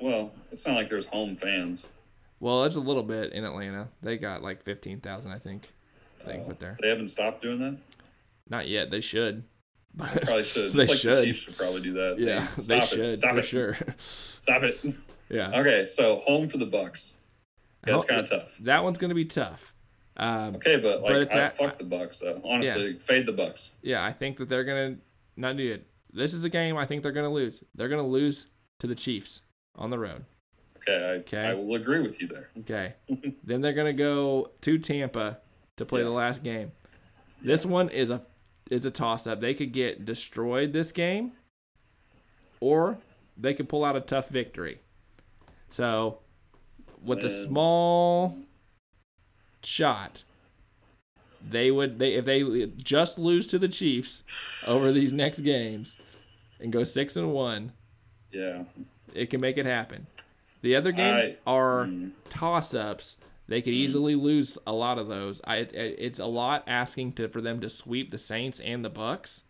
Well, 0.00 0.32
it's 0.52 0.64
not 0.66 0.76
like 0.76 0.88
there's 0.88 1.06
home 1.06 1.34
fans. 1.36 1.86
Well, 2.40 2.62
there's 2.62 2.76
a 2.76 2.80
little 2.80 3.02
bit 3.02 3.32
in 3.32 3.44
Atlanta. 3.44 3.88
They 4.00 4.16
got 4.16 4.42
like 4.42 4.62
fifteen 4.62 5.00
thousand, 5.00 5.32
I 5.32 5.38
think. 5.40 5.68
They 6.24 6.34
can 6.34 6.42
Uh, 6.42 6.44
put 6.44 6.60
there. 6.60 6.78
They 6.80 6.88
haven't 6.88 7.08
stopped 7.08 7.42
doing 7.42 7.58
that. 7.58 7.76
Not 8.48 8.68
yet. 8.68 8.90
They 8.92 9.00
should. 9.00 9.42
Probably 9.98 10.44
should. 10.44 10.72
They 10.72 10.86
like 10.86 10.98
should. 10.98 11.14
the 11.16 11.22
Chiefs 11.24 11.40
should 11.40 11.56
probably 11.56 11.82
do 11.82 11.92
that. 11.94 12.16
Yeah, 12.18 12.40
Hey, 12.46 12.46
they 12.54 12.62
stop 12.62 12.82
it. 12.84 12.88
should 12.88 13.16
Stop 13.16 13.32
for 13.32 13.38
it. 13.40 13.44
sure. 13.46 13.76
Stop 14.40 14.62
it. 14.62 14.78
yeah, 15.28 15.60
Okay, 15.60 15.84
so 15.86 16.16
home 16.20 16.48
for 16.48 16.58
the 16.58 16.66
Bucs. 16.66 17.14
That's 17.86 18.04
kind 18.04 18.20
of 18.20 18.28
tough. 18.28 18.56
that 18.60 18.82
one's 18.84 18.98
gonna 18.98 19.14
be 19.14 19.24
tough. 19.24 19.72
Um, 20.16 20.54
Okay, 20.56 20.76
but 20.76 21.02
like, 21.02 21.30
But 21.30 21.36
I, 21.38 21.40
at- 21.46 21.56
fuck 21.56 21.78
the 21.78 21.84
Bucs 21.84 22.20
though. 22.20 22.40
Honestly, 22.44 22.94
fade 22.98 23.26
the 23.26 23.32
Bucs. 23.32 23.70
yeah, 23.82 24.04
I 24.04 24.12
think 24.12 24.38
that 24.38 24.48
they're 24.48 24.64
gonna 24.64 24.96
not 25.36 25.56
do 25.56 25.72
it. 25.72 25.86
This 26.12 26.32
is 26.32 26.44
a 26.44 26.48
game 26.48 26.76
I 26.76 26.86
think 26.86 27.02
they're 27.02 27.10
gonna 27.12 27.32
lose. 27.32 27.64
They're 27.74 27.88
gonna 27.88 28.06
lose 28.06 28.46
to 28.78 28.86
the 28.86 28.94
Chiefs 28.94 29.40
on 29.74 29.90
the 29.90 29.98
road. 29.98 30.24
Okay, 30.78 30.94
I, 31.04 31.08
Okay. 31.20 31.38
I 31.46 31.54
will 31.54 31.74
agree 31.74 32.00
with 32.00 32.20
you 32.20 32.28
there. 32.28 32.48
Okay, 32.60 32.94
then 33.44 33.60
they're 33.60 33.72
gonna 33.72 33.92
go 33.92 34.50
to 34.60 34.78
Tampa 34.78 35.38
to 35.76 35.84
play 35.84 36.00
Yeah. 36.00 36.04
the 36.04 36.10
last 36.10 36.42
game. 36.44 36.70
This 37.42 37.66
one 37.66 37.88
is 37.88 38.10
a 38.10 38.22
is 38.70 38.84
a 38.84 38.90
toss 38.90 39.26
up. 39.26 39.40
They 39.40 39.52
could 39.54 39.72
get 39.72 40.04
destroyed 40.06 40.72
this 40.72 40.92
game, 40.92 41.32
or 42.60 42.98
they 43.36 43.52
could 43.54 43.68
pull 43.68 43.84
out 43.84 43.96
a 43.96 44.00
tough 44.00 44.28
victory. 44.28 44.78
So, 45.70 46.20
with 47.04 47.22
a 47.24 47.30
small 47.30 48.36
shot, 49.62 50.22
they 51.46 51.70
would 51.70 51.98
they 51.98 52.14
if 52.14 52.24
they 52.24 52.66
just 52.76 53.18
lose 53.18 53.46
to 53.48 53.58
the 53.58 53.68
Chiefs 53.68 54.22
over 54.66 54.92
these 54.92 55.12
next 55.12 55.40
games 55.40 55.96
and 56.60 56.72
go 56.72 56.84
six 56.84 57.16
and 57.16 57.32
one, 57.32 57.72
Yeah. 58.32 58.64
it 59.14 59.30
can 59.30 59.40
make 59.40 59.58
it 59.58 59.66
happen. 59.66 60.06
The 60.62 60.76
other 60.76 60.92
games 60.92 61.22
I- 61.22 61.36
are 61.50 61.84
Mm. 61.86 62.12
toss 62.30 62.72
ups. 62.74 63.16
They 63.46 63.60
could 63.60 63.74
easily 63.74 64.14
lose 64.14 64.56
a 64.66 64.72
lot 64.72 64.96
of 64.98 65.08
those. 65.08 65.42
I 65.44 65.56
it, 65.58 65.72
it's 65.74 66.18
a 66.18 66.24
lot 66.24 66.64
asking 66.66 67.12
to 67.14 67.28
for 67.28 67.42
them 67.42 67.60
to 67.60 67.68
sweep 67.68 68.10
the 68.10 68.16
Saints 68.18 68.58
and 68.60 68.82
the 68.82 68.90
Bucs, 68.90 69.42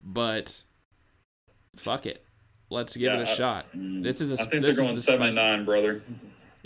but 0.00 0.62
fuck 1.74 2.06
it, 2.06 2.24
let's 2.70 2.92
give 2.94 3.12
Yeah, 3.12 3.20
it 3.22 3.28
a 3.28 3.30
I- 3.32 3.34
shot. 3.34 3.66
Mm. 3.74 4.04
This 4.04 4.20
is 4.20 4.30
a 4.30 4.40
I 4.40 4.46
think 4.46 4.64
they're 4.64 4.74
going 4.76 4.96
seven 4.96 5.34
nine, 5.34 5.64
brother. 5.64 6.02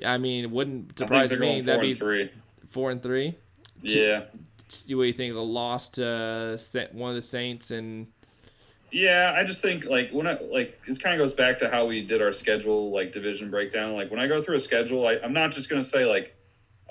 I 0.04 0.18
mean, 0.18 0.44
it 0.44 0.50
wouldn't 0.50 0.98
surprise 0.98 1.30
me. 1.32 1.60
four 1.60 1.62
That'd 1.62 1.82
be 1.82 1.94
three. 1.94 2.30
four 2.70 2.90
and 2.90 3.02
three. 3.02 3.36
Yeah. 3.80 4.20
What 4.20 4.86
do 4.86 5.02
you 5.04 5.12
think? 5.12 5.34
The 5.34 5.40
loss 5.40 5.88
to 5.90 6.58
uh, 6.74 6.86
one 6.92 7.10
of 7.10 7.16
the 7.16 7.22
Saints 7.22 7.70
and 7.70 8.06
Yeah, 8.90 9.34
I 9.36 9.44
just 9.44 9.62
think 9.62 9.84
like 9.84 10.10
when 10.10 10.26
I 10.26 10.38
like 10.40 10.80
it 10.86 11.02
kind 11.02 11.14
of 11.14 11.18
goes 11.18 11.34
back 11.34 11.58
to 11.60 11.70
how 11.70 11.86
we 11.86 12.02
did 12.02 12.20
our 12.22 12.32
schedule 12.32 12.90
like 12.90 13.12
division 13.12 13.50
breakdown. 13.50 13.94
Like 13.94 14.10
when 14.10 14.20
I 14.20 14.26
go 14.26 14.42
through 14.42 14.56
a 14.56 14.60
schedule, 14.60 15.06
I, 15.06 15.18
I'm 15.22 15.32
not 15.32 15.52
just 15.52 15.70
gonna 15.70 15.84
say 15.84 16.04
like, 16.04 16.36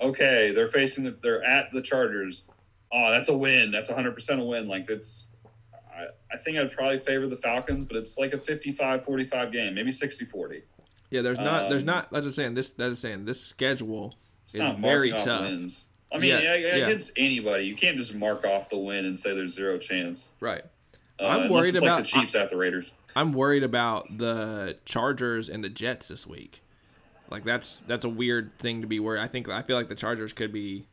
okay, 0.00 0.52
they're 0.52 0.66
facing 0.66 1.04
the, 1.04 1.16
they're 1.22 1.44
at 1.44 1.70
the 1.72 1.82
Chargers. 1.82 2.44
Oh, 2.92 3.10
that's 3.10 3.28
a 3.28 3.36
win. 3.36 3.70
That's 3.70 3.88
100 3.88 4.14
percent 4.14 4.40
a 4.40 4.44
win. 4.44 4.66
Like 4.66 4.88
it's, 4.90 5.26
I, 5.94 6.06
I 6.32 6.36
think 6.36 6.56
I'd 6.56 6.72
probably 6.72 6.98
favor 6.98 7.26
the 7.26 7.36
Falcons, 7.36 7.84
but 7.84 7.96
it's 7.96 8.18
like 8.18 8.32
a 8.32 8.38
55-45 8.38 9.52
game, 9.52 9.74
maybe 9.74 9.90
60-40. 9.90 10.62
Yeah, 11.10 11.22
there's 11.22 11.38
not 11.38 11.70
there's 11.70 11.82
Um, 11.82 11.86
not. 11.86 12.10
That's 12.12 12.26
just 12.26 12.36
saying 12.36 12.54
this. 12.54 12.70
That's 12.70 12.92
just 12.92 13.02
saying 13.02 13.24
this 13.24 13.40
schedule 13.40 14.16
is 14.46 14.54
very 14.80 15.12
tough. 15.12 15.42
wins. 15.48 15.84
I 16.12 16.18
mean, 16.18 16.30
Yeah, 16.30 16.40
yeah, 16.40 16.54
yeah. 16.54 16.74
against 16.86 17.12
anybody, 17.18 17.64
you 17.64 17.74
can't 17.74 17.98
just 17.98 18.14
mark 18.14 18.44
off 18.46 18.70
the 18.70 18.78
win 18.78 19.04
and 19.04 19.18
say 19.18 19.34
there's 19.34 19.54
zero 19.54 19.76
chance. 19.78 20.28
Right. 20.40 20.62
Uh, 21.20 21.26
I'm 21.26 21.50
worried 21.50 21.70
it's 21.70 21.78
about- 21.78 21.96
like 21.96 22.04
the 22.04 22.08
Chiefs 22.10 22.34
at 22.34 22.48
the 22.48 22.56
Raiders. 22.56 22.92
I'm 23.16 23.32
worried 23.32 23.62
about 23.64 24.06
the 24.16 24.76
Chargers 24.84 25.48
and 25.48 25.62
the 25.64 25.68
Jets 25.68 26.08
this 26.08 26.26
week. 26.26 26.62
Like 27.30 27.44
that's 27.44 27.82
that's 27.86 28.04
a 28.04 28.08
weird 28.08 28.56
thing 28.58 28.80
to 28.80 28.86
be 28.86 29.00
worried. 29.00 29.20
I 29.20 29.26
think 29.28 29.48
I 29.48 29.62
feel 29.62 29.76
like 29.76 29.88
the 29.88 29.94
Chargers 29.94 30.32
could 30.32 30.52
be 30.52 30.86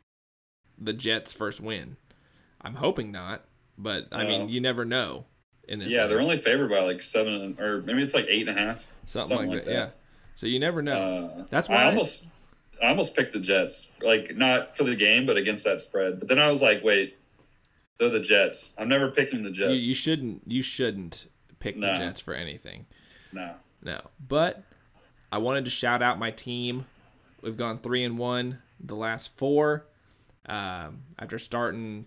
the 0.78 0.92
Jets' 0.92 1.32
first 1.32 1.62
win. 1.62 1.96
I'm 2.62 2.76
hoping 2.76 3.12
not, 3.12 3.46
but 3.78 4.08
I 4.12 4.26
mean 4.26 4.50
you 4.50 4.60
never 4.60 4.84
know 4.84 5.26
in 5.68 5.80
this. 5.80 5.90
Yeah, 5.90 6.02
league. 6.02 6.10
they're 6.10 6.20
only 6.22 6.38
favored 6.38 6.70
by 6.70 6.80
like 6.82 7.02
seven 7.04 7.56
or 7.60 7.82
maybe 7.84 8.02
it's 8.04 8.14
like 8.14 8.26
eight 8.28 8.48
and 8.50 8.58
a 8.58 8.60
half. 8.60 8.84
something, 9.06 9.30
something 9.30 9.50
like 9.50 9.58
like 9.60 9.66
that. 9.66 9.72
that. 9.72 9.78
Yeah. 9.78 9.90
So 10.36 10.48
you 10.48 10.60
never 10.60 10.82
know. 10.82 11.32
Uh, 11.40 11.46
That's 11.50 11.70
why 11.70 11.78
I 11.78 11.86
almost 11.86 12.30
I 12.82 12.88
almost 12.90 13.16
picked 13.16 13.34
the 13.34 13.40
Jets, 13.40 13.92
like 14.02 14.36
not 14.36 14.76
for 14.76 14.84
the 14.84 14.96
game, 14.96 15.26
but 15.26 15.38
against 15.38 15.64
that 15.66 15.82
spread. 15.82 16.20
But 16.20 16.28
then 16.28 16.40
I 16.40 16.48
was 16.48 16.62
like, 16.62 16.84
wait, 16.84 17.18
they're 17.98 18.10
the 18.10 18.20
Jets. 18.20 18.74
I'm 18.78 18.90
never 18.90 19.10
picking 19.12 19.44
the 19.44 19.52
Jets. 19.52 19.86
you 19.86 19.96
shouldn't 19.96 20.42
you 20.46 20.62
shouldn't 20.62 21.28
pick 21.60 21.80
the 21.80 21.88
Jets 21.96 22.20
for 22.20 22.34
anything. 22.34 22.86
no. 23.32 23.56
No. 23.82 24.02
But 24.28 24.64
I 25.32 25.38
wanted 25.38 25.66
to 25.66 25.72
shout 25.72 26.02
out 26.02 26.18
my 26.18 26.32
team. 26.32 26.86
We've 27.42 27.56
gone 27.58 27.80
three 27.80 28.04
and 28.04 28.18
one 28.18 28.60
the 28.80 28.96
last 28.96 29.32
four. 29.38 29.86
Um, 30.48 31.04
after 31.18 31.40
starting 31.40 32.06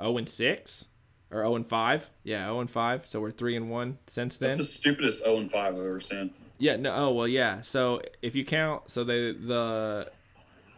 0 0.00 0.18
and 0.18 0.28
six 0.28 0.86
or 1.30 1.38
0 1.38 1.56
and 1.56 1.68
five. 1.68 2.08
Yeah, 2.24 2.44
0 2.46 2.60
and 2.60 2.70
five. 2.70 3.06
So 3.06 3.20
we're 3.20 3.30
three 3.30 3.56
and 3.56 3.70
one 3.70 3.98
since 4.06 4.36
then. 4.38 4.48
That's 4.48 4.58
the 4.58 4.64
stupidest 4.64 5.22
0 5.24 5.38
and 5.38 5.50
5 5.50 5.74
I've 5.74 5.80
ever 5.86 6.00
seen. 6.00 6.30
Yeah, 6.60 6.76
no 6.76 6.94
oh 6.94 7.10
well 7.12 7.26
yeah. 7.28 7.62
So 7.62 8.02
if 8.22 8.34
you 8.36 8.44
count 8.44 8.90
so 8.90 9.02
they 9.02 9.32
the 9.32 10.10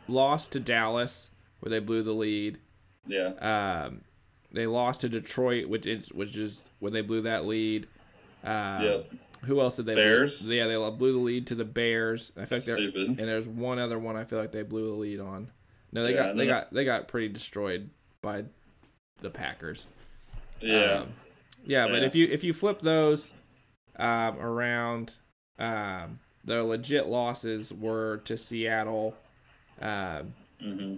loss 0.09 0.49
to 0.49 0.61
Dallas 0.61 1.31
where 1.61 1.71
they 1.71 1.81
blew 1.81 2.03
the 2.03 2.13
lead. 2.13 2.59
Yeah. 3.07 3.33
Um 3.87 4.03
they 4.53 4.67
lost 4.67 5.01
to 5.03 5.09
Detroit, 5.09 5.69
which 5.69 5.87
is 5.87 6.13
which 6.13 6.37
is 6.37 6.65
when 6.79 6.93
they 6.93 7.03
blew 7.03 7.23
that 7.23 7.45
lead. 7.47 7.87
Um, 8.45 8.83
Yep. 8.83 9.11
Who 9.47 9.61
else 9.61 9.75
did 9.75 9.87
they? 9.87 9.95
Bears? 9.97 10.43
Blew? 10.43 10.55
Yeah, 10.55 10.69
they 10.69 10.77
blew 10.77 11.13
the 11.13 11.19
lead 11.19 11.49
to 11.49 11.57
the 11.57 11.65
Bears. 11.65 12.31
I 12.37 12.45
feel 12.45 12.59
like 12.59 12.63
Stupid. 12.63 13.07
and 13.09 13.19
there's 13.19 13.47
one 13.49 13.79
other 13.81 13.99
one 13.99 14.17
I 14.17 14.25
feel 14.25 14.39
like 14.39 14.53
they 14.53 14.63
blew 14.63 14.87
the 14.87 14.93
lead 14.93 15.19
on. 15.21 15.51
No, 15.93 16.05
they 16.05 16.15
Yeah, 16.15 16.27
got 16.29 16.37
they 16.37 16.47
got 16.47 16.73
they 16.73 16.85
got 16.85 17.09
pretty 17.09 17.29
destroyed 17.29 17.91
by 18.23 18.45
the 19.21 19.31
Packers. 19.31 19.87
Yeah. 20.61 21.01
Um, 21.01 21.09
yeah, 21.65 21.87
but 21.89 22.03
Yeah. 22.03 22.07
if 22.07 22.15
you 22.15 22.29
if 22.31 22.45
you 22.45 22.53
flip 22.53 22.81
those 22.81 23.33
um, 23.99 24.39
around, 24.39 25.15
um, 25.63 26.19
the 26.45 26.63
legit 26.63 27.07
losses 27.07 27.73
were 27.73 28.19
to 28.25 28.37
Seattle, 28.37 29.15
um, 29.81 30.35
hmm 30.61 30.97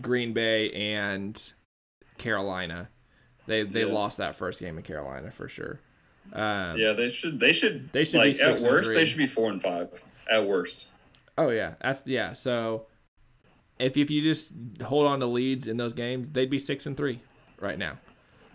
Green 0.00 0.32
Bay, 0.34 0.70
and 0.72 1.52
Carolina. 2.18 2.88
They 3.46 3.62
they 3.62 3.84
Yeah. 3.84 3.92
lost 3.92 4.18
that 4.18 4.36
first 4.36 4.60
game 4.60 4.76
in 4.76 4.82
Carolina 4.82 5.30
for 5.30 5.48
sure. 5.48 5.80
Um, 6.32 6.76
Yeah, 6.78 6.92
they 6.92 7.08
should. 7.08 7.38
They 7.40 7.52
should. 7.52 7.92
They 7.92 8.04
should 8.04 8.20
be 8.20 8.32
like 8.32 8.40
at 8.40 8.60
worst. 8.60 8.92
They 8.92 9.04
should 9.04 9.18
be 9.18 9.26
four 9.26 9.50
and 9.50 9.62
five. 9.62 9.88
At 10.28 10.46
worst. 10.46 10.88
Oh 11.38 11.50
yeah, 11.50 11.74
that's 11.80 12.02
yeah. 12.06 12.32
So 12.32 12.86
if 13.78 13.96
if 13.96 14.10
you 14.10 14.20
just 14.20 14.52
hold 14.82 15.04
on 15.04 15.20
to 15.20 15.26
leads 15.26 15.68
in 15.68 15.76
those 15.76 15.92
games, 15.92 16.28
they'd 16.30 16.50
be 16.50 16.58
six 16.58 16.84
and 16.86 16.96
three 16.96 17.20
right 17.60 17.78
now, 17.78 17.98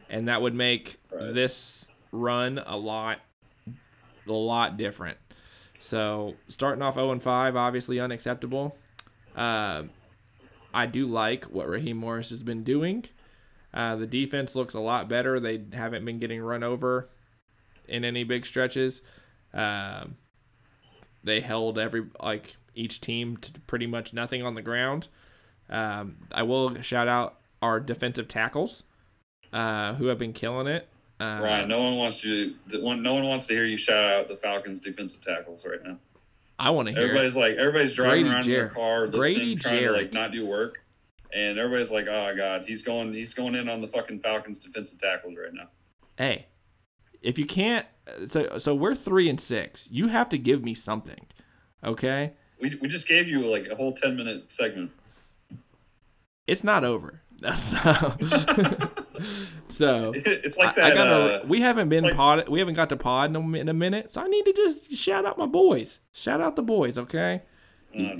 and 0.09 0.27
that 0.27 0.41
would 0.41 0.53
make 0.53 0.97
Right. 1.11 1.33
this 1.33 1.87
run 2.11 2.59
a 2.65 2.75
lot 2.77 3.19
a 4.27 4.31
lot 4.31 4.77
different. 4.77 5.17
So 5.81 6.35
starting 6.47 6.83
off 6.83 6.93
zero 6.93 7.11
and 7.11 7.21
five, 7.21 7.55
obviously 7.55 7.99
unacceptable. 7.99 8.77
Um, 9.35 9.89
I 10.73 10.85
do 10.85 11.07
like 11.07 11.45
what 11.45 11.67
Raheem 11.67 11.97
Morris 11.97 12.29
has 12.29 12.43
been 12.43 12.63
doing. 12.63 13.05
Uh, 13.73 13.95
the 13.95 14.05
defense 14.05 14.55
looks 14.55 14.75
a 14.75 14.79
lot 14.79 15.09
better. 15.09 15.39
They 15.39 15.63
haven't 15.73 16.05
been 16.05 16.19
getting 16.19 16.39
run 16.39 16.63
over 16.63 17.09
in 17.87 18.05
any 18.05 18.23
big 18.23 18.45
stretches. 18.45 19.01
Um, 19.53 20.17
they 21.23 21.41
held 21.41 21.79
every 21.79 22.05
like 22.21 22.55
each 22.75 23.01
team 23.01 23.37
to 23.37 23.59
pretty 23.61 23.87
much 23.87 24.13
nothing 24.13 24.43
on 24.43 24.53
the 24.53 24.61
ground. 24.61 25.07
Um, 25.69 26.17
I 26.31 26.43
will 26.43 26.79
shout 26.83 27.07
out 27.07 27.39
our 27.61 27.79
defensive 27.79 28.27
tackles, 28.27 28.83
uh, 29.51 29.95
who 29.95 30.07
have 30.07 30.19
been 30.19 30.33
killing 30.33 30.67
it. 30.67 30.87
Uh, 31.21 31.39
Ryan, 31.39 31.69
no 31.69 31.83
one 31.83 31.97
wants 31.97 32.23
you. 32.23 32.55
No 32.71 33.13
one 33.13 33.23
wants 33.23 33.45
to 33.45 33.53
hear 33.53 33.65
you 33.65 33.77
shout 33.77 34.11
out 34.11 34.27
the 34.27 34.35
Falcons' 34.35 34.79
defensive 34.79 35.21
tackles 35.21 35.63
right 35.63 35.77
now. 35.83 35.97
I 36.57 36.71
want 36.71 36.87
to 36.87 36.93
hear. 36.93 37.01
it. 37.01 37.03
Everybody's 37.03 37.37
like, 37.37 37.57
everybody's 37.57 37.93
driving 37.93 38.23
Grady 38.23 38.29
around 38.29 38.43
in 38.45 38.51
their 38.51 38.67
car, 38.69 39.07
listening, 39.07 39.19
Grady 39.35 39.55
trying 39.55 39.83
to 39.83 39.91
like 39.91 40.13
not 40.13 40.31
do 40.31 40.47
work, 40.47 40.79
and 41.31 41.59
everybody's 41.59 41.91
like, 41.91 42.07
oh 42.07 42.23
my 42.23 42.33
god, 42.33 42.65
he's 42.65 42.81
going, 42.81 43.13
he's 43.13 43.35
going 43.35 43.53
in 43.53 43.69
on 43.69 43.81
the 43.81 43.87
fucking 43.87 44.21
Falcons' 44.21 44.57
defensive 44.57 44.99
tackles 44.99 45.35
right 45.37 45.53
now. 45.53 45.67
Hey, 46.17 46.47
if 47.21 47.37
you 47.37 47.45
can't, 47.45 47.85
so 48.27 48.57
so 48.57 48.73
we're 48.73 48.95
three 48.95 49.29
and 49.29 49.39
six. 49.39 49.87
You 49.91 50.07
have 50.07 50.27
to 50.29 50.39
give 50.39 50.63
me 50.63 50.73
something, 50.73 51.27
okay? 51.83 52.33
We, 52.59 52.79
we 52.81 52.87
just 52.87 53.07
gave 53.07 53.27
you 53.27 53.45
like 53.45 53.67
a 53.67 53.75
whole 53.75 53.93
ten 53.93 54.15
minute 54.15 54.51
segment. 54.51 54.89
It's 56.47 56.63
not 56.63 56.83
over. 56.83 57.21
That's 57.39 57.73
so. 59.69 60.13
It's 60.25 60.57
like 60.57 60.75
that. 60.75 60.91
I, 60.91 60.93
gotta. 60.93 61.43
uh, 61.43 61.45
we 61.47 61.61
haven't 61.61 61.89
been 61.89 62.03
like- 62.03 62.15
pod. 62.15 62.49
We 62.49 62.59
haven't 62.59 62.75
got 62.75 62.89
to 62.89 62.97
pod 62.97 63.29
in 63.29 63.35
a, 63.35 63.57
in 63.57 63.69
a 63.69 63.73
minute, 63.73 64.13
so 64.13 64.21
I 64.21 64.27
need 64.27 64.43
to 64.45 64.53
just 64.53 64.91
shout 64.91 65.25
out 65.25 65.37
my 65.37 65.45
boys. 65.45 65.99
Shout 66.11 66.41
out 66.41 66.55
the 66.55 66.61
boys, 66.63 66.97
okay? 66.97 67.41
oh. 67.97 68.17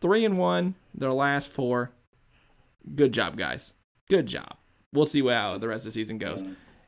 Three 0.00 0.24
and 0.24 0.38
one. 0.38 0.74
Their 0.94 1.12
last 1.12 1.50
four. 1.50 1.90
Good 2.94 3.12
job, 3.12 3.36
guys. 3.36 3.74
Good 4.08 4.26
job. 4.26 4.56
We'll 4.92 5.04
see 5.06 5.26
how 5.26 5.58
the 5.58 5.68
rest 5.68 5.86
of 5.86 5.92
the 5.92 6.00
season 6.00 6.18
goes. 6.18 6.42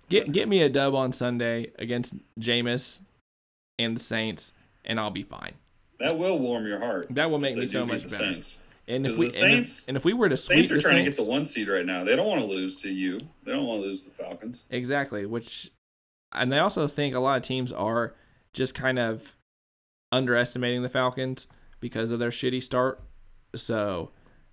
Get 0.09 0.33
get 0.33 0.49
me 0.49 0.63
a 0.63 0.69
dub 0.69 0.95
on 0.95 1.13
Sunday 1.13 1.73
against 1.79 2.15
Jameis 2.39 3.01
and 3.79 3.97
the 3.97 4.01
Saints, 4.03 4.53
and 4.85 4.99
I'll 4.99 5.11
be 5.11 5.23
fine. 5.23 5.55
That 5.99 6.19
will 6.19 6.39
warm 6.39 6.67
your 6.67 6.79
heart. 6.81 7.09
That 7.11 7.31
will 7.31 7.39
make 7.39 7.57
me 7.57 7.67
so 7.67 7.85
much 7.85 8.03
better. 8.05 8.17
Saints. 8.17 8.59
And 8.91 9.07
if 9.07 9.17
we 9.19 9.27
the 9.29 9.33
and, 9.33 9.33
Saints- 9.33 9.83
if, 9.83 9.89
and 9.89 9.97
if 9.97 10.05
we 10.05 10.13
were 10.13 10.29
to 10.29 10.37
sweep 10.37 10.57
Saints 10.67 10.73
are 10.73 10.81
trying 10.81 11.05
Saints, 11.05 11.17
to 11.17 11.23
get 11.23 11.25
the 11.27 11.31
one 11.31 11.47
seed 11.47 11.69
right 11.69 11.87
now. 11.87 12.03
They 12.05 12.17
don't 12.17 12.27
want 12.27 12.41
to 12.41 12.47
lose 12.47 12.75
to 12.77 12.91
you. 12.91 13.19
They 13.45 13.53
don't 13.53 13.67
want 13.67 13.83
to 13.83 13.87
lose 13.87 14.05
to 14.05 14.11
the 14.11 14.17
Falcons. 14.17 14.65
Exactly, 14.71 15.27
which 15.27 15.71
and 16.33 16.55
I 16.55 16.59
also 16.59 16.87
think 16.89 17.15
a 17.15 17.21
lot 17.21 17.37
of 17.37 17.43
teams 17.43 17.73
are 17.73 18.15
just 18.53 18.75
kind 18.75 18.99
of 18.99 19.37
underestimating 20.13 20.83
the 20.83 20.89
Falcons 20.89 21.47
because 21.81 22.11
of 22.11 22.19
their 22.19 22.31
shitty 22.31 22.63
start. 22.63 23.01
So 23.55 24.11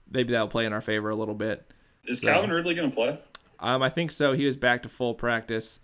maybe 0.09 0.31
that'll 0.33 0.47
play 0.47 0.65
in 0.65 0.73
our 0.73 0.81
favor 0.81 1.09
a 1.09 1.15
little 1.15 1.35
bit. 1.35 1.69
Is 2.05 2.19
So- 2.19 2.27
Calvin 2.27 2.51
Ridley 2.51 2.75
going 2.75 2.89
to 2.89 2.95
play? 2.95 3.19
Um, 3.59 3.81
I 3.81 3.89
think 3.89 4.11
so. 4.11 4.33
He 4.33 4.45
was 4.45 4.55
back 4.55 4.83
to 4.83 4.89
full 4.89 5.15
practice 5.15 5.79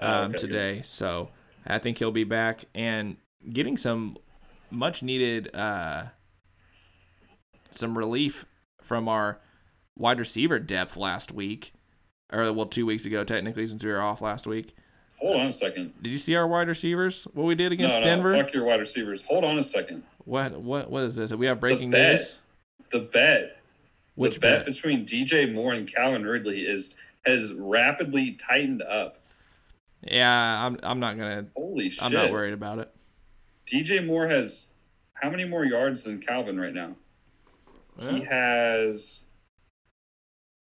Oh, 0.00 0.06
um, 0.06 0.30
okay, 0.30 0.38
today, 0.38 0.82
so 0.84 1.28
I 1.64 1.78
think 1.78 1.98
he'll 1.98 2.10
be 2.10 2.24
back 2.24 2.64
and 2.74 3.16
getting 3.52 3.76
some 3.76 4.16
much 4.70 5.02
needed 5.04 5.54
uh, 5.54 6.04
some 7.78 7.96
relief 7.96 8.44
from 8.80 9.08
our 9.08 9.40
wide 9.96 10.18
receiver 10.18 10.58
depth 10.58 10.96
last 10.96 11.32
week, 11.32 11.72
or 12.32 12.52
well, 12.52 12.66
two 12.66 12.86
weeks 12.86 13.04
ago 13.04 13.24
technically, 13.24 13.66
since 13.66 13.84
we 13.84 13.90
were 13.90 14.00
off 14.00 14.20
last 14.20 14.46
week. 14.46 14.74
Hold 15.18 15.36
on 15.36 15.46
a 15.46 15.52
second. 15.52 15.92
Did 16.02 16.10
you 16.10 16.18
see 16.18 16.34
our 16.34 16.48
wide 16.48 16.66
receivers? 16.66 17.28
What 17.32 17.44
we 17.44 17.54
did 17.54 17.70
against 17.70 17.98
no, 17.98 18.00
no, 18.00 18.04
Denver? 18.04 18.32
fuck 18.32 18.52
your 18.52 18.64
wide 18.64 18.80
receivers. 18.80 19.22
Hold 19.22 19.44
on 19.44 19.56
a 19.56 19.62
second. 19.62 20.02
What 20.24 20.60
what 20.60 20.90
what 20.90 21.04
is 21.04 21.14
this? 21.14 21.32
We 21.32 21.46
have 21.46 21.60
breaking 21.60 21.90
the 21.90 21.96
bet, 21.96 22.20
news. 22.20 22.34
The 22.90 22.98
bet. 23.00 23.56
Which 24.14 24.34
the 24.34 24.40
bet, 24.40 24.66
bet? 24.66 24.74
between 24.74 25.06
DJ 25.06 25.52
Moore 25.52 25.74
and 25.74 25.92
Calvin 25.92 26.24
Ridley 26.24 26.62
is 26.62 26.96
has 27.24 27.52
rapidly 27.54 28.32
tightened 28.32 28.82
up. 28.82 29.20
Yeah, 30.02 30.66
I'm 30.66 30.78
I'm 30.82 30.98
not 30.98 31.16
gonna. 31.16 31.46
Holy 31.56 31.88
shit! 31.88 32.02
I'm 32.02 32.12
not 32.12 32.32
worried 32.32 32.54
about 32.54 32.80
it. 32.80 32.92
DJ 33.66 34.04
Moore 34.04 34.26
has 34.26 34.72
how 35.14 35.30
many 35.30 35.44
more 35.44 35.64
yards 35.64 36.02
than 36.02 36.20
Calvin 36.20 36.58
right 36.58 36.74
now? 36.74 36.96
He 38.00 38.22
has 38.22 39.22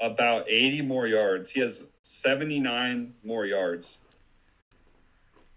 about 0.01 0.45
80 0.49 0.81
more 0.81 1.07
yards. 1.07 1.51
He 1.51 1.59
has 1.59 1.85
79 2.01 3.13
more 3.23 3.45
yards 3.45 3.99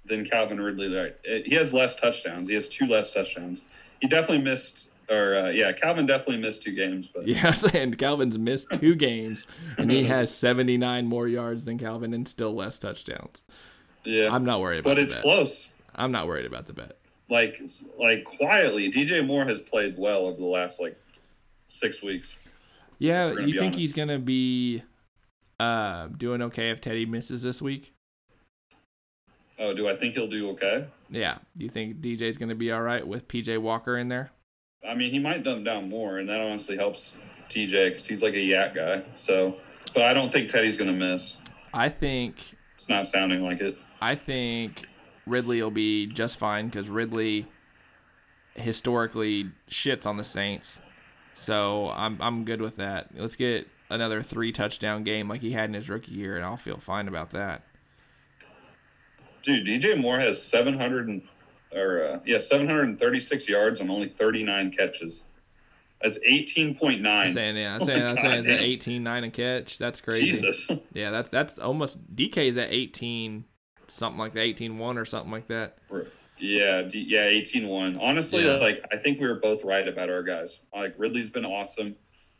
than 0.04 0.24
Calvin 0.24 0.60
Ridley. 0.60 0.94
Right? 0.94 1.16
He 1.24 1.54
has 1.54 1.72
less 1.72 1.96
touchdowns. 1.96 2.48
He 2.48 2.54
has 2.54 2.68
two 2.68 2.86
less 2.86 3.12
touchdowns. 3.12 3.62
He 4.00 4.06
definitely 4.06 4.44
missed, 4.44 4.92
or 5.08 5.36
uh, 5.36 5.48
yeah, 5.48 5.72
Calvin 5.72 6.04
definitely 6.04 6.36
missed 6.36 6.62
two 6.62 6.72
games. 6.72 7.08
But 7.08 7.26
Yeah, 7.26 7.54
and 7.72 7.96
Calvin's 7.96 8.38
missed 8.38 8.68
two 8.72 8.94
games, 8.94 9.46
and 9.78 9.90
he 9.90 10.04
has 10.04 10.34
79 10.34 11.06
more 11.06 11.26
yards 11.26 11.64
than 11.64 11.78
Calvin 11.78 12.12
and 12.12 12.28
still 12.28 12.54
less 12.54 12.78
touchdowns. 12.78 13.42
yeah, 14.04 14.28
I'm 14.30 14.44
not 14.44 14.60
worried 14.60 14.80
about 14.80 14.90
but 14.90 14.98
it's 14.98 15.14
bet. 15.14 15.22
close. 15.22 15.70
I'm 15.94 16.12
not 16.12 16.26
worried 16.26 16.46
about 16.46 16.66
the 16.66 16.74
bet. 16.74 16.98
Like, 17.30 17.58
like 17.98 18.24
quietly, 18.24 18.90
DJ 18.90 19.26
Moore 19.26 19.46
has 19.46 19.62
played 19.62 19.96
well 19.96 20.26
over 20.26 20.36
the 20.36 20.44
last 20.44 20.80
like 20.80 20.98
six 21.74 22.02
weeks. 22.02 22.38
Yeah, 22.98 23.32
you 23.32 23.58
think 23.58 23.74
he's 23.74 23.92
gonna 23.92 24.18
be 24.18 24.82
uh, 25.58 26.06
doing 26.16 26.42
okay 26.42 26.70
if 26.70 26.80
Teddy 26.80 27.06
misses 27.06 27.42
this 27.42 27.60
week? 27.60 27.92
Oh, 29.58 29.74
do 29.74 29.88
I 29.88 29.94
think 29.94 30.14
he'll 30.14 30.28
do 30.28 30.50
okay? 30.50 30.86
Yeah. 31.10 31.38
Do 31.56 31.64
you 31.64 31.70
think 31.70 32.00
DJ's 32.00 32.38
gonna 32.38 32.54
be 32.54 32.72
all 32.72 32.82
right 32.82 33.06
with 33.06 33.28
PJ 33.28 33.58
Walker 33.58 33.98
in 33.98 34.08
there? 34.08 34.30
I 34.88 34.94
mean, 34.94 35.10
he 35.10 35.18
might 35.18 35.42
dumb 35.42 35.64
down 35.64 35.88
more, 35.88 36.18
and 36.18 36.28
that 36.28 36.40
honestly 36.40 36.76
helps 36.76 37.16
TJ 37.48 37.90
because 37.90 38.06
he's 38.06 38.22
like 38.22 38.34
a 38.34 38.38
YAC 38.38 38.74
guy. 38.74 39.02
So, 39.14 39.58
but 39.94 40.04
I 40.04 40.14
don't 40.14 40.32
think 40.32 40.48
Teddy's 40.48 40.76
gonna 40.76 40.92
miss. 40.92 41.36
I 41.72 41.88
think 41.88 42.36
It's 42.74 42.88
not 42.88 43.06
sounding 43.06 43.42
like 43.42 43.60
it. 43.60 43.76
I 44.00 44.14
think 44.14 44.86
Ridley 45.26 45.62
will 45.62 45.70
be 45.70 46.06
just 46.06 46.38
fine 46.38 46.66
because 46.66 46.88
Ridley 46.88 47.46
historically 48.54 49.50
shits 49.68 50.06
on 50.06 50.16
the 50.16 50.24
Saints. 50.24 50.80
So 51.34 51.90
I'm 51.90 52.16
I'm 52.20 52.44
good 52.44 52.60
with 52.60 52.76
that. 52.76 53.08
Let's 53.14 53.36
get 53.36 53.68
another 53.90 54.22
three 54.22 54.52
touchdown 54.52 55.04
game 55.04 55.28
like 55.28 55.40
he 55.40 55.52
had 55.52 55.68
in 55.70 55.74
his 55.74 55.88
rookie 55.88 56.12
year, 56.12 56.36
and 56.36 56.44
I'll 56.44 56.56
feel 56.56 56.78
fine 56.78 57.08
about 57.08 57.30
that. 57.30 57.62
Dude, 59.42 59.66
DJ 59.66 60.00
Moore 60.00 60.18
has 60.20 60.42
700 60.42 61.08
and, 61.08 61.22
or 61.74 62.02
uh, 62.02 62.20
yeah, 62.24 62.38
736 62.38 63.48
yards 63.48 63.80
on 63.80 63.90
only 63.90 64.08
39 64.08 64.70
catches. 64.70 65.24
That's 66.02 66.18
18.9. 66.18 67.06
I'm 67.06 67.32
saying 67.32 67.56
yeah, 67.56 67.74
I'm 67.74 67.82
Oh 67.82 67.86
saying, 67.86 68.02
I'm 68.02 68.16
saying 68.16 68.46
at 68.46 68.60
18 68.60 69.02
9 69.02 69.24
a 69.24 69.30
catch. 69.30 69.78
That's 69.78 70.00
crazy. 70.00 70.26
Jesus. 70.26 70.70
Yeah, 70.92 71.10
that's 71.10 71.28
that's 71.28 71.58
almost 71.58 72.14
DK's 72.14 72.56
at 72.56 72.68
18 72.70 73.44
something 73.88 74.18
like 74.18 74.32
that, 74.34 74.40
18 74.40 74.78
1 74.78 74.98
or 74.98 75.04
something 75.04 75.30
like 75.30 75.48
that. 75.48 75.78
Yeah, 76.38 76.82
D- 76.82 77.06
yeah, 77.08 77.26
18-1. 77.30 77.98
Honestly, 78.00 78.44
Yeah. 78.44 78.54
like 78.56 78.84
I 78.92 78.96
think 78.96 79.20
we 79.20 79.26
were 79.26 79.36
both 79.36 79.64
right 79.64 79.86
about 79.86 80.10
our 80.10 80.22
guys. 80.22 80.62
Like 80.74 80.94
Ridley's 80.98 81.30
been 81.30 81.44
awesome. 81.44 81.96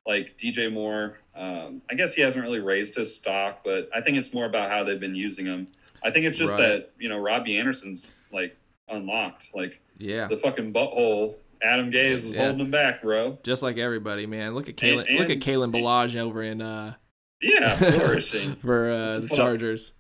Like 0.07 0.37
DJ 0.37 0.71
Moore, 0.71 1.19
um, 1.35 1.81
I 1.91 1.95
guess 1.95 2.15
he 2.15 2.21
hasn't 2.23 2.45
really 2.45 2.61
raised 2.61 2.95
his 2.95 3.15
stock, 3.15 3.61
but 3.65 3.89
I 3.95 4.01
think 4.03 4.19
it's 4.19 4.35
more 4.35 4.45
about 4.45 4.71
how 4.71 4.85
they've 4.85 5.01
been 5.01 5.15
using 5.15 5.47
him. 5.47 5.69
I 6.03 6.11
think 6.11 6.27
it's 6.27 6.37
just 6.37 6.53
Right. 6.59 6.69
that 6.69 6.91
you 6.99 7.09
know 7.09 7.19
Robby 7.19 7.57
Anderson's 7.57 8.07
like 8.33 8.57
unlocked. 8.89 9.55
Like 9.55 9.81
Yeah. 9.99 10.27
the 10.29 10.37
fucking 10.37 10.73
butthole 10.75 11.37
Adam 11.63 11.91
Gase 11.91 12.13
is 12.15 12.35
Yeah. 12.35 12.43
holding 12.45 12.61
him 12.61 12.71
back, 12.71 13.01
bro. 13.01 13.39
Just 13.43 13.63
like 13.63 13.79
everybody, 13.79 14.27
man. 14.27 14.55
Look 14.55 14.69
at 14.69 14.81
And- 14.83 15.01
Kalen 15.01 15.19
look 15.19 15.31
at 15.31 15.31
and- 15.31 15.43
Kalen 15.43 15.73
Ballage 15.73 16.17
over 16.17 16.43
in 16.43 16.61
uh 16.61 16.95
Yeah, 17.41 17.75
flourishing. 17.77 18.57
for 18.61 18.91
uh, 18.91 19.15
the 19.15 19.21
the? 19.21 19.37
Chargers. 19.37 19.95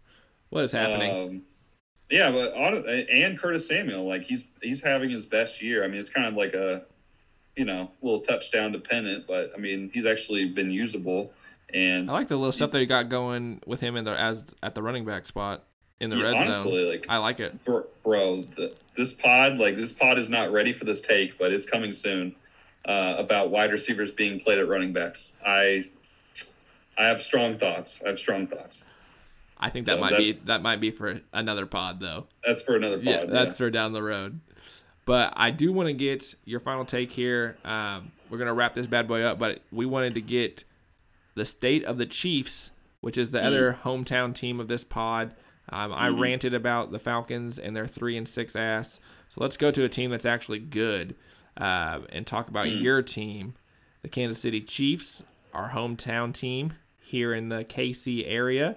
What 0.51 0.65
is 0.65 0.73
happening? 0.73 1.11
Um, 1.11 1.43
yeah, 2.11 2.31
but 2.31 2.55
and 2.55 3.39
Curtis 3.39 3.67
Samuel, 3.67 4.07
like 4.07 4.25
he's 4.25 4.47
he's 4.63 4.83
having 4.83 5.11
his 5.11 5.27
best 5.27 5.63
year. 5.63 5.85
I 5.85 5.89
mean, 5.89 6.01
it's 6.01 6.11
kind 6.11 6.27
of 6.27 6.35
like 6.35 6.55
a 6.55 6.85
you 7.57 7.65
know 7.65 7.91
little 8.03 8.21
touchdown 8.21 8.73
dependent, 8.73 9.27
but 9.27 9.53
I 9.55 9.59
mean 9.59 9.91
he's 9.93 10.07
actually 10.07 10.47
been 10.47 10.71
usable. 10.71 11.33
And 11.73 12.11
I 12.11 12.15
like 12.15 12.29
the 12.29 12.37
little 12.37 12.53
stuff 12.53 12.71
that 12.73 12.81
you 12.81 12.87
got 12.87 13.09
going 13.09 13.61
with 13.67 13.81
him 13.81 13.97
in 13.97 14.05
the 14.05 14.19
as 14.19 14.45
at 14.63 14.75
the 14.75 14.83
running 14.83 15.05
back 15.05 15.27
spot 15.27 15.65
in 16.01 16.11
the 16.11 16.17
yeah, 16.17 16.25
red 16.25 16.35
honestly, 16.35 16.73
zone. 16.73 16.91
like 16.91 17.07
I 17.09 17.17
like 17.19 17.41
it. 17.41 17.65
bro, 17.65 17.85
bro 18.03 18.43
the, 18.43 18.75
this 18.97 19.13
pod, 19.13 19.59
like 19.59 19.77
this 19.77 19.93
pod 19.93 20.19
is 20.19 20.31
not 20.31 20.53
ready 20.53 20.73
for 20.73 20.85
this 20.85 21.01
take, 21.01 21.39
but 21.39 21.53
it's 21.53 21.67
coming 21.67 21.93
soon 21.93 22.37
uh, 22.85 23.17
about 23.19 23.51
wide 23.51 23.73
receivers 23.73 24.13
being 24.13 24.39
played 24.39 24.59
at 24.59 24.69
running 24.69 24.93
backs. 24.93 25.37
I 25.45 25.85
I 26.97 27.05
have 27.05 27.23
strong 27.23 27.59
thoughts. 27.59 28.03
I 28.05 28.09
have 28.09 28.19
strong 28.19 28.47
thoughts. 28.47 28.85
I 29.65 29.71
think 29.71 29.87
that 29.87 29.97
So 29.97 30.01
might 30.01 30.17
be 30.19 30.33
that 30.33 30.61
might 30.63 30.81
be 30.81 30.91
for 30.91 31.21
another 31.33 31.65
pod 31.67 31.99
though. 32.01 32.27
That's 32.47 32.61
for 32.61 32.77
another 32.77 32.97
pod. 32.97 33.05
yeah, 33.07 33.25
that's 33.25 33.57
for 33.57 33.71
down 33.71 33.93
the 33.93 34.03
road. 34.03 34.41
But 35.07 35.33
I 35.37 35.51
do 35.51 35.73
want 35.73 35.87
to 35.89 35.93
get 35.95 36.35
your 36.45 36.61
final 36.61 36.85
take 36.85 37.11
here. 37.13 37.57
Um, 37.65 38.13
we're 38.29 38.39
gonna 38.39 38.55
wrap 38.55 38.75
this 38.75 38.87
bad 38.87 39.09
boy 39.09 39.23
up, 39.23 39.39
but 39.39 39.61
we 39.73 39.87
wanted 39.87 40.15
to 40.15 40.21
get 40.21 40.65
the 41.35 41.45
state 41.45 41.83
of 41.85 41.99
the 41.99 42.07
Chiefs, 42.07 42.71
which 43.01 43.17
is 43.19 43.31
the 43.31 43.39
Mm. 43.39 43.47
other 43.47 43.79
hometown 43.85 44.35
team 44.35 44.61
of 44.61 44.69
this 44.69 44.85
pod. 44.85 45.35
Um, 45.71 45.93
I 45.95 46.09
Mm-hmm. 46.09 46.21
ranted 46.21 46.55
about 46.55 46.91
the 46.93 46.99
Falcons 46.99 47.59
and 47.59 47.75
their 47.75 47.87
three 47.87 48.17
and 48.19 48.29
six 48.29 48.55
ass. 48.55 49.01
So 49.31 49.41
let's 49.41 49.57
go 49.57 49.71
to 49.71 49.83
a 49.85 49.89
team 49.89 50.11
that's 50.11 50.27
actually 50.27 50.59
good 50.59 51.15
uh, 51.57 52.01
and 52.11 52.27
talk 52.27 52.49
about 52.49 52.67
Mm. 52.67 52.83
your 52.83 53.01
team, 53.03 53.55
the 54.03 54.09
Kansas 54.09 54.41
City 54.41 54.61
Chiefs, 54.61 55.23
our 55.55 55.71
hometown 55.71 56.35
team 56.35 56.75
here 57.01 57.33
in 57.33 57.49
the 57.49 57.65
KC 57.65 58.25
area. 58.27 58.77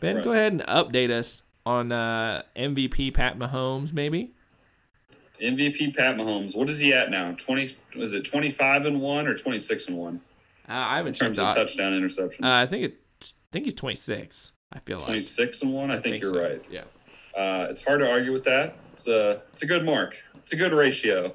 Ben, 0.00 0.16
Right. 0.16 0.24
go 0.24 0.32
ahead 0.32 0.52
and 0.52 0.62
update 0.62 1.10
us 1.10 1.42
on 1.64 1.90
uh, 1.92 2.42
MVP 2.54 3.14
Pat 3.14 3.38
Mahomes, 3.38 3.92
maybe. 3.92 4.32
MVP 5.42 5.96
Pat 5.96 6.16
Mahomes. 6.16 6.56
What 6.56 6.68
is 6.70 6.78
he 6.78 6.92
at 6.94 7.10
now? 7.10 7.32
Twenty? 7.32 7.68
Was 7.96 8.14
it 8.14 8.24
twenty 8.24 8.50
five 8.50 8.86
and 8.86 9.00
one 9.00 9.26
or 9.26 9.34
twenty 9.34 9.60
six 9.60 9.86
and 9.86 9.96
one 9.96 10.20
Uh, 10.68 10.72
I 10.72 10.96
haven't 10.96 11.14
terms 11.14 11.36
checked 11.36 11.48
of 11.50 11.54
touchdown 11.54 11.92
interception? 11.94 12.44
Uh, 12.44 12.54
I 12.54 12.66
think 12.66 12.84
it's 13.20 13.34
I 13.50 13.52
think 13.52 13.64
he's 13.66 13.74
26. 13.74 14.52
I 14.72 14.78
feel 14.80 14.96
like. 14.98 15.06
Twenty 15.06 15.20
six 15.20 15.62
and 15.62 15.72
one. 15.74 15.90
I 15.90 15.98
think, 15.98 16.22
you're 16.22 16.32
so. 16.32 16.40
right. 16.40 16.64
Yeah. 16.70 16.84
Uh, 17.36 17.66
it's 17.70 17.84
hard 17.84 18.00
to 18.00 18.10
argue 18.10 18.32
with 18.32 18.44
that. 18.44 18.76
It's 18.94 19.06
a 19.08 19.42
it's 19.52 19.62
a 19.62 19.66
good 19.66 19.84
mark. 19.84 20.16
It's 20.36 20.52
a 20.54 20.56
good 20.56 20.72
ratio, 20.72 21.34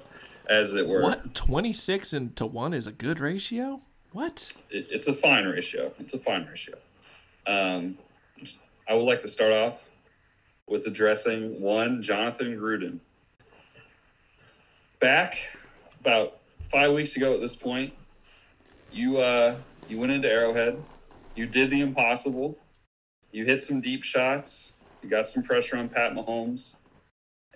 as 0.49 0.74
it 0.74 0.88
were. 0.88 1.01
What 1.03 1.36
26 1.36 2.14
and 2.14 2.36
to 2.38 2.45
one 2.47 2.74
is 2.74 2.88
a 2.88 2.91
good 2.91 3.20
ratio? 3.20 3.82
What? 4.14 4.51
It, 4.72 4.88
it's 4.89 5.07
a 5.07 5.14
fine 5.14 5.45
ratio. 5.45 5.93
It's 5.99 6.14
a 6.16 6.20
fine 6.20 6.47
ratio. 6.47 6.76
Um, 7.45 7.97
I 8.92 8.94
would 8.94 9.06
like 9.06 9.22
to 9.22 9.30
start 9.30 9.54
off 9.54 9.86
with 10.68 10.86
addressing 10.86 11.62
one 11.62 12.02
Jonathan 12.02 12.58
Gruden. 12.60 13.00
Back 15.00 15.38
about 16.02 16.39
five 16.70 16.92
weeks 16.92 17.16
ago 17.16 17.34
at 17.34 17.39
this 17.39 17.56
point, 17.56 17.94
you 18.92 19.20
uh, 19.20 19.56
you 19.88 19.98
went 19.98 20.12
into 20.12 20.30
Arrowhead. 20.30 20.84
You 21.38 21.46
did 21.46 21.70
the 21.70 21.80
impossible. 21.80 22.58
You 23.32 23.46
hit 23.46 23.62
some 23.62 23.80
deep 23.80 24.04
shots. 24.04 24.74
You 25.02 25.08
got 25.08 25.26
some 25.26 25.42
pressure 25.42 25.78
on 25.78 25.88
Pat 25.88 26.12
Mahomes, 26.12 26.76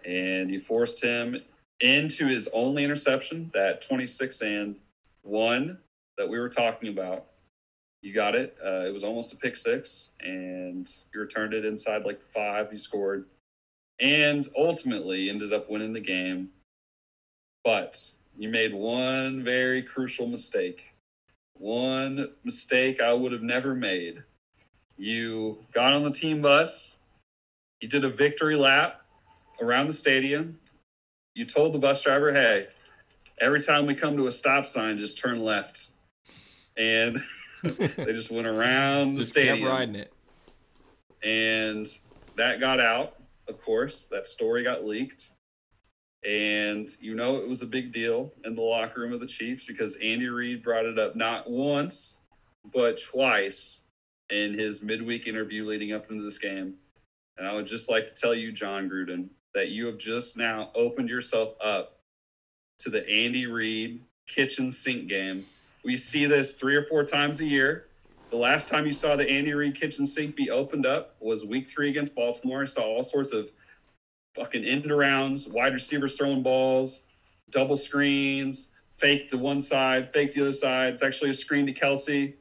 and 0.05 0.49
you 0.49 0.61
forced 0.61 1.03
him 1.03 1.41
into 1.81 2.27
his 2.27 2.47
only 2.53 2.85
interception, 2.85 3.51
that 3.53 3.81
26 3.81 4.39
and 4.39 4.77
one 5.21 5.79
that 6.17 6.29
we 6.29 6.39
were 6.39 6.47
talking 6.47 6.87
about. 6.87 7.25
You 8.05 8.13
got 8.13 8.35
it. 8.35 8.55
Uh, 8.63 8.85
it 8.85 8.93
was 8.93 9.03
almost 9.03 9.33
a 9.33 9.35
pick 9.35 9.57
six, 9.57 10.11
and 10.19 10.93
you 11.11 11.19
returned 11.19 11.55
it 11.55 11.65
inside 11.65 12.05
like 12.05 12.21
five. 12.21 12.67
You 12.71 12.77
scored, 12.77 13.25
and 13.99 14.47
ultimately 14.55 15.27
ended 15.27 15.51
up 15.51 15.71
winning 15.71 15.91
the 15.91 15.99
game. 15.99 16.51
But 17.63 18.11
you 18.37 18.47
made 18.47 18.75
one 18.75 19.43
very 19.43 19.81
crucial 19.81 20.27
mistake. 20.27 20.83
One 21.57 22.29
mistake 22.43 23.01
I 23.01 23.11
would 23.11 23.31
have 23.31 23.41
never 23.41 23.73
made. 23.73 24.21
You 24.95 25.65
got 25.73 25.93
on 25.93 26.03
the 26.03 26.11
team 26.11 26.43
bus. 26.43 26.97
You 27.81 27.87
did 27.87 28.05
a 28.05 28.09
victory 28.09 28.55
lap 28.55 29.01
around 29.59 29.87
the 29.87 29.93
stadium. 29.93 30.59
You 31.33 31.45
told 31.45 31.73
the 31.73 31.79
bus 31.79 32.03
driver, 32.03 32.31
hey, 32.31 32.67
every 33.41 33.61
time 33.61 33.87
we 33.87 33.95
come 33.95 34.15
to 34.17 34.27
a 34.27 34.31
stop 34.31 34.65
sign, 34.65 34.99
just 34.99 35.17
turn 35.17 35.39
left. 35.39 35.93
And 36.77 37.17
they 37.77 38.13
just 38.13 38.31
went 38.31 38.47
around 38.47 39.15
the 39.15 39.21
Just 39.21 39.35
kept 39.35 39.45
stadium. 39.47 39.67
riding 39.69 39.95
it. 39.95 40.13
And 41.23 41.87
that 42.37 42.59
got 42.59 42.79
out, 42.79 43.15
of 43.47 43.61
course. 43.61 44.03
That 44.11 44.27
story 44.27 44.63
got 44.63 44.83
leaked. 44.85 45.29
And 46.27 46.89
you 46.99 47.13
know 47.15 47.37
it 47.37 47.47
was 47.47 47.61
a 47.61 47.67
big 47.67 47.91
deal 47.93 48.31
in 48.43 48.55
the 48.55 48.61
locker 48.61 49.01
room 49.01 49.13
of 49.13 49.19
the 49.19 49.27
Chiefs 49.27 49.65
because 49.65 49.95
Andy 49.97 50.27
Reid 50.27 50.63
brought 50.63 50.85
it 50.85 50.97
up 50.97 51.15
not 51.15 51.49
once, 51.49 52.17
but 52.73 52.99
twice 52.99 53.81
in 54.31 54.53
his 54.55 54.81
midweek 54.81 55.27
interview 55.27 55.65
leading 55.67 55.93
up 55.93 56.09
into 56.09 56.23
this 56.23 56.39
game. 56.39 56.75
And 57.37 57.47
I 57.47 57.53
would 57.53 57.67
just 57.67 57.89
like 57.91 58.07
to 58.07 58.13
tell 58.13 58.33
you, 58.33 58.51
Jon 58.51 58.89
Gruden, 58.89 59.27
that 59.53 59.69
you 59.69 59.85
have 59.85 59.97
just 59.99 60.35
now 60.35 60.71
opened 60.73 61.09
yourself 61.09 61.53
up 61.63 61.99
to 62.79 62.89
the 62.89 63.07
Andy 63.07 63.45
Reid 63.45 64.01
kitchen 64.27 64.71
sink 64.71 65.07
game. 65.07 65.45
We 65.85 65.97
see 65.97 66.25
this 66.25 66.53
three 66.53 66.75
or 66.75 66.81
four 66.81 67.03
times 67.03 67.39
a 67.41 67.45
year. 67.45 67.85
The 68.31 68.37
last 68.37 68.69
time 68.69 68.87
you 68.87 68.91
saw 68.91 69.15
the 69.15 69.29
Andy 69.29 69.53
Reid 69.53 69.75
kitchen 69.75 70.07
sink 70.07 70.35
be 70.35 70.49
opened 70.49 70.83
up 70.83 71.15
was 71.19 71.45
week 71.45 71.69
three 71.69 71.91
against 71.91 72.15
Baltimore. 72.15 72.63
I 72.63 72.65
saw 72.65 72.81
all 72.81 73.03
sorts 73.03 73.31
of 73.31 73.51
fucking 74.33 74.65
end 74.65 74.85
arounds, 74.85 75.47
wide 75.49 75.73
receivers 75.73 76.17
throwing 76.17 76.41
balls, 76.41 77.03
double 77.51 77.77
screens, 77.77 78.71
fake 78.97 79.29
to 79.29 79.37
one 79.37 79.61
side, 79.61 80.11
fake 80.11 80.31
to 80.31 80.39
the 80.39 80.45
other 80.45 80.53
side. 80.53 80.93
It's 80.93 81.03
actually 81.03 81.29
a 81.29 81.35
screen 81.35 81.67
to 81.67 81.73
Kelce. 81.73 82.33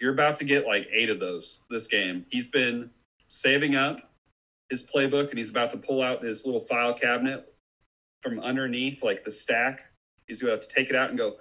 You're 0.00 0.12
about 0.12 0.34
to 0.36 0.44
get 0.44 0.66
like 0.66 0.88
eight 0.92 1.08
of 1.08 1.20
those 1.20 1.60
this 1.70 1.86
game. 1.86 2.26
He's 2.30 2.48
been 2.48 2.90
saving 3.28 3.76
up 3.76 4.10
his 4.70 4.82
playbook 4.82 5.30
and 5.30 5.38
he's 5.38 5.50
about 5.50 5.70
to 5.70 5.76
pull 5.76 6.02
out 6.02 6.24
his 6.24 6.44
little 6.44 6.60
file 6.60 6.94
cabinet 6.94 7.54
from 8.24 8.40
underneath, 8.40 9.04
like 9.04 9.24
the 9.24 9.30
stack. 9.30 9.82
He's 10.26 10.42
about 10.42 10.62
to 10.62 10.68
take 10.68 10.90
it 10.90 10.96
out 10.96 11.10
and 11.10 11.16
go 11.16 11.36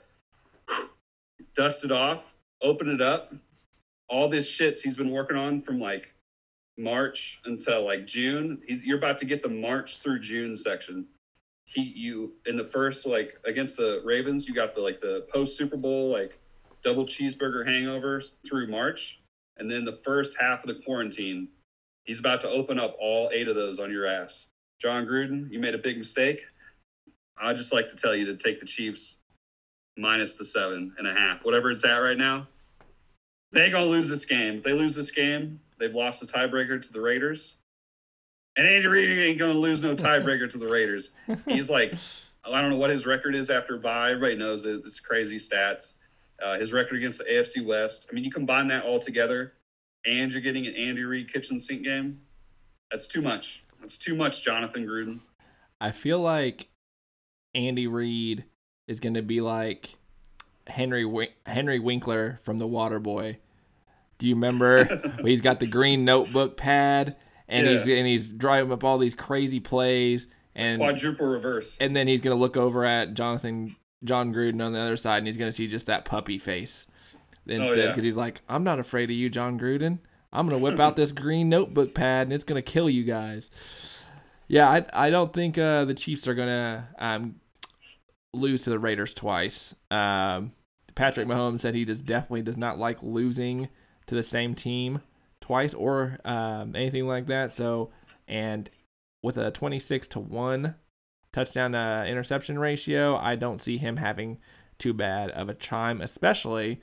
dust 1.55 1.83
it 1.85 1.91
off, 1.91 2.35
open 2.61 2.89
it 2.89 3.01
up. 3.01 3.33
All 4.09 4.29
this 4.29 4.49
shits 4.49 4.81
he's 4.81 4.95
been 4.95 5.11
working 5.11 5.37
on 5.37 5.61
from 5.61 5.79
like 5.79 6.13
March 6.77 7.41
until 7.45 7.83
like 7.83 8.05
June. 8.05 8.61
You're 8.67 8.97
about 8.97 9.17
to 9.19 9.25
get 9.25 9.43
the 9.43 9.49
March 9.49 9.99
through 9.99 10.19
June 10.19 10.55
section. 10.55 11.05
He, 11.65 11.81
you 11.81 12.33
in 12.45 12.55
the 12.55 12.63
first 12.63 13.05
like 13.05 13.39
against 13.45 13.77
the 13.77 14.01
Ravens, 14.05 14.47
you 14.47 14.55
got 14.55 14.73
the 14.73 14.81
like 14.81 15.01
the 15.01 15.25
post 15.31 15.57
Super 15.57 15.75
Bowl 15.75 16.11
like 16.11 16.39
double 16.83 17.05
cheeseburger 17.05 17.67
hangovers 17.67 18.35
through 18.47 18.67
March, 18.67 19.19
and 19.57 19.69
then 19.69 19.83
the 19.83 19.91
first 19.91 20.37
half 20.39 20.63
of 20.63 20.67
the 20.67 20.81
quarantine, 20.83 21.49
he's 22.05 22.19
about 22.19 22.39
to 22.41 22.49
open 22.49 22.79
up 22.79 22.95
all 22.99 23.29
eight 23.33 23.47
of 23.47 23.55
those 23.55 23.79
on 23.79 23.91
your 23.91 24.05
ass. 24.05 24.45
Jon 24.79 25.05
Gruden, 25.05 25.51
you 25.51 25.59
made 25.59 25.73
a 25.73 25.79
big 25.79 25.97
mistake. 25.97 26.45
I'd 27.39 27.57
just 27.57 27.73
like 27.73 27.89
to 27.89 27.95
tell 27.95 28.15
you 28.15 28.25
to 28.27 28.37
take 28.37 28.59
the 28.59 28.65
Chiefs 28.65 29.17
minus 29.97 30.37
the 30.37 30.45
seven 30.45 30.93
and 30.97 31.07
a 31.07 31.13
half, 31.13 31.43
whatever 31.43 31.71
it's 31.71 31.85
at 31.85 31.97
right 31.97 32.17
now. 32.17 32.47
They 33.51 33.69
gonna 33.69 33.85
lose 33.85 34.09
this 34.09 34.25
game. 34.25 34.57
If 34.57 34.63
they 34.63 34.73
lose 34.73 34.95
this 34.95 35.11
game, 35.11 35.59
they've 35.79 35.93
lost 35.93 36.19
the 36.19 36.27
tiebreaker 36.27 36.81
to 36.81 36.93
the 36.93 37.01
Raiders. 37.01 37.57
And 38.55 38.67
Andy 38.67 38.87
Reid 38.87 39.17
ain't 39.17 39.39
gonna 39.39 39.53
lose 39.53 39.81
no 39.81 39.95
tiebreaker 39.95 40.49
to 40.49 40.57
the 40.57 40.67
Raiders. 40.67 41.11
He's 41.47 41.69
like, 41.69 41.93
I 42.45 42.61
don't 42.61 42.71
know 42.71 42.77
what 42.77 42.89
his 42.89 43.05
record 43.05 43.35
is 43.35 43.49
after 43.49 43.77
bye. 43.77 44.11
Everybody 44.11 44.35
knows 44.35 44.65
it. 44.65 44.75
It's 44.79 44.99
crazy 44.99 45.37
stats. 45.37 45.93
Uh, 46.43 46.57
his 46.59 46.71
record 46.71 46.97
against 46.97 47.19
the 47.19 47.25
AFC 47.25 47.65
West. 47.65 48.07
I 48.09 48.13
mean, 48.13 48.23
you 48.23 48.31
combine 48.31 48.67
that 48.67 48.83
all 48.83 48.99
together, 48.99 49.53
and 50.05 50.31
you're 50.31 50.41
getting 50.41 50.67
an 50.67 50.75
Andy 50.75 51.03
Reid 51.03 51.31
kitchen 51.31 51.57
sink 51.57 51.83
game. 51.83 52.19
That's 52.91 53.07
too 53.07 53.21
much. 53.21 53.63
That's 53.81 53.97
too 53.97 54.15
much, 54.15 54.43
Jonathan 54.43 54.85
Gruden. 54.85 55.19
I 55.81 55.91
feel 55.91 56.19
like 56.19 56.67
Andy 57.53 57.87
Reid 57.87 58.45
is 58.87 58.99
going 58.99 59.13
to 59.15 59.21
be 59.21 59.41
like 59.41 59.95
Henry 60.67 61.05
Win- 61.05 61.29
Henry 61.45 61.79
Winkler 61.79 62.39
from 62.43 62.57
The 62.57 62.67
Waterboy. 62.67 63.37
Do 64.17 64.27
you 64.27 64.35
remember? 64.35 65.17
he's 65.23 65.41
got 65.41 65.59
the 65.59 65.67
green 65.67 66.03
notebook 66.05 66.57
pad 66.57 67.15
and 67.47 67.67
he's 67.67 67.87
and 67.87 68.07
he's 68.07 68.25
driving 68.25 68.71
up 68.71 68.83
all 68.83 68.97
these 68.97 69.13
crazy 69.15 69.59
plays 69.59 70.27
and 70.55 70.79
Quadruple 70.79 71.27
reverse. 71.27 71.77
and 71.79 71.95
then 71.95 72.07
he's 72.07 72.19
gonna 72.21 72.35
look 72.35 72.57
over 72.57 72.83
at 72.83 73.13
Jonathan 73.13 73.75
Jon 74.03 74.33
Gruden 74.33 74.61
on 74.65 74.73
the 74.73 74.79
other 74.79 74.97
side 74.97 75.19
and 75.19 75.27
he's 75.27 75.37
gonna 75.37 75.51
see 75.53 75.67
just 75.67 75.85
that 75.85 76.03
puppy 76.03 76.37
face 76.39 76.87
instead 77.45 77.67
because 77.75 77.77
Oh, 77.77 77.95
yeah. 77.95 78.01
he's 78.01 78.15
like, 78.15 78.41
I'm 78.49 78.63
not 78.63 78.79
afraid 78.79 79.09
of 79.11 79.15
you, 79.15 79.29
Jon 79.29 79.59
Gruden. 79.59 79.99
I'm 80.33 80.49
gonna 80.49 80.61
whip 80.61 80.79
out 80.79 80.95
this 80.95 81.11
green 81.11 81.47
notebook 81.47 81.93
pad 81.93 82.27
and 82.27 82.33
it's 82.33 82.43
gonna 82.43 82.61
kill 82.63 82.89
you 82.89 83.03
guys. 83.03 83.49
Yeah, 84.47 84.67
I 84.69 84.85
I 84.93 85.09
don't 85.09 85.31
think 85.31 85.57
uh, 85.57 85.85
the 85.85 85.93
Chiefs 85.93 86.27
are 86.27 86.33
gonna 86.35 86.89
um, 86.97 87.35
lose 88.37 88.63
to 88.63 88.69
the 88.69 88.79
Raiders 88.79 89.13
twice. 89.13 89.75
Um, 89.91 90.53
Patrick 90.95 91.27
Mahomes 91.27 91.59
said 91.59 91.75
he 91.75 91.85
just 91.85 92.05
definitely 92.05 92.41
does 92.41 92.57
not 92.57 92.79
like 92.79 93.01
losing 93.03 93.69
to 94.07 94.15
the 94.15 94.23
same 94.23 94.55
team 94.55 94.99
twice 95.41 95.73
or 95.73 96.17
um, 96.25 96.75
anything 96.75 97.07
like 97.07 97.27
that. 97.27 97.53
So, 97.53 97.91
and 98.27 98.69
with 99.21 99.37
a 99.37 99.51
26 99.51 100.07
to 100.09 100.19
1 100.19 100.75
touchdown 101.31 101.73
to 101.73 102.05
interception 102.07 102.57
ratio, 102.57 103.15
I 103.15 103.35
don't 103.35 103.61
see 103.61 103.77
him 103.77 103.97
having 103.97 104.39
too 104.79 104.93
bad 104.93 105.29
of 105.31 105.49
a 105.49 105.53
time, 105.53 106.01
especially 106.01 106.81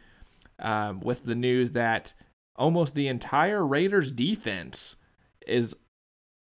um, 0.59 1.01
with 1.01 1.25
the 1.25 1.35
news 1.35 1.73
that 1.73 2.13
almost 2.57 2.95
the 2.95 3.09
entire 3.09 3.67
Raiders 3.67 4.11
defense 4.13 4.97
is 5.47 5.75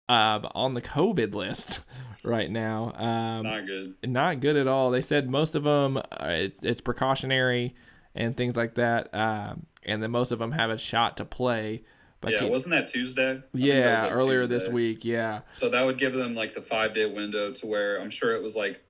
um, 0.08 0.48
on 0.56 0.74
the 0.74 0.82
COVID 0.82 1.36
list 1.36 1.82
right 2.24 2.50
now. 2.50 2.94
Um, 2.96 3.44
Not 3.44 3.66
good. 3.66 3.96
not 4.04 4.40
good 4.40 4.56
at 4.56 4.68
all. 4.68 4.92
They 4.92 5.02
said 5.02 5.30
most 5.30 5.56
of 5.56 5.64
them 5.64 5.98
uh, 5.98 6.04
it, 6.28 6.56
it's 6.62 6.82
precautionary 6.82 7.76
and 8.16 8.36
things 8.36 8.56
like 8.56 8.76
that, 8.76 9.14
um, 9.14 9.66
and 9.84 10.02
then 10.02 10.12
most 10.12 10.32
of 10.32 10.40
them 10.40 10.52
have 10.52 10.70
a 10.70 10.78
shot 10.78 11.18
to 11.18 11.26
play. 11.26 11.84
But 12.22 12.34
yeah, 12.34 12.40
keep- 12.40 12.50
wasn't 12.50 12.72
that 12.72 12.88
Tuesday? 12.88 13.30
I 13.30 13.34
think 13.34 13.52
that 13.54 13.60
yeah, 13.60 14.04
like, 14.04 14.12
earlier 14.12 14.46
this 14.46 14.68
week. 14.68 15.06
Yeah. 15.06 15.42
So 15.52 15.70
that 15.70 15.82
would 15.84 15.98
give 15.98 16.14
them 16.14 16.36
like 16.36 16.54
the 16.54 16.62
five 16.62 16.94
day 16.94 17.06
window 17.06 17.52
to 17.52 17.66
where 17.68 18.02
I'm 18.02 18.10
sure 18.10 18.36
it 18.36 18.44
was 18.44 18.56
like 18.56 18.84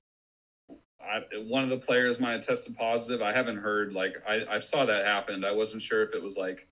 I, 1.00 1.22
one 1.46 1.62
of 1.64 1.70
the 1.70 1.78
players 1.78 2.20
might 2.20 2.32
have 2.32 2.46
tested 2.46 2.76
positive. 2.76 3.22
I 3.22 3.32
haven't 3.32 3.58
heard 3.58 3.92
like 3.92 4.16
I, 4.28 4.44
I 4.48 4.58
saw 4.58 4.84
that 4.86 5.04
happened. 5.06 5.44
I 5.46 5.52
wasn't 5.52 5.82
sure 5.82 6.02
if 6.02 6.12
it 6.14 6.22
was 6.22 6.36
like 6.36 6.66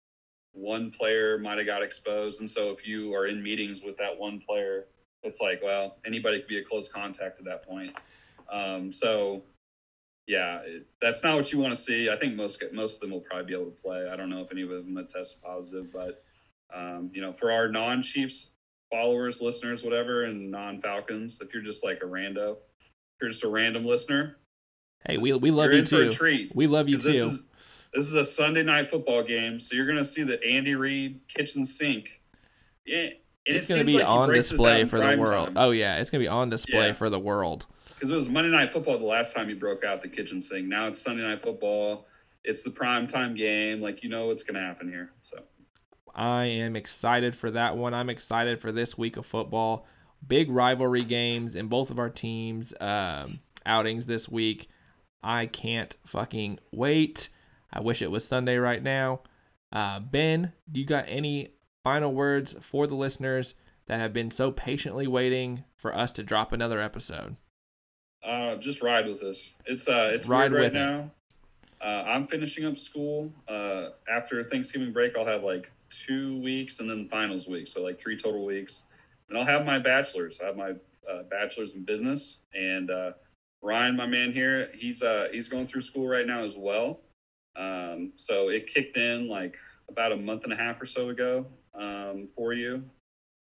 one 0.52 0.90
player 0.90 1.38
might 1.38 1.58
have 1.58 1.66
got 1.66 1.82
exposed, 1.82 2.40
and 2.40 2.50
so 2.50 2.70
if 2.70 2.86
you 2.86 3.14
are 3.14 3.26
in 3.26 3.42
meetings 3.42 3.82
with 3.82 3.96
that 3.98 4.18
one 4.18 4.40
player, 4.40 4.86
it's 5.22 5.40
like 5.40 5.62
well 5.62 5.96
anybody 6.06 6.38
could 6.40 6.48
be 6.48 6.58
a 6.58 6.64
close 6.64 6.88
contact 6.88 7.38
at 7.38 7.44
that 7.46 7.66
point. 7.66 7.94
Um, 8.50 8.92
so 8.92 9.42
yeah, 10.26 10.60
it, 10.64 10.86
that's 11.00 11.22
not 11.22 11.36
what 11.36 11.52
you 11.52 11.58
want 11.58 11.74
to 11.74 11.80
see. 11.80 12.10
I 12.10 12.16
think 12.16 12.34
most 12.34 12.62
most 12.72 12.96
of 12.96 13.00
them 13.00 13.10
will 13.12 13.20
probably 13.20 13.46
be 13.46 13.54
able 13.54 13.70
to 13.70 13.76
play. 13.82 14.08
I 14.10 14.16
don't 14.16 14.28
know 14.30 14.42
if 14.42 14.52
any 14.52 14.62
of 14.62 14.68
them 14.68 14.96
have 14.96 15.08
tested 15.08 15.42
positive, 15.42 15.92
but 15.92 16.22
um, 16.74 17.10
you 17.14 17.20
know, 17.22 17.32
for 17.32 17.50
our 17.50 17.68
non 17.68 18.02
Chiefs 18.02 18.50
followers, 18.90 19.40
listeners, 19.42 19.82
whatever, 19.84 20.24
and 20.24 20.50
non 20.50 20.80
Falcons, 20.80 21.40
if 21.40 21.52
you're 21.54 21.62
just 21.62 21.82
like 21.84 22.02
a 22.02 22.06
rando, 22.06 22.52
if 22.80 23.22
you're 23.22 23.30
just 23.30 23.44
a 23.44 23.48
random 23.48 23.86
listener, 23.86 24.36
Hey, 25.06 25.16
we 25.16 25.32
we 25.32 25.50
love 25.50 25.66
you're 25.70 25.76
you 25.80 25.84
too. 25.86 26.00
a 26.02 26.10
treat. 26.10 26.54
We 26.54 26.66
love 26.66 26.88
you 26.88 26.96
'Cause 26.96 27.04
this 27.04 27.18
too. 27.20 27.26
is 27.26 27.42
this 27.94 28.06
is 28.06 28.14
a 28.14 28.24
Sunday 28.24 28.62
night 28.62 28.88
football 28.90 29.22
game, 29.22 29.58
so 29.58 29.74
you're 29.76 29.86
gonna 29.86 30.04
see 30.04 30.24
the 30.24 30.42
Andy 30.44 30.74
Reid 30.74 31.20
kitchen 31.28 31.64
sink. 31.64 32.20
Yeah, 32.84 33.08
it's 33.56 33.70
it 33.70 33.74
going 33.74 33.86
to 33.86 33.92
be 33.92 33.98
like 33.98 34.08
on 34.08 34.28
breaks 34.28 34.50
this 34.50 34.60
out 34.60 34.64
display 34.64 34.84
for 34.84 34.98
the 34.98 35.16
world. 35.18 35.46
time. 35.48 35.54
Oh 35.56 35.70
yeah, 35.70 35.96
it's 35.98 36.10
going 36.10 36.20
to 36.20 36.24
be 36.24 36.28
on 36.28 36.50
display 36.50 36.88
Yeah. 36.88 36.92
for 36.92 37.08
the 37.10 37.18
world. 37.18 37.66
because 37.94 38.10
it 38.10 38.14
was 38.14 38.28
Monday 38.28 38.50
Night 38.50 38.70
Football 38.72 38.98
the 38.98 39.04
last 39.04 39.34
time 39.34 39.48
he 39.48 39.54
broke 39.54 39.84
out 39.84 40.02
the 40.02 40.08
kitchen 40.08 40.40
sink. 40.40 40.66
Now 40.66 40.86
it's 40.88 41.00
Sunday 41.00 41.22
Night 41.22 41.40
Football. 41.42 42.06
It's 42.44 42.62
the 42.62 42.70
prime 42.70 43.06
time 43.06 43.34
game. 43.34 43.80
Like 43.80 44.02
you 44.02 44.08
know 44.08 44.26
what's 44.28 44.42
gonna 44.42 44.60
happen 44.60 44.88
here. 44.88 45.10
So 45.22 45.38
I 46.14 46.46
am 46.46 46.76
excited 46.76 47.34
for 47.36 47.50
that 47.52 47.76
one. 47.76 47.94
I'm 47.94 48.08
excited 48.10 48.60
for 48.60 48.72
this 48.72 48.96
week 48.98 49.16
of 49.16 49.26
football. 49.26 49.86
Big 50.26 50.50
rivalry 50.50 51.04
games 51.04 51.54
in 51.54 51.68
both 51.68 51.90
of 51.90 51.98
our 51.98 52.10
teams' 52.10 52.72
um, 52.80 53.38
outings 53.64 54.06
this 54.06 54.28
week. 54.28 54.68
I 55.22 55.46
can't 55.46 55.96
fucking 56.06 56.58
wait. 56.72 57.28
I 57.72 57.80
wish 57.80 58.02
it 58.02 58.10
was 58.10 58.26
Sunday 58.26 58.56
right 58.56 58.82
now. 58.82 59.20
Uh, 59.72 60.00
ben, 60.00 60.52
do 60.70 60.80
you 60.80 60.86
got 60.86 61.04
any 61.08 61.50
final 61.88 62.12
words 62.12 62.54
for 62.60 62.86
the 62.86 62.94
listeners 62.94 63.54
that 63.86 63.98
have 63.98 64.12
been 64.12 64.30
so 64.30 64.50
patiently 64.50 65.06
waiting 65.06 65.64
for 65.76 65.96
us 65.96 66.12
to 66.12 66.22
drop 66.22 66.52
another 66.52 66.80
episode? 66.80 67.36
uh, 68.22 68.56
just 68.56 68.82
ride 68.82 69.06
with 69.06 69.22
us. 69.22 69.54
It's 69.66 69.88
uh 69.88 70.10
it's 70.12 70.26
Ride 70.26 70.52
weird 70.52 70.64
right 70.64 70.72
now. 70.72 71.10
Uh, 71.80 72.04
I'm 72.06 72.26
finishing 72.26 72.66
up 72.66 72.76
school. 72.76 73.32
Uh, 73.48 73.90
after 74.12 74.42
Thanksgiving 74.42 74.92
break, 74.92 75.16
I'll 75.16 75.26
have 75.26 75.44
like 75.44 75.70
two 75.90 76.40
weeks 76.42 76.80
and 76.80 76.90
then 76.90 77.08
finals 77.08 77.46
week, 77.46 77.68
so 77.68 77.82
like 77.82 77.98
three 77.98 78.16
total 78.16 78.44
weeks. 78.44 78.82
And 79.28 79.38
I'll 79.38 79.44
have 79.44 79.64
my 79.64 79.78
bachelor's. 79.78 80.40
I 80.40 80.46
have 80.46 80.56
my 80.56 80.72
uh, 81.10 81.22
bachelor's 81.30 81.74
in 81.74 81.84
business, 81.84 82.38
and 82.54 82.90
uh, 82.90 83.12
Ryan, 83.62 83.96
my 83.96 84.06
man 84.06 84.32
here, 84.32 84.70
he's 84.74 85.02
uh 85.02 85.28
he's 85.32 85.48
going 85.48 85.66
through 85.66 85.82
school 85.82 86.08
right 86.08 86.26
now 86.26 86.42
as 86.42 86.56
well. 86.56 87.00
Um, 87.56 88.12
so 88.16 88.48
it 88.48 88.66
kicked 88.66 88.96
in 88.96 89.28
like 89.28 89.56
about 89.88 90.12
a 90.12 90.16
month 90.16 90.44
and 90.44 90.52
a 90.52 90.56
half 90.56 90.80
or 90.80 90.86
so 90.86 91.08
ago 91.08 91.46
um, 91.78 92.28
for 92.34 92.52
you, 92.52 92.82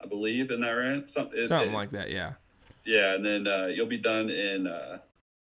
I 0.03 0.07
believe. 0.07 0.51
Isn't 0.51 0.61
that 0.63 0.71
right? 0.71 1.09
Some, 1.09 1.31
it- 1.35 1.49
Something 1.49 1.71
it- 1.73 1.77
like 1.77 1.91
that, 1.91 2.11
yeah. 2.11 2.33
yeah, 2.85 3.15
and 3.15 3.25
then 3.25 3.47
uh, 3.47 3.67
you'll 3.67 3.87
be 3.87 3.99
done 3.99 4.31
in 4.31 4.67
uh, 4.67 4.99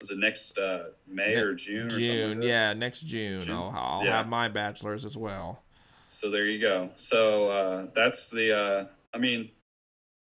was 0.01 0.11
it 0.11 0.18
next 0.18 0.59
uh, 0.59 0.85
May 1.07 1.35
Ne- 1.35 1.41
or 1.41 1.55
June 1.55 1.87
or 1.87 1.91
something? 1.91 2.07
June, 2.07 2.41
like 2.41 2.49
yeah, 2.49 2.72
next 2.72 3.01
June. 3.01 3.41
June? 3.41 3.57
I'll, 3.57 3.74
I'll 3.76 4.05
Yeah. 4.05 4.16
have 4.18 4.29
my 4.29 4.49
bachelor's 4.49 5.05
as 5.05 5.16
well. 5.16 5.62
So 6.09 6.31
there 6.31 6.47
you 6.47 6.61
go. 6.61 6.91
So 6.97 7.51
uh, 7.51 7.87
that's 7.95 8.31
the. 8.31 8.57
Uh, 8.57 8.85
I 9.12 9.18
mean, 9.18 9.51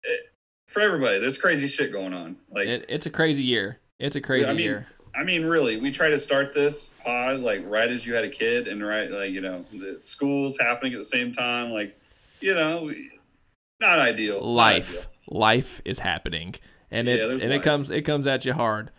it, 0.04 0.32
for 0.68 0.82
everybody, 0.82 1.20
there's 1.20 1.38
crazy 1.38 1.68
shit 1.68 1.92
going 1.92 2.14
on. 2.14 2.36
Like, 2.52 2.68
It, 2.68 2.86
it's 2.90 3.06
a 3.06 3.10
crazy 3.10 3.44
year. 3.44 3.80
It's 4.00 4.16
a 4.16 4.22
crazy 4.22 4.50
I 4.50 4.54
mean, 4.54 4.60
year. 4.66 4.88
I 5.16 5.24
mean, 5.24 5.46
really, 5.46 5.78
we 5.78 5.92
try 5.92 6.10
to 6.10 6.20
start 6.20 6.54
this 6.54 6.88
pod 7.04 7.40
like 7.40 7.62
right 7.66 7.90
as 7.90 8.06
you 8.06 8.14
had 8.16 8.24
a 8.26 8.30
kid, 8.30 8.68
and 8.68 8.86
right, 8.86 9.10
like 9.10 9.32
you 9.32 9.42
know, 9.42 9.64
the 9.72 9.98
school's 10.02 10.60
happening 10.60 10.94
at 10.94 11.00
the 11.00 11.06
same 11.06 11.32
time. 11.32 11.72
Like, 11.72 11.98
you 12.44 12.54
know, 12.54 12.92
not 13.80 14.00
ideal. 14.00 14.36
not 14.42 14.46
life. 14.46 14.90
ideal. 14.90 15.04
life 15.30 15.82
is 15.86 16.00
happening. 16.00 16.56
And 16.92 17.08
Yeah, 17.08 17.16
it's 17.16 17.44
and 17.44 17.52
it 17.52 17.64
comes 17.64 17.90
it 17.90 18.04
comes 18.04 18.28
at 18.28 18.46
you 18.46 18.54
hard. 18.54 18.92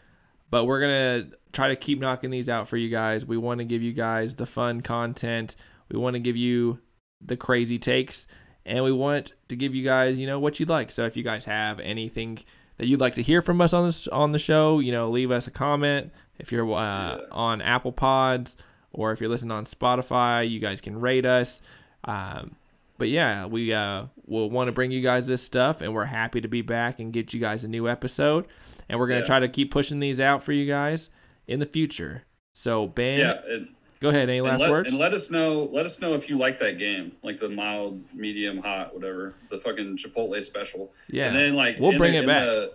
But 0.50 0.64
we're 0.64 0.80
gonna 0.80 1.30
try 1.52 1.68
to 1.68 1.76
keep 1.76 2.00
knocking 2.00 2.30
these 2.30 2.48
out 2.48 2.68
for 2.68 2.76
you 2.76 2.88
guys. 2.88 3.24
We 3.24 3.36
want 3.36 3.58
to 3.58 3.64
give 3.64 3.82
you 3.82 3.92
guys 3.92 4.34
the 4.34 4.46
fun 4.46 4.80
content. 4.80 5.54
We 5.90 5.98
want 5.98 6.14
to 6.14 6.20
give 6.20 6.36
you 6.36 6.80
the 7.20 7.36
crazy 7.36 7.78
takes. 7.78 8.26
And 8.66 8.82
we 8.82 8.92
want 8.92 9.34
to 9.48 9.56
give 9.56 9.74
you 9.74 9.84
guys 9.84 10.18
you 10.18 10.26
know 10.26 10.38
what 10.40 10.58
you'd 10.58 10.68
like. 10.70 10.90
So 10.90 11.04
if 11.04 11.16
you 11.16 11.22
guys 11.22 11.44
have 11.44 11.78
anything 11.80 12.38
that 12.78 12.86
you'd 12.86 13.00
like 13.00 13.14
to 13.14 13.22
hear 13.22 13.42
from 13.42 13.60
us 13.60 13.72
on 13.72 13.86
this 13.86 14.08
on 14.08 14.32
the 14.32 14.38
show 14.38 14.80
you 14.80 14.90
know 14.90 15.10
leave 15.10 15.30
us 15.30 15.46
a 15.46 15.50
comment. 15.50 16.10
If 16.38 16.50
you're 16.50 16.64
uh, 16.72 17.16
Yeah. 17.18 17.20
on 17.30 17.62
apple 17.62 17.92
pods 17.92 18.56
or 18.92 19.12
if 19.12 19.20
you're 19.20 19.30
listening 19.30 19.52
on 19.52 19.66
spotify 19.66 20.48
you 20.50 20.58
guys 20.58 20.80
can 20.80 20.98
rate 21.00 21.24
us. 21.26 21.60
Um, 22.04 22.56
but 23.04 23.10
yeah, 23.10 23.44
we 23.44 23.70
uh 23.70 24.06
will 24.24 24.48
want 24.48 24.68
to 24.68 24.72
bring 24.72 24.90
you 24.90 25.02
guys 25.02 25.26
this 25.26 25.42
stuff, 25.42 25.82
and 25.82 25.92
we're 25.92 26.06
happy 26.06 26.40
to 26.40 26.48
be 26.48 26.62
back 26.62 27.00
and 27.00 27.12
get 27.12 27.34
you 27.34 27.38
guys 27.40 27.62
a 27.62 27.68
new 27.68 27.86
episode. 27.86 28.46
And 28.88 28.98
we're 28.98 29.08
gonna 29.08 29.20
Yeah. 29.20 29.26
try 29.26 29.40
to 29.40 29.48
keep 29.50 29.70
pushing 29.70 30.00
these 30.00 30.18
out 30.18 30.42
for 30.42 30.52
you 30.52 30.64
guys 30.66 31.10
in 31.46 31.60
the 31.60 31.66
future. 31.66 32.22
So 32.54 32.86
Ben, 32.86 33.18
Yeah, 33.18 33.40
and, 33.46 33.68
go 34.00 34.08
ahead. 34.08 34.30
Any 34.30 34.40
last 34.40 34.60
let, 34.60 34.70
words? 34.70 34.88
and 34.88 34.98
let 34.98 35.12
us 35.12 35.30
know. 35.30 35.68
Let 35.70 35.84
us 35.84 36.00
know 36.00 36.14
if 36.14 36.30
you 36.30 36.38
like 36.38 36.58
that 36.60 36.78
game, 36.78 37.12
like 37.22 37.36
the 37.36 37.50
mild, 37.50 38.00
medium, 38.14 38.56
hot, 38.56 38.94
whatever, 38.94 39.34
the 39.50 39.58
fucking 39.58 39.98
Chipotle 39.98 40.42
special. 40.42 40.90
yeah, 41.10 41.26
And 41.26 41.36
then 41.36 41.52
like 41.54 41.78
We'll 41.78 41.98
bring 41.98 42.12
the, 42.12 42.18
it 42.20 42.22
in 42.22 42.26
back. 42.26 42.44
The, 42.46 42.72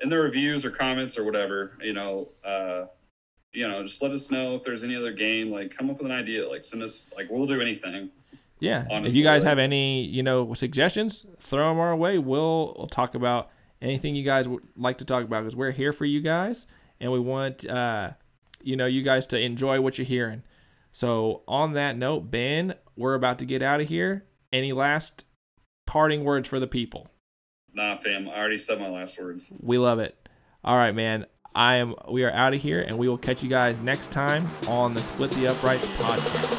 in 0.00 0.08
the 0.08 0.16
reviews 0.18 0.64
or 0.64 0.70
comments 0.70 1.18
or 1.18 1.24
whatever, 1.24 1.72
you 1.82 1.92
know, 1.92 2.30
uh, 2.42 2.86
you 3.52 3.68
know, 3.68 3.82
just 3.82 4.00
let 4.00 4.12
us 4.12 4.30
know 4.30 4.54
if 4.54 4.62
there's 4.62 4.84
any 4.84 4.96
other 4.96 5.12
game. 5.12 5.50
Like, 5.50 5.76
come 5.76 5.90
up 5.90 5.98
with 5.98 6.06
an 6.06 6.12
idea. 6.16 6.48
Like, 6.48 6.64
send 6.64 6.82
us. 6.82 7.04
Like, 7.14 7.28
we'll 7.30 7.46
do 7.46 7.60
anything. 7.60 8.08
Yeah. 8.58 8.86
if 8.90 9.14
you 9.14 9.22
guys 9.22 9.42
like- 9.42 9.48
have 9.48 9.58
any 9.58 10.04
you 10.04 10.22
know 10.22 10.54
suggestions, 10.54 11.26
throw 11.40 11.68
them 11.68 11.78
our 11.78 11.94
way. 11.96 12.18
We'll, 12.18 12.74
we'll 12.76 12.86
talk 12.88 13.14
about 13.14 13.50
anything 13.82 14.16
you 14.16 14.24
guys 14.24 14.48
would 14.48 14.62
like 14.76 14.98
to 14.98 15.04
talk 15.04 15.24
about 15.24 15.42
because 15.42 15.56
we're 15.56 15.70
here 15.72 15.92
for 15.92 16.04
you 16.04 16.20
guys, 16.20 16.66
and 17.00 17.12
we 17.12 17.20
want 17.20 17.66
uh 17.68 18.10
you 18.62 18.76
know 18.76 18.86
you 18.86 19.02
guys 19.02 19.26
to 19.28 19.38
enjoy 19.38 19.80
what 19.80 19.98
you're 19.98 20.06
hearing. 20.06 20.42
So 20.92 21.42
on 21.46 21.74
that 21.74 21.96
note, 21.98 22.30
Ben, 22.30 22.74
we're 22.96 23.14
about 23.14 23.38
to 23.40 23.44
get 23.44 23.62
out 23.62 23.80
of 23.80 23.88
here. 23.88 24.24
Any 24.52 24.72
last 24.72 25.24
parting 25.86 26.24
words 26.24 26.48
for 26.48 26.58
the 26.58 26.66
people? 26.66 27.10
Nah, 27.74 27.96
fam. 27.98 28.28
I 28.28 28.38
already 28.38 28.56
said 28.56 28.80
my 28.80 28.88
last 28.88 29.20
words. 29.20 29.52
We 29.60 29.76
love 29.76 29.98
it. 29.98 30.16
All 30.64 30.76
right, 30.76 30.94
man. 30.94 31.26
I 31.54 31.76
am. 31.76 31.94
We 32.10 32.24
are 32.24 32.32
out 32.32 32.54
of 32.54 32.62
here, 32.62 32.80
and 32.80 32.96
we 32.96 33.08
will 33.08 33.18
catch 33.18 33.42
you 33.42 33.50
guys 33.50 33.80
next 33.80 34.10
time 34.12 34.48
on 34.68 34.94
the 34.94 35.00
Split 35.00 35.30
the 35.32 35.48
Uprights 35.48 35.86
podcast. 35.98 36.55